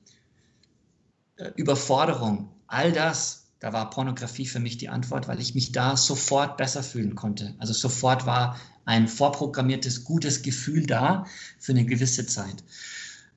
äh, 1.35 1.51
Überforderung, 1.57 2.49
all 2.65 2.93
das, 2.93 3.49
da 3.59 3.73
war 3.73 3.89
Pornografie 3.89 4.45
für 4.45 4.61
mich 4.61 4.77
die 4.77 4.87
Antwort, 4.87 5.27
weil 5.27 5.41
ich 5.41 5.53
mich 5.53 5.73
da 5.73 5.97
sofort 5.97 6.57
besser 6.57 6.81
fühlen 6.81 7.15
konnte. 7.15 7.55
Also 7.59 7.73
sofort 7.73 8.25
war 8.25 8.57
ein 8.85 9.09
vorprogrammiertes, 9.09 10.05
gutes 10.05 10.43
Gefühl 10.43 10.85
da 10.85 11.25
für 11.59 11.73
eine 11.73 11.85
gewisse 11.85 12.25
Zeit. 12.25 12.63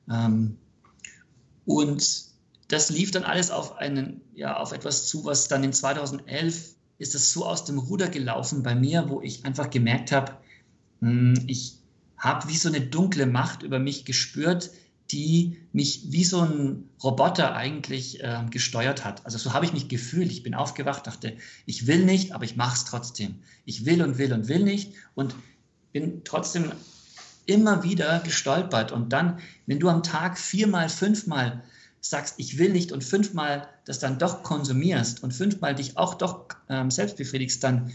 Ähm, 0.08 0.56
und 1.66 2.24
das 2.68 2.90
lief 2.90 3.10
dann 3.10 3.24
alles 3.24 3.50
auf, 3.50 3.78
einen, 3.78 4.20
ja, 4.32 4.56
auf 4.56 4.70
etwas 4.70 5.08
zu, 5.08 5.24
was 5.24 5.48
dann 5.48 5.64
in 5.64 5.72
2011 5.72 6.76
ist 6.98 7.14
es 7.16 7.32
so 7.32 7.46
aus 7.46 7.64
dem 7.64 7.78
Ruder 7.78 8.08
gelaufen 8.08 8.62
bei 8.62 8.76
mir, 8.76 9.08
wo 9.08 9.20
ich 9.22 9.44
einfach 9.44 9.70
gemerkt 9.70 10.12
habe, 10.12 10.36
hm, 11.00 11.34
ich 11.48 11.79
habe 12.20 12.48
wie 12.48 12.56
so 12.56 12.68
eine 12.68 12.82
dunkle 12.82 13.26
Macht 13.26 13.62
über 13.62 13.78
mich 13.78 14.04
gespürt, 14.04 14.70
die 15.10 15.56
mich 15.72 16.12
wie 16.12 16.24
so 16.24 16.42
ein 16.42 16.88
Roboter 17.02 17.56
eigentlich 17.56 18.22
äh, 18.22 18.44
gesteuert 18.50 19.04
hat. 19.04 19.24
Also 19.24 19.38
so 19.38 19.52
habe 19.52 19.64
ich 19.64 19.72
mich 19.72 19.88
gefühlt. 19.88 20.30
Ich 20.30 20.44
bin 20.44 20.54
aufgewacht, 20.54 21.06
dachte, 21.06 21.36
ich 21.66 21.88
will 21.88 22.04
nicht, 22.04 22.32
aber 22.32 22.44
ich 22.44 22.54
mache 22.54 22.76
es 22.76 22.84
trotzdem. 22.84 23.40
Ich 23.64 23.86
will 23.86 24.02
und 24.02 24.18
will 24.18 24.32
und 24.32 24.46
will 24.46 24.62
nicht 24.62 24.92
und 25.14 25.34
bin 25.92 26.22
trotzdem 26.22 26.70
immer 27.46 27.82
wieder 27.82 28.20
gestolpert. 28.20 28.92
Und 28.92 29.12
dann, 29.12 29.40
wenn 29.66 29.80
du 29.80 29.88
am 29.88 30.04
Tag 30.04 30.38
viermal, 30.38 30.88
fünfmal 30.88 31.64
sagst, 32.00 32.34
ich 32.36 32.58
will 32.58 32.70
nicht 32.70 32.92
und 32.92 33.02
fünfmal 33.02 33.68
das 33.84 33.98
dann 33.98 34.18
doch 34.18 34.42
konsumierst 34.42 35.22
und 35.22 35.32
fünfmal 35.32 35.74
dich 35.74 35.96
auch 35.96 36.14
doch 36.14 36.46
ähm, 36.68 36.90
selbst 36.90 37.16
befriedigst, 37.16 37.64
dann, 37.64 37.92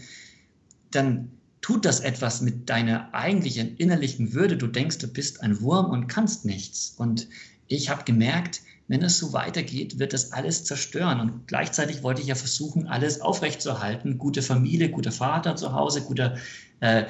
dann 0.90 1.30
tut 1.66 1.84
das 1.84 1.98
etwas 1.98 2.42
mit 2.42 2.70
deiner 2.70 3.12
eigentlichen 3.12 3.76
innerlichen 3.76 4.34
Würde. 4.34 4.56
Du 4.56 4.68
denkst, 4.68 4.98
du 4.98 5.08
bist 5.08 5.42
ein 5.42 5.60
Wurm 5.60 5.90
und 5.90 6.06
kannst 6.06 6.44
nichts. 6.44 6.94
Und 6.96 7.26
ich 7.66 7.90
habe 7.90 8.04
gemerkt, 8.04 8.60
wenn 8.86 9.02
es 9.02 9.18
so 9.18 9.32
weitergeht, 9.32 9.98
wird 9.98 10.12
das 10.12 10.30
alles 10.30 10.64
zerstören. 10.64 11.18
Und 11.18 11.48
gleichzeitig 11.48 12.04
wollte 12.04 12.22
ich 12.22 12.28
ja 12.28 12.36
versuchen, 12.36 12.86
alles 12.86 13.20
aufrechtzuerhalten. 13.20 14.16
Gute 14.16 14.42
Familie, 14.42 14.90
guter 14.90 15.10
Vater 15.10 15.56
zu 15.56 15.72
Hause, 15.72 16.02
guter, 16.02 16.36
äh, 16.78 17.06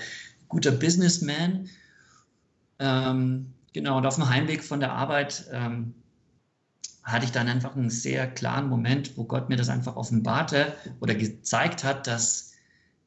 guter 0.49 0.71
Businessman. 0.71 1.69
Ähm, 2.79 3.53
genau, 3.75 3.99
und 3.99 4.07
auf 4.07 4.15
dem 4.15 4.31
Heimweg 4.31 4.65
von 4.65 4.81
der 4.81 4.93
Arbeit 4.93 5.45
ähm, 5.53 5.93
hatte 7.03 7.27
ich 7.27 7.33
dann 7.33 7.49
einfach 7.49 7.77
einen 7.77 7.91
sehr 7.91 8.27
klaren 8.27 8.71
Moment, 8.71 9.19
wo 9.19 9.25
Gott 9.25 9.51
mir 9.51 9.57
das 9.57 9.69
einfach 9.69 9.97
offenbarte 9.97 10.73
oder 11.01 11.15
gezeigt 11.15 11.85
hat, 11.85 12.07
dass 12.07 12.55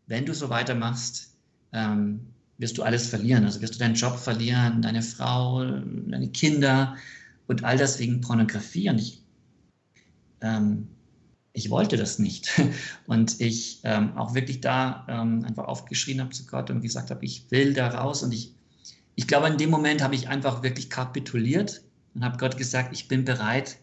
wenn 0.06 0.28
du 0.28 0.36
so 0.36 0.52
weitermachst, 0.52 1.30
ähm, 1.74 2.22
wirst 2.58 2.78
du 2.78 2.84
alles 2.84 3.08
verlieren. 3.08 3.46
Also 3.46 3.62
wirst 3.62 3.76
du 3.76 3.80
deinen 3.80 3.96
Job 3.96 4.18
verlieren, 4.18 4.82
deine 4.82 5.02
Frau, 5.02 5.64
deine 5.64 6.30
Kinder 6.30 6.96
und 7.48 7.64
all 7.64 7.78
das 7.78 8.00
wegen 8.00 8.22
Pornografie. 8.22 8.90
Und 8.90 9.00
ich, 9.00 9.24
ähm, 10.42 10.88
ich 11.54 11.70
wollte 11.70 11.98
das 11.98 12.20
nicht. 12.20 12.52
Und 13.08 13.42
ich 13.42 13.80
ähm, 13.84 14.16
auch 14.18 14.36
wirklich 14.36 14.62
da 14.62 15.06
ähm, 15.10 15.44
einfach 15.46 15.66
aufgeschrien 15.66 16.22
habe 16.22 16.30
zu 16.30 16.46
Gott 16.46 16.70
und 16.70 16.82
gesagt 16.82 17.10
habe, 17.10 17.26
ich 17.26 17.50
will 17.50 17.74
da 17.74 17.88
raus. 17.90 18.22
Und 18.24 18.34
ich, 18.34 18.54
ich 19.16 19.28
glaube, 19.28 19.48
in 19.48 19.58
dem 19.58 19.70
Moment 19.70 20.04
habe 20.04 20.16
ich 20.16 20.30
einfach 20.30 20.62
wirklich 20.62 20.90
kapituliert 20.90 21.82
und 22.14 22.24
habe 22.24 22.38
Gott 22.38 22.58
gesagt, 22.58 22.94
ich 22.94 23.08
bin 23.08 23.26
bereit, 23.26 23.78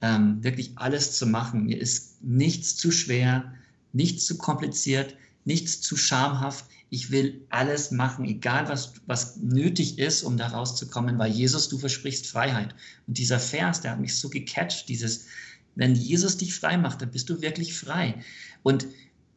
ähm, 0.00 0.42
wirklich 0.42 0.72
alles 0.76 1.16
zu 1.16 1.26
machen. 1.26 1.66
Mir 1.66 1.80
ist 1.80 2.22
nichts 2.22 2.76
zu 2.76 2.90
schwer, 2.90 3.54
nichts 3.92 4.26
zu 4.26 4.36
kompliziert, 4.36 5.16
nichts 5.44 5.80
zu 5.80 5.96
schamhaft 5.96 6.66
ich 6.88 7.10
will 7.10 7.44
alles 7.50 7.90
machen, 7.90 8.24
egal 8.24 8.68
was, 8.68 8.92
was 9.06 9.36
nötig 9.36 9.98
ist, 9.98 10.22
um 10.22 10.36
da 10.36 10.48
rauszukommen, 10.48 11.18
weil 11.18 11.32
Jesus, 11.32 11.68
du 11.68 11.78
versprichst 11.78 12.28
Freiheit. 12.28 12.74
Und 13.06 13.18
dieser 13.18 13.40
Vers, 13.40 13.80
der 13.80 13.92
hat 13.92 14.00
mich 14.00 14.18
so 14.18 14.28
gecatcht, 14.28 14.88
dieses, 14.88 15.26
wenn 15.74 15.94
Jesus 15.94 16.36
dich 16.36 16.54
frei 16.54 16.78
macht, 16.78 17.02
dann 17.02 17.10
bist 17.10 17.28
du 17.28 17.42
wirklich 17.42 17.74
frei. 17.74 18.22
Und 18.62 18.86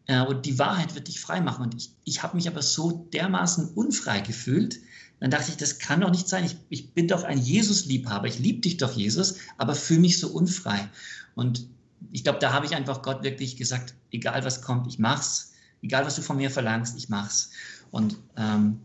äh, 0.10 0.22
und 0.22 0.45
die 0.47 0.58
Wahrheit 0.58 0.95
wird 0.95 1.08
dich 1.08 1.22
frei 1.22 1.39
machen. 1.39 1.66
Und 1.66 1.76
ich, 1.76 1.91
ich 2.04 2.24
habe 2.24 2.36
mich 2.36 2.47
aber 2.47 2.64
so 2.64 3.08
dermaßen 3.14 3.70
unfrei 3.76 4.22
gefühlt, 4.22 4.80
dann 5.20 5.30
dachte 5.30 5.52
ich, 5.52 5.58
das 5.58 5.78
kann 5.78 6.02
doch 6.02 6.10
nicht 6.10 6.28
sein. 6.28 6.45
Ich, 6.45 6.58
ich 6.70 6.93
bin 6.93 7.08
doch 7.08 7.24
ein 7.24 7.38
Jesus-Liebhaber. 7.38 8.28
Ich 8.28 8.39
liebe 8.39 8.62
dich 8.62 8.78
doch, 8.78 8.93
Jesus, 8.95 9.36
aber 9.58 9.76
fühle 9.76 10.00
mich 10.00 10.20
so 10.20 10.30
unfrei. 10.30 10.89
Und 11.36 11.68
ich 12.12 12.24
glaube, 12.24 12.39
da 12.39 12.54
habe 12.54 12.66
ich 12.66 12.76
einfach 12.76 13.04
Gott 13.04 13.22
wirklich 13.22 13.56
gesagt, 13.56 13.93
egal 14.12 14.43
was 14.43 14.62
kommt, 14.62 14.88
ich 14.88 14.97
mach's. 14.97 15.54
Egal 15.82 16.05
was 16.05 16.15
du 16.15 16.21
von 16.21 16.38
mir 16.38 16.51
verlangst, 16.51 16.97
ich 16.97 17.09
mach's. 17.09 17.51
Und 17.91 18.17
ähm, 18.38 18.80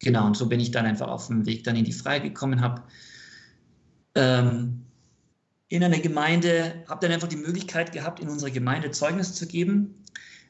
genau, 0.00 0.26
und 0.26 0.36
so 0.36 0.46
bin 0.46 0.60
ich 0.60 0.70
dann 0.70 0.86
einfach 0.86 1.08
auf 1.08 1.28
dem 1.28 1.46
Weg 1.46 1.64
dann 1.64 1.76
in 1.76 1.84
die 1.84 1.92
Freiheit 1.92 2.22
gekommen, 2.22 2.60
habe 2.60 2.82
ähm, 4.14 4.84
in 5.68 5.84
einer 5.84 5.98
Gemeinde, 5.98 6.84
habe 6.88 7.00
dann 7.00 7.12
einfach 7.12 7.28
die 7.28 7.36
Möglichkeit 7.36 7.92
gehabt, 7.92 8.20
in 8.20 8.28
unserer 8.28 8.50
Gemeinde 8.50 8.90
Zeugnis 8.90 9.34
zu 9.34 9.46
geben, 9.46 10.04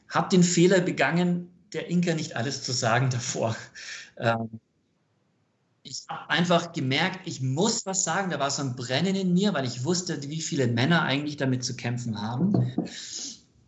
habe 0.09 0.29
den 0.29 0.43
Fehler 0.43 0.81
begangen, 0.81 1.49
der 1.73 1.89
Inka 1.89 2.15
nicht 2.15 2.35
alles 2.35 2.63
zu 2.63 2.71
sagen 2.71 3.09
davor. 3.11 3.55
Ähm, 4.17 4.49
ich 5.83 6.03
habe 6.07 6.29
einfach 6.29 6.71
gemerkt, 6.73 7.21
ich 7.25 7.41
muss 7.41 7.85
was 7.85 8.03
sagen. 8.03 8.29
Da 8.29 8.39
war 8.39 8.51
so 8.51 8.61
ein 8.61 8.75
Brennen 8.75 9.15
in 9.15 9.33
mir, 9.33 9.53
weil 9.53 9.65
ich 9.65 9.83
wusste, 9.85 10.21
wie 10.23 10.41
viele 10.41 10.67
Männer 10.67 11.01
eigentlich 11.01 11.37
damit 11.37 11.63
zu 11.63 11.75
kämpfen 11.75 12.21
haben. 12.21 12.73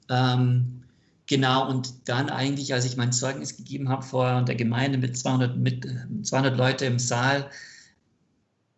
Ähm, 0.09 0.83
genau, 1.31 1.69
und 1.69 2.09
dann 2.09 2.29
eigentlich, 2.29 2.73
als 2.73 2.83
ich 2.83 2.97
mein 2.97 3.13
Zeugnis 3.13 3.55
gegeben 3.55 3.87
habe 3.87 4.03
vor 4.03 4.41
der 4.41 4.55
Gemeinde 4.55 4.97
mit 4.97 5.17
200, 5.17 5.55
mit 5.55 5.87
200 6.23 6.57
Leute 6.57 6.85
im 6.85 6.99
Saal, 6.99 7.49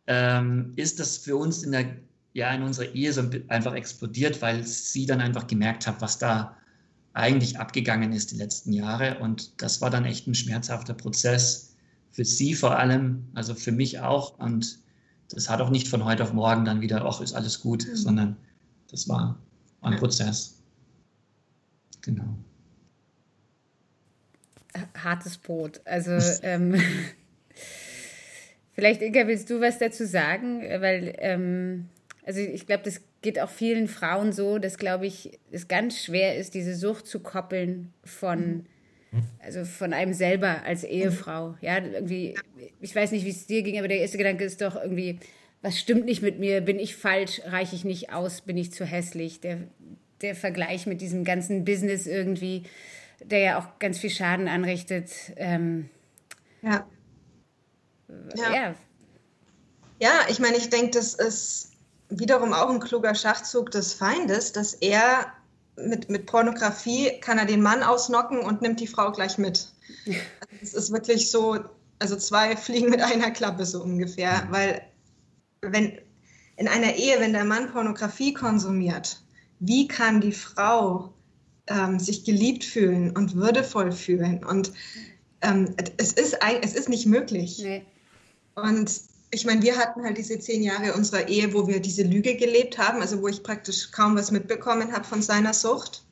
ähm, 0.05 0.73
ist 0.75 0.99
das 0.99 1.17
für 1.17 1.35
uns 1.35 1.63
in, 1.63 1.71
der, 1.71 1.97
ja, 2.33 2.53
in 2.53 2.61
unserer 2.61 2.93
Ehe 2.93 3.11
so 3.11 3.23
einfach 3.47 3.73
explodiert, 3.73 4.39
weil 4.43 4.63
sie 4.63 5.07
dann 5.07 5.19
einfach 5.19 5.47
gemerkt 5.47 5.87
hat, 5.87 5.99
was 5.99 6.19
da 6.19 6.55
eigentlich 7.13 7.57
abgegangen 7.57 8.13
ist 8.13 8.31
die 8.31 8.37
letzten 8.37 8.71
Jahre. 8.71 9.17
Und 9.17 9.59
das 9.59 9.81
war 9.81 9.89
dann 9.89 10.05
echt 10.05 10.27
ein 10.27 10.35
schmerzhafter 10.35 10.93
Prozess 10.93 11.75
für 12.11 12.23
sie 12.23 12.53
vor 12.53 12.77
allem, 12.77 13.29
also 13.33 13.55
für 13.55 13.71
mich 13.71 13.99
auch. 13.99 14.37
Und 14.37 14.77
das 15.29 15.49
hat 15.49 15.59
auch 15.59 15.71
nicht 15.71 15.87
von 15.87 16.05
heute 16.05 16.21
auf 16.21 16.33
morgen 16.33 16.65
dann 16.65 16.81
wieder, 16.81 17.03
ach, 17.03 17.19
ist 17.19 17.33
alles 17.33 17.61
gut, 17.61 17.87
mhm. 17.87 17.95
sondern 17.95 18.37
das 18.91 19.09
war 19.09 19.39
ein 19.81 19.95
Prozess. 19.95 20.62
Genau. 22.03 22.37
Hartes 24.97 25.37
Brot. 25.37 25.81
Also 25.85 26.11
ähm, 26.43 26.81
vielleicht, 28.73 29.01
Inga, 29.01 29.27
willst 29.27 29.49
du 29.49 29.61
was 29.61 29.79
dazu 29.79 30.05
sagen? 30.05 30.61
Weil, 30.61 31.15
ähm, 31.19 31.89
also 32.25 32.39
ich 32.39 32.65
glaube, 32.65 32.83
das 32.83 33.01
geht 33.21 33.39
auch 33.39 33.49
vielen 33.49 33.87
Frauen 33.87 34.33
so, 34.33 34.59
dass, 34.59 34.77
glaube 34.77 35.05
ich, 35.05 35.39
es 35.51 35.67
ganz 35.67 36.03
schwer 36.03 36.37
ist, 36.37 36.53
diese 36.53 36.75
Sucht 36.75 37.07
zu 37.07 37.21
koppeln 37.21 37.93
von, 38.03 38.65
also 39.39 39.63
von 39.63 39.93
einem 39.93 40.13
selber 40.13 40.63
als 40.63 40.83
Ehefrau. 40.83 41.55
Ja, 41.61 41.77
irgendwie, 41.77 42.35
ich 42.81 42.95
weiß 42.95 43.11
nicht, 43.11 43.25
wie 43.25 43.29
es 43.29 43.47
dir 43.47 43.63
ging, 43.63 43.77
aber 43.77 43.87
der 43.87 43.99
erste 43.99 44.17
Gedanke 44.17 44.43
ist 44.43 44.61
doch 44.61 44.75
irgendwie, 44.75 45.19
was 45.61 45.79
stimmt 45.79 46.05
nicht 46.05 46.21
mit 46.21 46.39
mir? 46.39 46.59
Bin 46.59 46.77
ich 46.77 46.95
falsch? 46.95 47.41
Reiche 47.45 47.75
ich 47.75 47.85
nicht 47.85 48.11
aus? 48.11 48.41
Bin 48.41 48.57
ich 48.57 48.73
zu 48.73 48.85
hässlich? 48.85 49.39
Der, 49.39 49.59
der 50.23 50.35
Vergleich 50.35 50.87
mit 50.87 51.01
diesem 51.01 51.23
ganzen 51.23 51.65
Business 51.65 52.07
irgendwie, 52.07 52.63
der 53.23 53.39
ja 53.39 53.59
auch 53.59 53.79
ganz 53.79 53.99
viel 53.99 54.09
Schaden 54.09 54.47
anrichtet. 54.47 55.11
Ähm, 55.35 55.89
ja. 56.61 56.87
ja. 58.35 58.51
Ja, 58.51 58.75
ja 59.99 60.11
ich 60.29 60.39
meine, 60.39 60.57
ich 60.57 60.69
denke, 60.69 60.91
das 60.91 61.13
ist 61.13 61.73
wiederum 62.09 62.53
auch 62.53 62.69
ein 62.69 62.79
kluger 62.79 63.15
Schachzug 63.15 63.71
des 63.71 63.93
Feindes, 63.93 64.51
dass 64.53 64.73
er 64.73 65.33
mit, 65.75 66.09
mit 66.09 66.25
Pornografie 66.25 67.19
kann 67.19 67.37
er 67.37 67.45
den 67.45 67.61
Mann 67.61 67.83
ausnocken 67.83 68.39
und 68.39 68.61
nimmt 68.61 68.79
die 68.79 68.87
Frau 68.87 69.11
gleich 69.11 69.37
mit. 69.37 69.71
Also 70.05 70.61
es 70.61 70.73
ist 70.73 70.91
wirklich 70.91 71.31
so, 71.31 71.59
also 71.99 72.15
zwei 72.15 72.55
fliegen 72.57 72.89
mit 72.89 73.01
einer 73.01 73.31
Klappe 73.31 73.65
so 73.65 73.83
ungefähr, 73.83 74.47
weil 74.49 74.81
wenn 75.61 75.99
in 76.55 76.67
einer 76.67 76.93
Ehe, 76.93 77.19
wenn 77.19 77.33
der 77.33 77.45
Mann 77.45 77.71
Pornografie 77.71 78.33
konsumiert, 78.33 79.22
wie 79.65 79.87
kann 79.87 80.19
die 80.19 80.33
Frau 80.33 81.13
ähm, 81.67 81.99
sich 81.99 82.25
geliebt 82.25 82.63
fühlen 82.63 83.15
und 83.15 83.35
würdevoll 83.35 83.91
fühlen? 83.91 84.43
Und 84.43 84.73
ähm, 85.41 85.73
es, 85.97 86.13
ist, 86.13 86.37
es 86.61 86.73
ist 86.73 86.89
nicht 86.89 87.05
möglich. 87.05 87.59
Nee. 87.63 87.85
Und 88.55 88.91
ich 89.31 89.45
meine, 89.45 89.63
wir 89.63 89.77
hatten 89.77 90.03
halt 90.03 90.17
diese 90.17 90.37
zehn 90.37 90.63
Jahre 90.63 90.93
unserer 90.93 91.27
Ehe, 91.27 91.53
wo 91.53 91.67
wir 91.67 91.79
diese 91.79 92.03
Lüge 92.03 92.35
gelebt 92.35 92.77
haben, 92.77 93.01
also 93.01 93.21
wo 93.21 93.27
ich 93.27 93.41
praktisch 93.41 93.91
kaum 93.91 94.15
was 94.15 94.31
mitbekommen 94.31 94.91
habe 94.91 95.05
von 95.05 95.21
seiner 95.21 95.53
Sucht. 95.53 96.03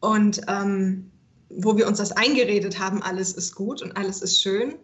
Und 0.00 0.40
ähm, 0.48 1.10
wo 1.50 1.76
wir 1.76 1.86
uns 1.86 1.98
das 1.98 2.12
eingeredet 2.12 2.78
haben, 2.78 3.02
alles 3.02 3.34
ist 3.34 3.54
gut 3.54 3.82
und 3.82 3.96
alles 3.96 4.22
ist 4.22 4.40
schön. 4.40 4.74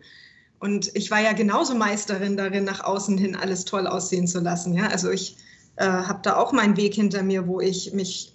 Und 0.61 0.95
ich 0.95 1.11
war 1.11 1.21
ja 1.21 1.33
genauso 1.33 1.75
Meisterin 1.75 2.37
darin, 2.37 2.65
nach 2.65 2.85
außen 2.85 3.19
hin 3.19 3.35
alles 3.35 3.65
toll 3.65 3.87
aussehen 3.87 4.29
zu 4.29 4.41
lassen. 4.41 4.75
Ja? 4.75 4.89
Also 4.89 5.11
ich 5.11 5.37
äh, 5.77 5.85
habe 5.85 6.21
da 6.23 6.37
auch 6.37 6.53
meinen 6.53 6.77
Weg 6.77 6.95
hinter 6.95 7.23
mir, 7.23 7.47
wo 7.47 7.61
ich 7.61 7.93
mich 7.93 8.35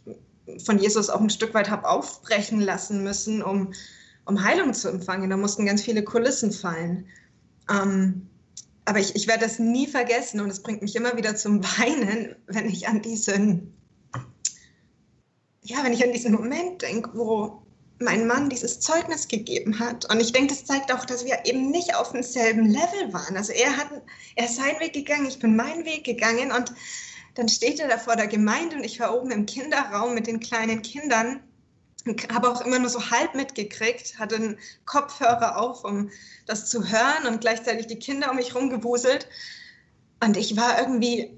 von 0.64 0.80
Jesus 0.80 1.10
auch 1.10 1.22
ein 1.22 1.30
Stück 1.30 1.54
weit 1.54 1.70
habe 1.70 1.88
aufbrechen 1.88 2.62
lassen 2.62 3.04
müssen, 3.04 3.44
um, 3.44 3.74
um 4.26 4.44
Heilung 4.44 4.74
zu 4.74 4.90
empfangen. 4.90 5.30
Da 5.30 5.38
mussten 5.38 5.66
ganz 5.66 5.82
viele 5.82 6.04
Kulissen 6.04 6.52
fallen. 6.52 7.06
Ähm, 7.70 8.30
aber 8.86 9.00
ich, 9.00 9.16
ich 9.16 9.28
werde 9.28 9.44
das 9.44 9.60
nie 9.60 9.88
vergessen 9.88 10.40
und 10.40 10.50
es 10.50 10.64
bringt 10.64 10.82
mich 10.82 10.96
immer 10.96 11.18
wieder 11.18 11.36
zum 11.36 11.64
Weinen, 11.78 12.36
wenn 12.48 12.70
ich 12.70 12.88
an 12.88 13.02
diesen, 13.02 13.74
ja, 15.64 15.84
wenn 15.84 15.94
ich 15.94 16.04
an 16.04 16.14
diesen 16.14 16.34
Moment 16.34 16.82
denke, 16.82 17.12
wo 17.14 17.62
mein 18.00 18.28
Mann 18.28 18.50
dieses 18.50 18.80
Zeugnis 18.80 19.28
gegeben 19.28 19.80
hat. 19.80 20.10
Und 20.12 20.22
ich 20.22 20.32
denke, 20.32 20.54
das 20.54 20.66
zeigt 20.66 20.94
auch, 20.94 21.04
dass 21.04 21.26
wir 21.26 21.40
eben 21.46 21.72
nicht 21.72 21.96
auf 21.96 22.12
demselben 22.12 22.66
Level 22.66 23.12
waren. 23.12 23.36
Also 23.36 23.54
er 23.54 23.76
hat, 23.76 23.90
er 24.36 24.46
ist 24.46 24.56
seinen 24.56 24.80
Weg 24.80 24.94
gegangen, 24.94 25.26
ich 25.26 25.40
bin 25.40 25.56
meinen 25.56 25.84
Weg 25.84 26.04
gegangen 26.04 26.52
und 26.52 26.72
dann 27.38 27.50
steht 27.50 27.80
er 27.80 27.88
da 27.88 27.98
vor 27.98 28.16
der 28.16 28.28
Gemeinde 28.28 28.78
und 28.78 28.84
ich 28.84 29.00
war 29.00 29.16
oben 29.16 29.32
im 29.32 29.46
Kinderraum 29.46 30.14
mit 30.14 30.28
den 30.28 30.40
kleinen 30.40 30.82
Kindern 30.82 31.42
habe 32.32 32.50
auch 32.50 32.62
immer 32.62 32.80
nur 32.80 32.90
so 32.90 33.10
halb 33.12 33.36
mitgekriegt, 33.36 34.18
hatte 34.20 34.36
einen 34.36 34.60
Kopfhörer 34.86 35.58
auf, 35.58 35.84
um 35.84 36.10
das 36.46 36.70
zu 36.70 36.90
hören 36.90 37.28
und 37.28 37.42
gleichzeitig 37.42 37.88
die 37.88 38.00
Kinder 38.00 38.30
um 38.30 38.38
mich 38.38 38.56
rumgewuselt. 38.56 39.28
Und 40.24 40.38
ich 40.38 40.56
war 40.56 40.80
irgendwie, 40.80 41.38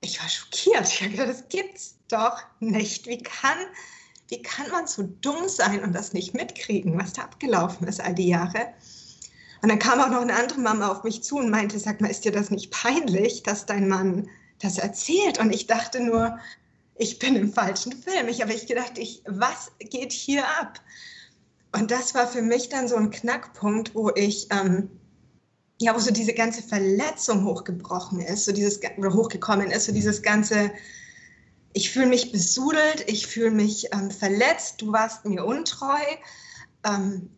ich 0.00 0.20
war 0.20 0.28
schockiert. 0.28 0.88
Ich 0.88 1.00
habe 1.00 1.10
gedacht, 1.10 1.28
das 1.28 1.48
gibt's 1.48 1.96
doch 2.08 2.40
nicht. 2.60 3.06
Wie 3.06 3.18
kann, 3.18 3.58
wie 4.28 4.42
kann 4.42 4.70
man 4.70 4.86
so 4.86 5.02
dumm 5.20 5.48
sein 5.48 5.82
und 5.82 5.92
das 5.92 6.12
nicht 6.12 6.34
mitkriegen, 6.34 6.98
was 6.98 7.12
da 7.12 7.22
abgelaufen 7.22 7.86
ist 7.86 8.00
all 8.00 8.14
die 8.14 8.28
Jahre? 8.28 8.72
Und 9.62 9.70
dann 9.70 9.78
kam 9.78 10.00
auch 10.00 10.10
noch 10.10 10.20
eine 10.20 10.36
andere 10.36 10.60
Mama 10.60 10.88
auf 10.88 11.04
mich 11.04 11.22
zu 11.22 11.36
und 11.36 11.50
meinte, 11.50 11.78
sag 11.78 12.00
mal, 12.00 12.10
ist 12.10 12.24
dir 12.24 12.32
das 12.32 12.50
nicht 12.50 12.70
peinlich, 12.70 13.42
dass 13.42 13.66
dein 13.66 13.88
Mann 13.88 14.28
das 14.60 14.78
erzählt? 14.78 15.38
Und 15.38 15.52
ich 15.52 15.66
dachte 15.66 16.00
nur, 16.00 16.38
ich 16.96 17.18
bin 17.18 17.36
im 17.36 17.52
falschen 17.52 17.92
Film. 17.92 18.28
Ich 18.28 18.42
habe 18.42 18.52
ich 18.52 18.66
gedacht, 18.66 18.98
ich, 18.98 19.22
was 19.26 19.70
geht 19.78 20.12
hier 20.12 20.44
ab? 20.60 20.80
Und 21.72 21.90
das 21.90 22.14
war 22.14 22.26
für 22.26 22.42
mich 22.42 22.68
dann 22.68 22.88
so 22.88 22.96
ein 22.96 23.10
Knackpunkt, 23.10 23.94
wo 23.94 24.10
ich, 24.14 24.48
ähm, 24.50 24.90
ja, 25.80 25.94
wo 25.94 25.98
so 25.98 26.10
diese 26.10 26.34
ganze 26.34 26.62
Verletzung 26.62 27.44
hochgebrochen 27.44 28.20
ist, 28.20 28.46
so 28.46 28.52
dieses, 28.52 28.80
oder 28.96 29.12
hochgekommen 29.12 29.70
ist, 29.70 29.86
so 29.86 29.92
dieses 29.92 30.22
ganze, 30.22 30.72
ich 31.72 31.90
fühle 31.90 32.06
mich 32.06 32.32
besudelt, 32.32 33.04
ich 33.06 33.26
fühle 33.26 33.52
mich 33.52 33.92
ähm, 33.92 34.10
verletzt, 34.10 34.80
du 34.82 34.92
warst 34.92 35.24
mir 35.24 35.44
untreu. 35.44 36.00
Ähm, 36.84 37.30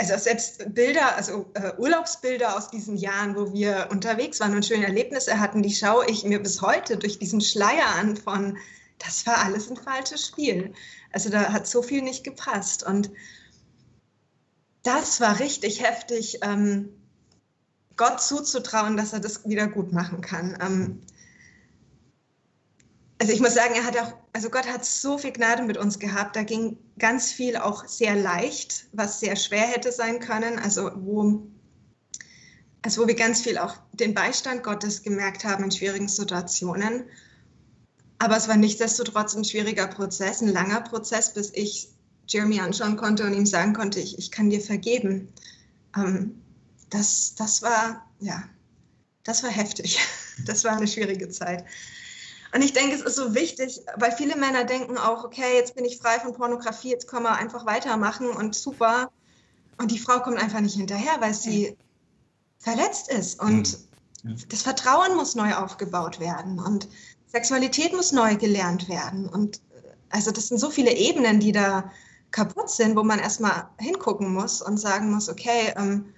also 0.00 0.16
selbst 0.16 0.74
Bilder, 0.74 1.14
also 1.14 1.50
äh, 1.54 1.72
Urlaubsbilder 1.76 2.56
aus 2.56 2.70
diesen 2.70 2.96
Jahren, 2.96 3.36
wo 3.36 3.52
wir 3.52 3.88
unterwegs 3.90 4.40
waren 4.40 4.54
und 4.54 4.64
schöne 4.64 4.86
Erlebnisse 4.86 5.38
hatten, 5.38 5.62
die 5.62 5.74
schaue 5.74 6.06
ich 6.08 6.24
mir 6.24 6.42
bis 6.42 6.62
heute 6.62 6.96
durch 6.96 7.18
diesen 7.18 7.42
Schleier 7.42 7.86
an 7.98 8.16
von, 8.16 8.56
das 8.98 9.26
war 9.26 9.44
alles 9.44 9.70
ein 9.70 9.76
falsches 9.76 10.26
Spiel. 10.26 10.72
Also 11.12 11.28
da 11.28 11.52
hat 11.52 11.66
so 11.66 11.82
viel 11.82 12.00
nicht 12.00 12.24
gepasst. 12.24 12.82
Und 12.82 13.10
das 14.82 15.20
war 15.20 15.38
richtig 15.38 15.82
heftig, 15.82 16.38
ähm, 16.42 16.88
Gott 17.96 18.22
zuzutrauen, 18.22 18.96
dass 18.96 19.12
er 19.12 19.20
das 19.20 19.46
wieder 19.46 19.68
gut 19.68 19.92
machen 19.92 20.22
kann. 20.22 20.56
Ähm, 20.62 21.02
also 23.20 23.34
ich 23.34 23.40
muss 23.40 23.52
sagen, 23.52 23.74
er 23.74 23.84
hat 23.84 23.98
auch, 23.98 24.14
also 24.32 24.48
Gott 24.48 24.66
hat 24.66 24.82
so 24.82 25.18
viel 25.18 25.32
Gnade 25.32 25.62
mit 25.62 25.76
uns 25.76 25.98
gehabt. 25.98 26.36
Da 26.36 26.42
ging 26.42 26.78
ganz 26.98 27.30
viel 27.30 27.58
auch 27.58 27.86
sehr 27.86 28.16
leicht, 28.16 28.86
was 28.92 29.20
sehr 29.20 29.36
schwer 29.36 29.66
hätte 29.66 29.92
sein 29.92 30.20
können. 30.20 30.58
Also 30.58 30.90
wo, 30.94 31.46
also 32.80 33.02
wo 33.02 33.06
wir 33.06 33.14
ganz 33.14 33.42
viel 33.42 33.58
auch 33.58 33.76
den 33.92 34.14
Beistand 34.14 34.62
Gottes 34.62 35.02
gemerkt 35.02 35.44
haben 35.44 35.64
in 35.64 35.70
schwierigen 35.70 36.08
Situationen. 36.08 37.04
Aber 38.18 38.38
es 38.38 38.48
war 38.48 38.56
nichtsdestotrotz 38.56 39.34
ein 39.34 39.44
schwieriger 39.44 39.86
Prozess, 39.86 40.40
ein 40.40 40.48
langer 40.48 40.80
Prozess, 40.80 41.34
bis 41.34 41.50
ich 41.52 41.90
Jeremy 42.26 42.60
anschauen 42.60 42.96
konnte 42.96 43.26
und 43.26 43.34
ihm 43.34 43.46
sagen 43.46 43.74
konnte, 43.74 44.00
ich, 44.00 44.18
ich 44.18 44.30
kann 44.30 44.48
dir 44.48 44.62
vergeben. 44.62 45.28
Ähm, 45.94 46.40
das, 46.88 47.34
das 47.34 47.60
war, 47.60 48.08
ja, 48.20 48.44
das 49.24 49.42
war 49.42 49.50
heftig. 49.50 49.98
Das 50.46 50.64
war 50.64 50.74
eine 50.74 50.88
schwierige 50.88 51.28
Zeit. 51.28 51.66
Und 52.52 52.62
ich 52.62 52.72
denke, 52.72 52.96
es 52.96 53.02
ist 53.02 53.16
so 53.16 53.34
wichtig, 53.34 53.80
weil 53.96 54.12
viele 54.12 54.36
Männer 54.36 54.64
denken 54.64 54.98
auch, 54.98 55.24
okay, 55.24 55.56
jetzt 55.56 55.76
bin 55.76 55.84
ich 55.84 55.98
frei 55.98 56.18
von 56.18 56.32
Pornografie, 56.32 56.90
jetzt 56.90 57.06
können 57.06 57.22
wir 57.22 57.36
einfach 57.36 57.64
weitermachen 57.64 58.28
und 58.28 58.54
super. 58.54 59.10
Und 59.78 59.90
die 59.90 59.98
Frau 59.98 60.20
kommt 60.20 60.38
einfach 60.38 60.60
nicht 60.60 60.76
hinterher, 60.76 61.20
weil 61.20 61.32
sie 61.32 61.76
verletzt 62.58 63.10
ist. 63.10 63.40
Und 63.40 63.78
mhm. 64.22 64.36
das 64.48 64.62
Vertrauen 64.62 65.16
muss 65.16 65.34
neu 65.34 65.54
aufgebaut 65.54 66.18
werden. 66.18 66.58
Und 66.58 66.88
Sexualität 67.26 67.92
muss 67.92 68.12
neu 68.12 68.36
gelernt 68.36 68.88
werden. 68.88 69.28
Und 69.28 69.58
äh, 69.58 69.60
also 70.10 70.32
das 70.32 70.48
sind 70.48 70.58
so 70.58 70.70
viele 70.70 70.92
Ebenen, 70.92 71.38
die 71.38 71.52
da 71.52 71.90
kaputt 72.32 72.70
sind, 72.70 72.96
wo 72.96 73.02
man 73.02 73.18
erstmal 73.18 73.68
hingucken 73.78 74.32
muss 74.32 74.60
und 74.60 74.78
sagen 74.78 75.10
muss, 75.10 75.28
okay, 75.28 75.72
ähm, 75.76 76.12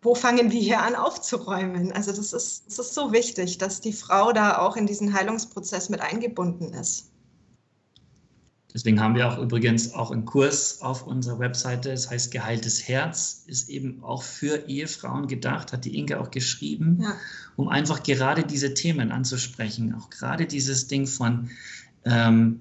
wo 0.00 0.14
fangen 0.14 0.52
wir 0.52 0.60
hier 0.60 0.80
an 0.80 0.94
aufzuräumen? 0.94 1.92
Also 1.92 2.12
das 2.12 2.32
ist, 2.32 2.66
das 2.66 2.78
ist 2.78 2.94
so 2.94 3.12
wichtig, 3.12 3.58
dass 3.58 3.80
die 3.80 3.92
Frau 3.92 4.32
da 4.32 4.58
auch 4.58 4.76
in 4.76 4.86
diesen 4.86 5.12
Heilungsprozess 5.12 5.88
mit 5.88 6.00
eingebunden 6.00 6.72
ist. 6.72 7.10
Deswegen 8.72 9.00
haben 9.00 9.14
wir 9.14 9.32
auch 9.32 9.38
übrigens 9.38 9.94
auch 9.94 10.10
einen 10.10 10.26
Kurs 10.26 10.82
auf 10.82 11.06
unserer 11.06 11.38
Webseite, 11.38 11.90
das 11.90 12.10
heißt 12.10 12.30
Geheiltes 12.30 12.86
Herz, 12.86 13.44
ist 13.46 13.70
eben 13.70 14.04
auch 14.04 14.22
für 14.22 14.68
Ehefrauen 14.68 15.26
gedacht, 15.26 15.72
hat 15.72 15.86
die 15.86 15.98
Inge 15.98 16.20
auch 16.20 16.30
geschrieben, 16.30 16.98
ja. 17.00 17.16
um 17.56 17.68
einfach 17.68 18.02
gerade 18.02 18.44
diese 18.44 18.74
Themen 18.74 19.10
anzusprechen, 19.10 19.94
auch 19.94 20.10
gerade 20.10 20.46
dieses 20.46 20.86
Ding 20.86 21.06
von, 21.06 21.50
ähm, 22.04 22.60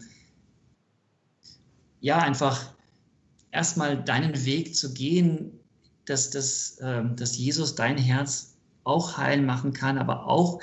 ja, 1.99 2.19
einfach 2.19 2.73
erstmal 3.51 4.01
deinen 4.01 4.45
Weg 4.45 4.75
zu 4.75 4.93
gehen, 4.93 5.59
dass, 6.07 6.29
dass, 6.29 6.77
ähm, 6.81 7.15
dass 7.15 7.37
Jesus 7.37 7.75
dein 7.75 7.97
Herz 7.97 8.55
auch 8.83 9.17
heilen 9.17 9.45
machen 9.45 9.73
kann, 9.73 9.97
aber 9.97 10.27
auch, 10.27 10.59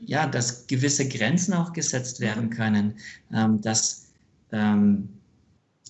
ja, 0.00 0.26
dass 0.26 0.66
gewisse 0.66 1.06
Grenzen 1.08 1.54
auch 1.54 1.72
gesetzt 1.72 2.20
werden 2.20 2.50
können, 2.50 2.94
ähm, 3.32 3.60
dass, 3.60 4.08
ähm, 4.50 5.08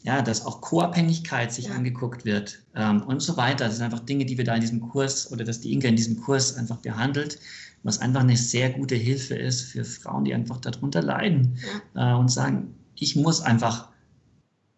ja, 0.03 0.21
dass 0.21 0.45
auch 0.45 0.61
Co-Abhängigkeit 0.61 1.53
sich 1.53 1.67
ja. 1.67 1.75
angeguckt 1.75 2.25
wird 2.25 2.59
und 3.07 3.21
so 3.21 3.37
weiter. 3.37 3.67
Das 3.67 3.77
sind 3.77 3.85
einfach 3.85 4.01
Dinge, 4.01 4.25
die 4.25 4.37
wir 4.37 4.45
da 4.45 4.57
in 4.57 4.61
diesem 4.61 4.81
Kurs 4.81 5.31
oder 5.31 5.45
dass 5.45 5.61
die 5.61 5.73
Inga 5.73 5.89
in 5.89 5.95
diesem 5.95 6.21
Kurs 6.21 6.57
einfach 6.57 6.79
behandelt, 6.79 7.39
was 7.85 7.99
einfach 8.01 8.23
eine 8.23 8.37
sehr 8.37 8.71
gute 8.71 8.97
Hilfe 8.97 9.37
ist 9.37 9.63
für 9.63 9.85
Frauen, 9.85 10.25
die 10.25 10.35
einfach 10.35 10.57
darunter 10.57 11.03
leiden 11.03 11.57
ja. 11.95 12.17
äh, 12.17 12.19
und 12.19 12.31
sagen, 12.31 12.75
ich 12.97 13.15
muss 13.15 13.41
einfach 13.41 13.92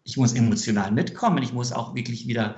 ich 0.05 0.17
muss 0.17 0.33
emotional 0.33 0.91
mitkommen, 0.91 1.41
ich 1.43 1.51
muss 1.51 1.71
auch 1.71 1.95
wirklich 1.95 2.27
wieder 2.27 2.55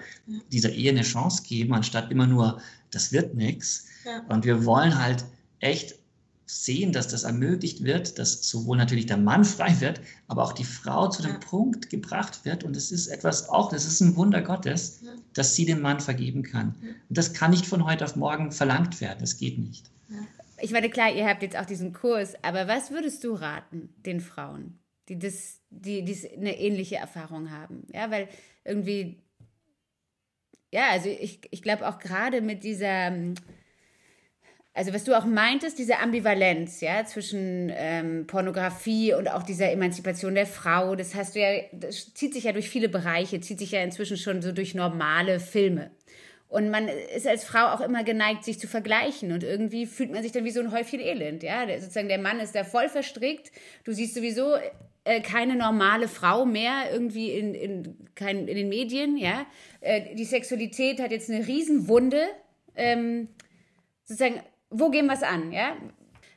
dieser 0.51 0.71
Ehe 0.71 0.91
eine 0.91 1.01
Chance 1.01 1.43
geben, 1.43 1.73
anstatt 1.73 2.11
immer 2.11 2.27
nur, 2.27 2.61
das 2.91 3.13
wird 3.13 3.35
nichts. 3.35 3.85
Ja. 4.05 4.21
Und 4.27 4.45
wir 4.45 4.65
wollen 4.65 5.01
halt 5.01 5.25
echt 5.59 5.95
sehen, 6.45 6.91
dass 6.91 7.07
das 7.07 7.23
ermöglicht 7.23 7.83
wird, 7.83 8.19
dass 8.19 8.43
sowohl 8.49 8.77
natürlich 8.77 9.05
der 9.05 9.17
Mann 9.17 9.45
frei 9.55 9.79
wird, 9.79 10.01
aber 10.27 10.43
auch 10.43 10.53
die 10.53 10.65
Frau 10.65 11.07
zu 11.07 11.21
dem 11.21 11.31
ja. 11.31 11.39
Punkt 11.39 11.89
gebracht 11.89 12.43
wird. 12.43 12.65
Und 12.65 12.75
es 12.75 12.91
ist 12.91 13.07
etwas 13.07 13.47
auch, 13.47 13.69
das 13.69 13.85
ist 13.85 14.01
ein 14.01 14.17
Wunder 14.17 14.41
Gottes, 14.41 14.99
ja. 15.01 15.11
dass 15.33 15.55
sie 15.55 15.65
dem 15.65 15.81
Mann 15.81 16.01
vergeben 16.01 16.43
kann. 16.43 16.75
Und 17.07 17.17
das 17.17 17.33
kann 17.33 17.51
nicht 17.51 17.65
von 17.65 17.85
heute 17.85 18.03
auf 18.03 18.17
morgen 18.17 18.51
verlangt 18.51 18.99
werden. 18.99 19.19
Das 19.21 19.37
geht 19.37 19.57
nicht. 19.57 19.89
Ich 20.59 20.71
meine, 20.71 20.89
klar, 20.89 21.13
ihr 21.13 21.27
habt 21.27 21.43
jetzt 21.43 21.55
auch 21.55 21.65
diesen 21.65 21.93
Kurs, 21.93 22.33
aber 22.41 22.67
was 22.67 22.91
würdest 22.91 23.23
du 23.23 23.33
raten 23.33 23.89
den 24.05 24.19
Frauen? 24.19 24.79
Die 25.09 25.19
das, 25.19 25.61
die, 25.69 26.03
die 26.03 26.29
eine 26.35 26.57
ähnliche 26.57 26.97
Erfahrung 26.97 27.51
haben. 27.51 27.87
Ja, 27.93 28.11
weil 28.11 28.27
irgendwie, 28.63 29.21
ja, 30.71 30.89
also 30.91 31.09
ich, 31.09 31.41
ich 31.51 31.61
glaube 31.61 31.87
auch 31.87 31.99
gerade 31.99 32.41
mit 32.41 32.63
dieser, 32.63 33.13
also 34.73 34.93
was 34.93 35.05
du 35.05 35.17
auch 35.17 35.25
meintest, 35.25 35.79
diese 35.79 35.99
Ambivalenz, 35.99 36.81
ja, 36.81 37.05
zwischen 37.05 37.71
ähm, 37.73 38.27
Pornografie 38.27 39.13
und 39.13 39.27
auch 39.27 39.43
dieser 39.43 39.71
Emanzipation 39.71 40.35
der 40.35 40.45
Frau, 40.45 40.95
das 40.95 41.15
hast 41.15 41.35
du 41.35 41.39
ja, 41.39 41.61
das 41.71 42.13
zieht 42.13 42.33
sich 42.33 42.43
ja 42.43 42.51
durch 42.51 42.69
viele 42.69 42.89
Bereiche, 42.89 43.39
zieht 43.39 43.59
sich 43.59 43.71
ja 43.71 43.81
inzwischen 43.81 44.17
schon 44.17 44.41
so 44.41 44.51
durch 44.51 44.75
normale 44.75 45.39
Filme. 45.39 45.91
Und 46.49 46.69
man 46.69 46.87
ist 46.87 47.27
als 47.27 47.43
Frau 47.43 47.73
auch 47.73 47.81
immer 47.81 48.03
geneigt, 48.03 48.45
sich 48.45 48.57
zu 48.57 48.67
vergleichen. 48.67 49.33
Und 49.33 49.43
irgendwie 49.43 49.85
fühlt 49.85 50.11
man 50.11 50.23
sich 50.23 50.31
dann 50.31 50.45
wie 50.45 50.51
so 50.51 50.61
ein 50.61 50.71
Häufchen 50.71 51.01
Elend. 51.01 51.43
Ja, 51.43 51.65
der, 51.65 51.81
sozusagen 51.81 52.07
der 52.07 52.19
Mann 52.19 52.39
ist 52.39 52.55
da 52.55 52.63
voll 52.63 52.87
verstrickt. 52.87 53.51
Du 53.83 53.91
siehst 53.91 54.15
sowieso 54.15 54.55
äh, 55.07 55.21
keine 55.21 55.55
normale 55.55 56.07
Frau 56.07 56.45
mehr 56.45 56.91
irgendwie 56.91 57.31
in, 57.31 57.55
in, 57.55 57.97
kein, 58.13 58.47
in 58.47 58.55
den 58.57 58.67
Medien, 58.67 59.17
ja. 59.17 59.45
Äh, 59.79 60.15
die 60.15 60.25
Sexualität 60.25 60.99
hat 60.99 61.11
jetzt 61.11 61.29
eine 61.29 61.47
Riesenwunde. 61.47 62.27
Ähm, 62.75 63.29
sozusagen, 64.03 64.41
wo 64.69 64.89
gehen 64.89 65.05
wir 65.05 65.13
es 65.13 65.23
an, 65.23 65.51
ja? 65.51 65.77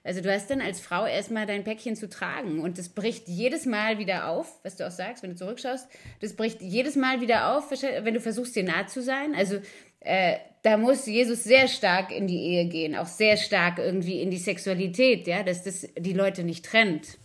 Also 0.02 0.22
du 0.22 0.32
hast 0.32 0.50
dann 0.50 0.60
als 0.60 0.80
Frau 0.80 1.04
erstmal 1.04 1.46
dein 1.46 1.64
Päckchen 1.64 1.94
zu 1.94 2.08
tragen 2.08 2.60
und 2.60 2.78
das 2.78 2.88
bricht 2.88 3.28
jedes 3.28 3.66
Mal 3.66 3.98
wieder 3.98 4.28
auf, 4.28 4.58
was 4.62 4.76
du 4.76 4.86
auch 4.86 4.90
sagst, 4.90 5.22
wenn 5.22 5.30
du 5.30 5.36
zurückschaust, 5.36 5.88
das 6.20 6.36
bricht 6.36 6.62
jedes 6.62 6.96
Mal 6.96 7.20
wieder 7.20 7.54
auf, 7.54 7.70
wenn 7.70 8.14
du 8.14 8.20
versuchst, 8.20 8.56
dir 8.56 8.62
nah 8.62 8.86
zu 8.86 9.02
sein. 9.02 9.34
Also 9.34 9.56
äh, 10.00 10.36
da 10.62 10.78
muss 10.78 11.04
Jesus 11.06 11.44
sehr 11.44 11.68
stark 11.68 12.12
in 12.12 12.26
die 12.26 12.40
Ehe 12.40 12.66
gehen, 12.66 12.96
auch 12.96 13.06
sehr 13.06 13.36
stark 13.36 13.78
irgendwie 13.78 14.22
in 14.22 14.30
die 14.30 14.38
Sexualität, 14.38 15.26
ja, 15.26 15.42
dass 15.42 15.64
das 15.64 15.86
die 15.98 16.14
Leute 16.14 16.44
nicht 16.44 16.64
trennt. 16.64 17.18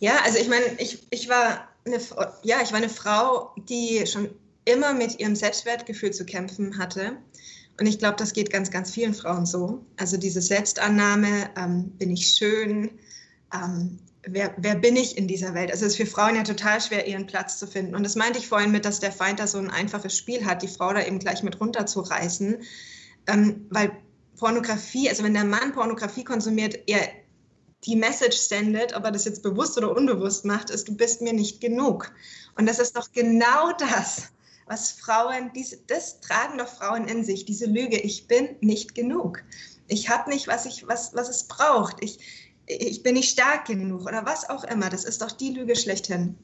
Ja, 0.00 0.18
also 0.24 0.38
ich 0.38 0.48
meine, 0.48 0.64
ich, 0.78 1.06
ich, 1.10 1.28
war 1.28 1.68
eine, 1.84 1.98
ja, 2.42 2.60
ich 2.62 2.72
war 2.72 2.78
eine 2.78 2.88
Frau, 2.88 3.54
die 3.68 4.06
schon 4.06 4.30
immer 4.64 4.94
mit 4.94 5.20
ihrem 5.20 5.36
Selbstwertgefühl 5.36 6.10
zu 6.12 6.24
kämpfen 6.24 6.78
hatte. 6.78 7.18
Und 7.78 7.86
ich 7.86 7.98
glaube, 7.98 8.16
das 8.16 8.32
geht 8.32 8.50
ganz, 8.50 8.70
ganz 8.70 8.90
vielen 8.90 9.14
Frauen 9.14 9.46
so. 9.46 9.84
Also 9.96 10.16
diese 10.16 10.42
Selbstannahme, 10.42 11.50
ähm, 11.56 11.90
bin 11.98 12.10
ich 12.10 12.28
schön, 12.28 12.90
ähm, 13.54 13.98
wer, 14.26 14.54
wer 14.56 14.74
bin 14.74 14.96
ich 14.96 15.16
in 15.18 15.28
dieser 15.28 15.54
Welt? 15.54 15.70
Also 15.70 15.84
es 15.84 15.92
ist 15.92 15.96
für 15.96 16.06
Frauen 16.06 16.36
ja 16.36 16.44
total 16.44 16.80
schwer, 16.80 17.06
ihren 17.06 17.26
Platz 17.26 17.58
zu 17.58 17.66
finden. 17.66 17.94
Und 17.94 18.02
das 18.02 18.16
meinte 18.16 18.38
ich 18.38 18.48
vorhin 18.48 18.70
mit, 18.70 18.84
dass 18.84 19.00
der 19.00 19.12
Feind 19.12 19.38
da 19.38 19.46
so 19.46 19.58
ein 19.58 19.70
einfaches 19.70 20.16
Spiel 20.16 20.46
hat, 20.46 20.62
die 20.62 20.68
Frau 20.68 20.92
da 20.92 21.04
eben 21.04 21.18
gleich 21.18 21.42
mit 21.42 21.60
runterzureißen. 21.60 22.62
Ähm, 23.26 23.66
weil 23.70 23.92
Pornografie, 24.38 25.10
also 25.10 25.24
wenn 25.24 25.34
der 25.34 25.44
Mann 25.44 25.72
Pornografie 25.72 26.24
konsumiert, 26.24 26.78
er 26.86 27.00
die 27.84 27.96
Message 27.96 28.36
sendet, 28.36 28.94
ob 28.94 29.04
er 29.04 29.12
das 29.12 29.24
jetzt 29.24 29.42
bewusst 29.42 29.78
oder 29.78 29.94
unbewusst 29.96 30.44
macht, 30.44 30.70
ist, 30.70 30.88
du 30.88 30.94
bist 30.94 31.22
mir 31.22 31.32
nicht 31.32 31.60
genug. 31.60 32.12
Und 32.56 32.66
das 32.66 32.78
ist 32.78 32.96
doch 32.96 33.10
genau 33.12 33.72
das, 33.78 34.28
was 34.66 34.92
Frauen, 34.92 35.50
diese, 35.54 35.78
das 35.86 36.20
tragen 36.20 36.58
doch 36.58 36.68
Frauen 36.68 37.08
in 37.08 37.24
sich, 37.24 37.44
diese 37.44 37.66
Lüge, 37.66 37.98
ich 37.98 38.26
bin 38.28 38.56
nicht 38.60 38.94
genug. 38.94 39.42
Ich 39.88 40.08
habe 40.08 40.30
nicht, 40.30 40.46
was, 40.46 40.66
ich, 40.66 40.86
was, 40.86 41.14
was 41.14 41.28
es 41.28 41.44
braucht. 41.44 41.96
Ich, 42.04 42.18
ich 42.66 43.02
bin 43.02 43.14
nicht 43.14 43.30
stark 43.30 43.66
genug 43.66 44.02
oder 44.02 44.24
was 44.26 44.48
auch 44.48 44.64
immer. 44.64 44.90
Das 44.90 45.04
ist 45.04 45.22
doch 45.22 45.32
die 45.32 45.50
Lüge 45.50 45.74
schlechthin. 45.74 46.36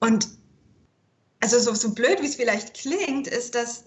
Und 0.00 0.28
also 1.40 1.58
so, 1.58 1.74
so 1.74 1.92
blöd, 1.92 2.22
wie 2.22 2.26
es 2.26 2.36
vielleicht 2.36 2.74
klingt, 2.74 3.26
ist, 3.26 3.54
dass 3.54 3.84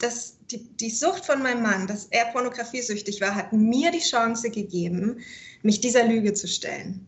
dass 0.00 0.38
die, 0.50 0.64
die 0.76 0.90
Sucht 0.90 1.26
von 1.26 1.42
meinem 1.42 1.62
Mann, 1.62 1.86
dass 1.86 2.06
er 2.06 2.26
pornografiesüchtig 2.26 3.20
war, 3.20 3.34
hat 3.34 3.52
mir 3.52 3.90
die 3.90 4.00
Chance 4.00 4.50
gegeben, 4.50 5.20
mich 5.62 5.80
dieser 5.80 6.04
Lüge 6.04 6.34
zu 6.34 6.48
stellen. 6.48 7.06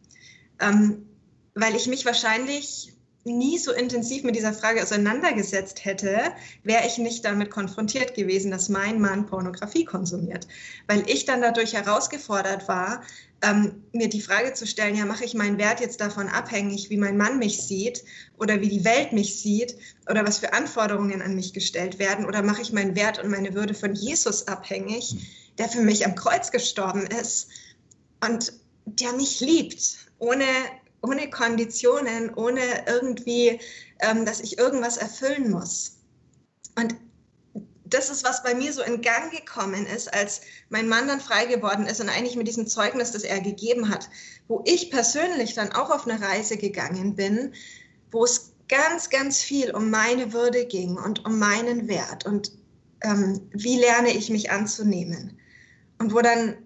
Ähm, 0.61 1.07
weil 1.55 1.74
ich 1.76 1.86
mich 1.86 2.07
wahrscheinlich 2.07 2.92
nie 3.24 3.59
so 3.59 3.72
intensiv 3.72 4.24
mit 4.24 4.34
dieser 4.34 4.53
Frage 4.53 4.82
auseinandergesetzt 4.82 5.84
hätte, 5.84 6.18
wäre 6.64 6.86
ich 6.86 6.98
nicht 6.98 7.24
damit 7.24 7.50
konfrontiert 7.50 8.14
gewesen, 8.14 8.50
dass 8.50 8.68
mein 8.68 9.00
Mann 9.00 9.26
Pornografie 9.26 9.84
konsumiert. 9.84 10.48
Weil 10.88 11.09
ich 11.09 11.24
dann 11.24 11.40
dadurch 11.40 11.74
herausgefordert 11.74 12.66
war, 12.66 13.03
ähm, 13.42 13.84
mir 13.92 14.09
die 14.09 14.20
Frage 14.20 14.55
zu 14.55 14.66
stellen, 14.66 14.96
ja, 14.96 15.05
mache 15.05 15.24
ich 15.24 15.34
meinen 15.34 15.59
Wert 15.59 15.80
jetzt 15.80 16.00
davon 16.00 16.28
abhängig, 16.28 16.90
wie 16.90 16.96
mein 16.96 17.16
Mann 17.16 17.38
mich 17.38 17.62
sieht 17.62 18.05
oder 18.38 18.61
wie 18.61 18.68
die 18.68 18.84
Welt 18.84 19.12
mich 19.12 19.40
sieht 19.40 19.76
oder 20.11 20.26
was 20.26 20.38
für 20.38 20.53
Anforderungen 20.53 21.22
an 21.22 21.34
mich 21.34 21.53
gestellt 21.53 21.98
werden 21.98 22.24
oder 22.24 22.42
mache 22.42 22.62
ich 22.62 22.72
meinen 22.72 22.96
Wert 22.96 23.22
und 23.22 23.30
meine 23.30 23.55
Würde 23.55 23.74
von 23.74 23.94
Jesus 23.94 24.48
abhängig, 24.48 25.16
der 25.59 25.68
für 25.68 25.82
mich 25.82 26.07
am 26.07 26.14
Kreuz 26.14 26.50
gestorben 26.50 27.07
ist 27.07 27.48
und 28.22 28.52
der 28.86 29.12
mich 29.12 29.40
liebt, 29.40 29.96
ohne 30.18 30.44
ohne 31.02 31.28
Konditionen, 31.28 32.32
ohne 32.34 32.60
irgendwie, 32.86 33.60
ähm, 34.00 34.24
dass 34.24 34.40
ich 34.40 34.58
irgendwas 34.58 34.96
erfüllen 34.96 35.50
muss. 35.50 35.98
Und 36.76 36.94
das 37.84 38.08
ist, 38.08 38.24
was 38.24 38.42
bei 38.42 38.54
mir 38.54 38.72
so 38.72 38.82
in 38.82 39.02
Gang 39.02 39.30
gekommen 39.30 39.84
ist, 39.84 40.12
als 40.14 40.40
mein 40.70 40.88
Mann 40.88 41.08
dann 41.08 41.20
frei 41.20 41.44
geworden 41.44 41.86
ist 41.86 42.00
und 42.00 42.08
eigentlich 42.08 42.36
mit 42.36 42.48
diesem 42.48 42.66
Zeugnis, 42.66 43.12
das 43.12 43.22
er 43.22 43.40
gegeben 43.40 43.90
hat, 43.90 44.08
wo 44.48 44.62
ich 44.64 44.90
persönlich 44.90 45.54
dann 45.54 45.72
auch 45.72 45.90
auf 45.90 46.06
eine 46.06 46.20
Reise 46.20 46.56
gegangen 46.56 47.16
bin, 47.16 47.52
wo 48.10 48.24
es 48.24 48.52
ganz, 48.68 49.10
ganz 49.10 49.42
viel 49.42 49.72
um 49.72 49.90
meine 49.90 50.32
Würde 50.32 50.64
ging 50.64 50.96
und 50.96 51.24
um 51.26 51.38
meinen 51.38 51.88
Wert 51.88 52.24
und 52.24 52.52
ähm, 53.02 53.50
wie 53.52 53.78
lerne 53.78 54.10
ich 54.10 54.30
mich 54.30 54.50
anzunehmen. 54.50 55.38
Und 55.98 56.14
wo 56.14 56.20
dann 56.20 56.56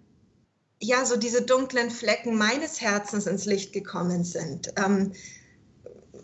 ja, 0.80 1.04
so 1.04 1.16
diese 1.16 1.42
dunklen 1.42 1.90
Flecken 1.90 2.36
meines 2.36 2.80
Herzens 2.80 3.26
ins 3.26 3.46
Licht 3.46 3.72
gekommen 3.72 4.24
sind. 4.24 4.72
Ähm, 4.76 5.12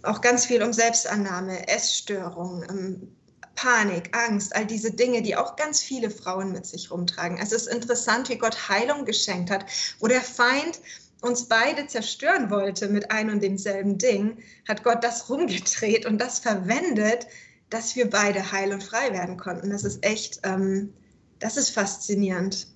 auch 0.02 0.20
ganz 0.20 0.46
viel 0.46 0.62
um 0.62 0.72
Selbstannahme, 0.72 1.68
Essstörung, 1.68 2.64
ähm, 2.68 3.16
Panik, 3.54 4.16
Angst, 4.16 4.54
all 4.56 4.66
diese 4.66 4.90
Dinge, 4.90 5.22
die 5.22 5.36
auch 5.36 5.56
ganz 5.56 5.80
viele 5.80 6.10
Frauen 6.10 6.52
mit 6.52 6.66
sich 6.66 6.90
rumtragen. 6.90 7.38
Es 7.38 7.52
ist 7.52 7.68
interessant, 7.68 8.28
wie 8.28 8.38
Gott 8.38 8.68
Heilung 8.68 9.04
geschenkt 9.04 9.50
hat, 9.50 9.66
wo 10.00 10.08
der 10.08 10.22
Feind 10.22 10.80
uns 11.20 11.44
beide 11.44 11.86
zerstören 11.86 12.50
wollte 12.50 12.88
mit 12.88 13.10
ein 13.12 13.30
und 13.30 13.42
demselben 13.42 13.98
Ding, 13.98 14.38
hat 14.66 14.82
Gott 14.82 15.04
das 15.04 15.28
rumgedreht 15.28 16.04
und 16.04 16.18
das 16.18 16.40
verwendet, 16.40 17.26
dass 17.70 17.94
wir 17.94 18.10
beide 18.10 18.52
heil 18.52 18.72
und 18.72 18.82
frei 18.82 19.12
werden 19.12 19.36
konnten. 19.36 19.70
Das 19.70 19.84
ist 19.84 20.04
echt, 20.04 20.40
ähm, 20.42 20.92
das 21.38 21.56
ist 21.56 21.70
faszinierend. 21.70 22.66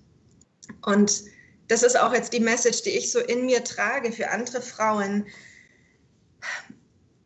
Und 0.83 1.25
das 1.69 1.83
ist 1.83 1.99
auch 1.99 2.13
jetzt 2.13 2.33
die 2.33 2.41
Message, 2.41 2.83
die 2.83 2.91
ich 2.91 3.11
so 3.11 3.19
in 3.19 3.47
mir 3.47 3.65
trage 3.65 4.13
für 4.13 4.31
andere 4.31 4.63
Frauen. 4.63 5.27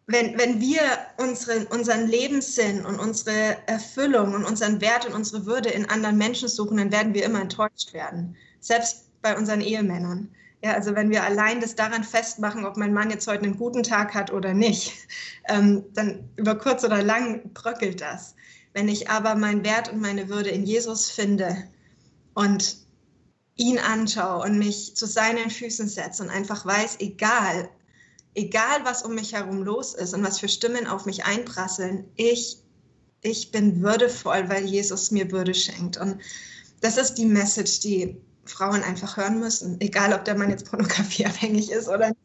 Wenn, 0.07 0.38
wenn 0.38 0.61
wir 0.61 0.82
unseren, 1.18 1.66
unseren 1.66 2.09
Lebenssinn 2.09 2.84
und 2.84 2.99
unsere 2.99 3.57
Erfüllung 3.66 4.34
und 4.34 4.45
unseren 4.45 4.80
Wert 4.80 5.07
und 5.07 5.14
unsere 5.14 5.47
Würde 5.47 5.68
in 5.68 5.88
anderen 5.88 6.18
Menschen 6.18 6.49
suchen, 6.49 6.78
dann 6.78 6.91
werden 6.91 7.14
wir 7.14 7.24
immer 7.24 7.41
enttäuscht 7.41 7.93
werden. 7.93 8.36
Selbst 8.61 9.05
bei 9.22 9.36
unseren 9.36 9.61
Ehemännern. 9.61 10.28
Ja, 10.62 10.74
also 10.74 10.95
wenn 10.95 11.11
wir 11.11 11.22
allein 11.22 11.61
das 11.61 11.74
daran 11.74 12.05
festmachen, 12.05 12.66
ob 12.66 12.76
mein 12.76 12.93
Mann 12.93 13.11
jetzt 13.11 13.26
heute 13.26 13.45
einen 13.45 13.57
guten 13.57 13.82
Tag 13.82 14.14
hat 14.14 14.32
oder 14.32 14.53
nicht, 14.53 14.93
ähm, 15.49 15.84
dann 15.95 16.28
über 16.36 16.57
kurz 16.57 16.84
oder 16.84 17.03
lang 17.03 17.53
bröckelt 17.55 18.01
das. 18.01 18.34
Wenn 18.72 18.88
ich 18.88 19.09
aber 19.09 19.34
meinen 19.34 19.64
Wert 19.64 19.93
und 19.93 20.01
meine 20.01 20.28
Würde 20.28 20.51
in 20.51 20.64
Jesus 20.64 21.11
finde 21.11 21.57
und 22.34 22.76
ihn 23.61 23.78
anschaue 23.78 24.42
und 24.42 24.58
mich 24.58 24.96
zu 24.96 25.06
seinen 25.06 25.50
Füßen 25.50 25.86
setze 25.86 26.22
und 26.22 26.30
einfach 26.30 26.64
weiß, 26.64 26.96
egal, 27.00 27.68
egal 28.34 28.84
was 28.84 29.02
um 29.02 29.14
mich 29.14 29.34
herum 29.34 29.62
los 29.62 29.94
ist 29.94 30.14
und 30.14 30.24
was 30.24 30.40
für 30.40 30.48
Stimmen 30.48 30.86
auf 30.86 31.04
mich 31.04 31.24
einprasseln, 31.26 32.11
ich, 32.16 32.58
ich 33.20 33.50
bin 33.50 33.82
würdevoll, 33.82 34.48
weil 34.48 34.64
Jesus 34.64 35.11
mir 35.11 35.30
Würde 35.30 35.54
schenkt. 35.54 35.98
Und 35.98 36.22
das 36.80 36.96
ist 36.96 37.14
die 37.14 37.26
Message, 37.26 37.80
die 37.80 38.16
Frauen 38.46 38.82
einfach 38.82 39.18
hören 39.18 39.38
müssen, 39.38 39.78
egal 39.80 40.14
ob 40.14 40.24
der 40.24 40.36
Mann 40.36 40.48
jetzt 40.48 40.70
pornografieabhängig 40.70 41.70
ist 41.70 41.88
oder 41.88 42.08
nicht. 42.08 42.20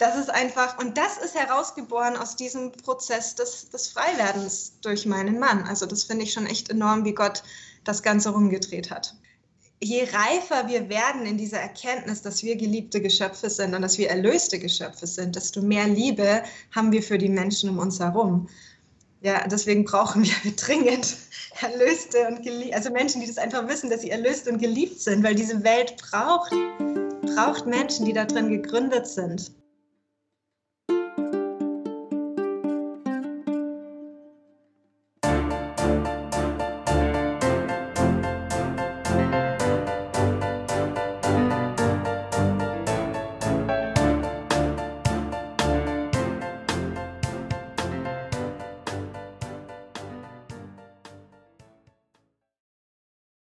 Das 0.00 0.18
ist 0.18 0.28
einfach, 0.28 0.78
und 0.78 0.98
das 0.98 1.18
ist 1.18 1.36
herausgeboren 1.36 2.16
aus 2.16 2.34
diesem 2.34 2.72
Prozess 2.72 3.36
des, 3.36 3.70
des 3.70 3.86
Freiwerdens 3.86 4.72
durch 4.82 5.06
meinen 5.06 5.38
Mann. 5.38 5.62
Also 5.68 5.86
das 5.86 6.02
finde 6.02 6.24
ich 6.24 6.32
schon 6.32 6.46
echt 6.46 6.68
enorm, 6.68 7.04
wie 7.04 7.14
Gott 7.14 7.44
das 7.84 8.02
Ganze 8.02 8.30
rumgedreht 8.30 8.90
hat. 8.90 9.14
Je 9.84 10.04
reifer 10.04 10.66
wir 10.66 10.88
werden 10.88 11.26
in 11.26 11.36
dieser 11.36 11.58
Erkenntnis, 11.58 12.22
dass 12.22 12.42
wir 12.42 12.56
geliebte 12.56 13.02
Geschöpfe 13.02 13.50
sind 13.50 13.74
und 13.74 13.82
dass 13.82 13.98
wir 13.98 14.08
erlöste 14.08 14.58
Geschöpfe 14.58 15.06
sind, 15.06 15.36
desto 15.36 15.60
mehr 15.60 15.86
Liebe 15.86 16.42
haben 16.74 16.90
wir 16.90 17.02
für 17.02 17.18
die 17.18 17.28
Menschen 17.28 17.68
um 17.68 17.78
uns 17.78 18.00
herum. 18.00 18.48
Ja, 19.20 19.46
deswegen 19.46 19.84
brauchen 19.84 20.24
wir 20.24 20.52
dringend 20.56 21.18
Erlöste 21.60 22.26
und 22.28 22.42
geliebt, 22.42 22.74
also 22.74 22.90
Menschen, 22.92 23.20
die 23.20 23.26
das 23.26 23.36
einfach 23.36 23.68
wissen, 23.68 23.90
dass 23.90 24.00
sie 24.00 24.08
erlöst 24.08 24.48
und 24.48 24.56
geliebt 24.56 25.02
sind, 25.02 25.22
weil 25.22 25.34
diese 25.34 25.62
Welt 25.64 25.96
braucht, 25.98 26.54
braucht 27.34 27.66
Menschen, 27.66 28.06
die 28.06 28.14
da 28.14 28.24
drin 28.24 28.48
gegründet 28.48 29.06
sind. 29.06 29.52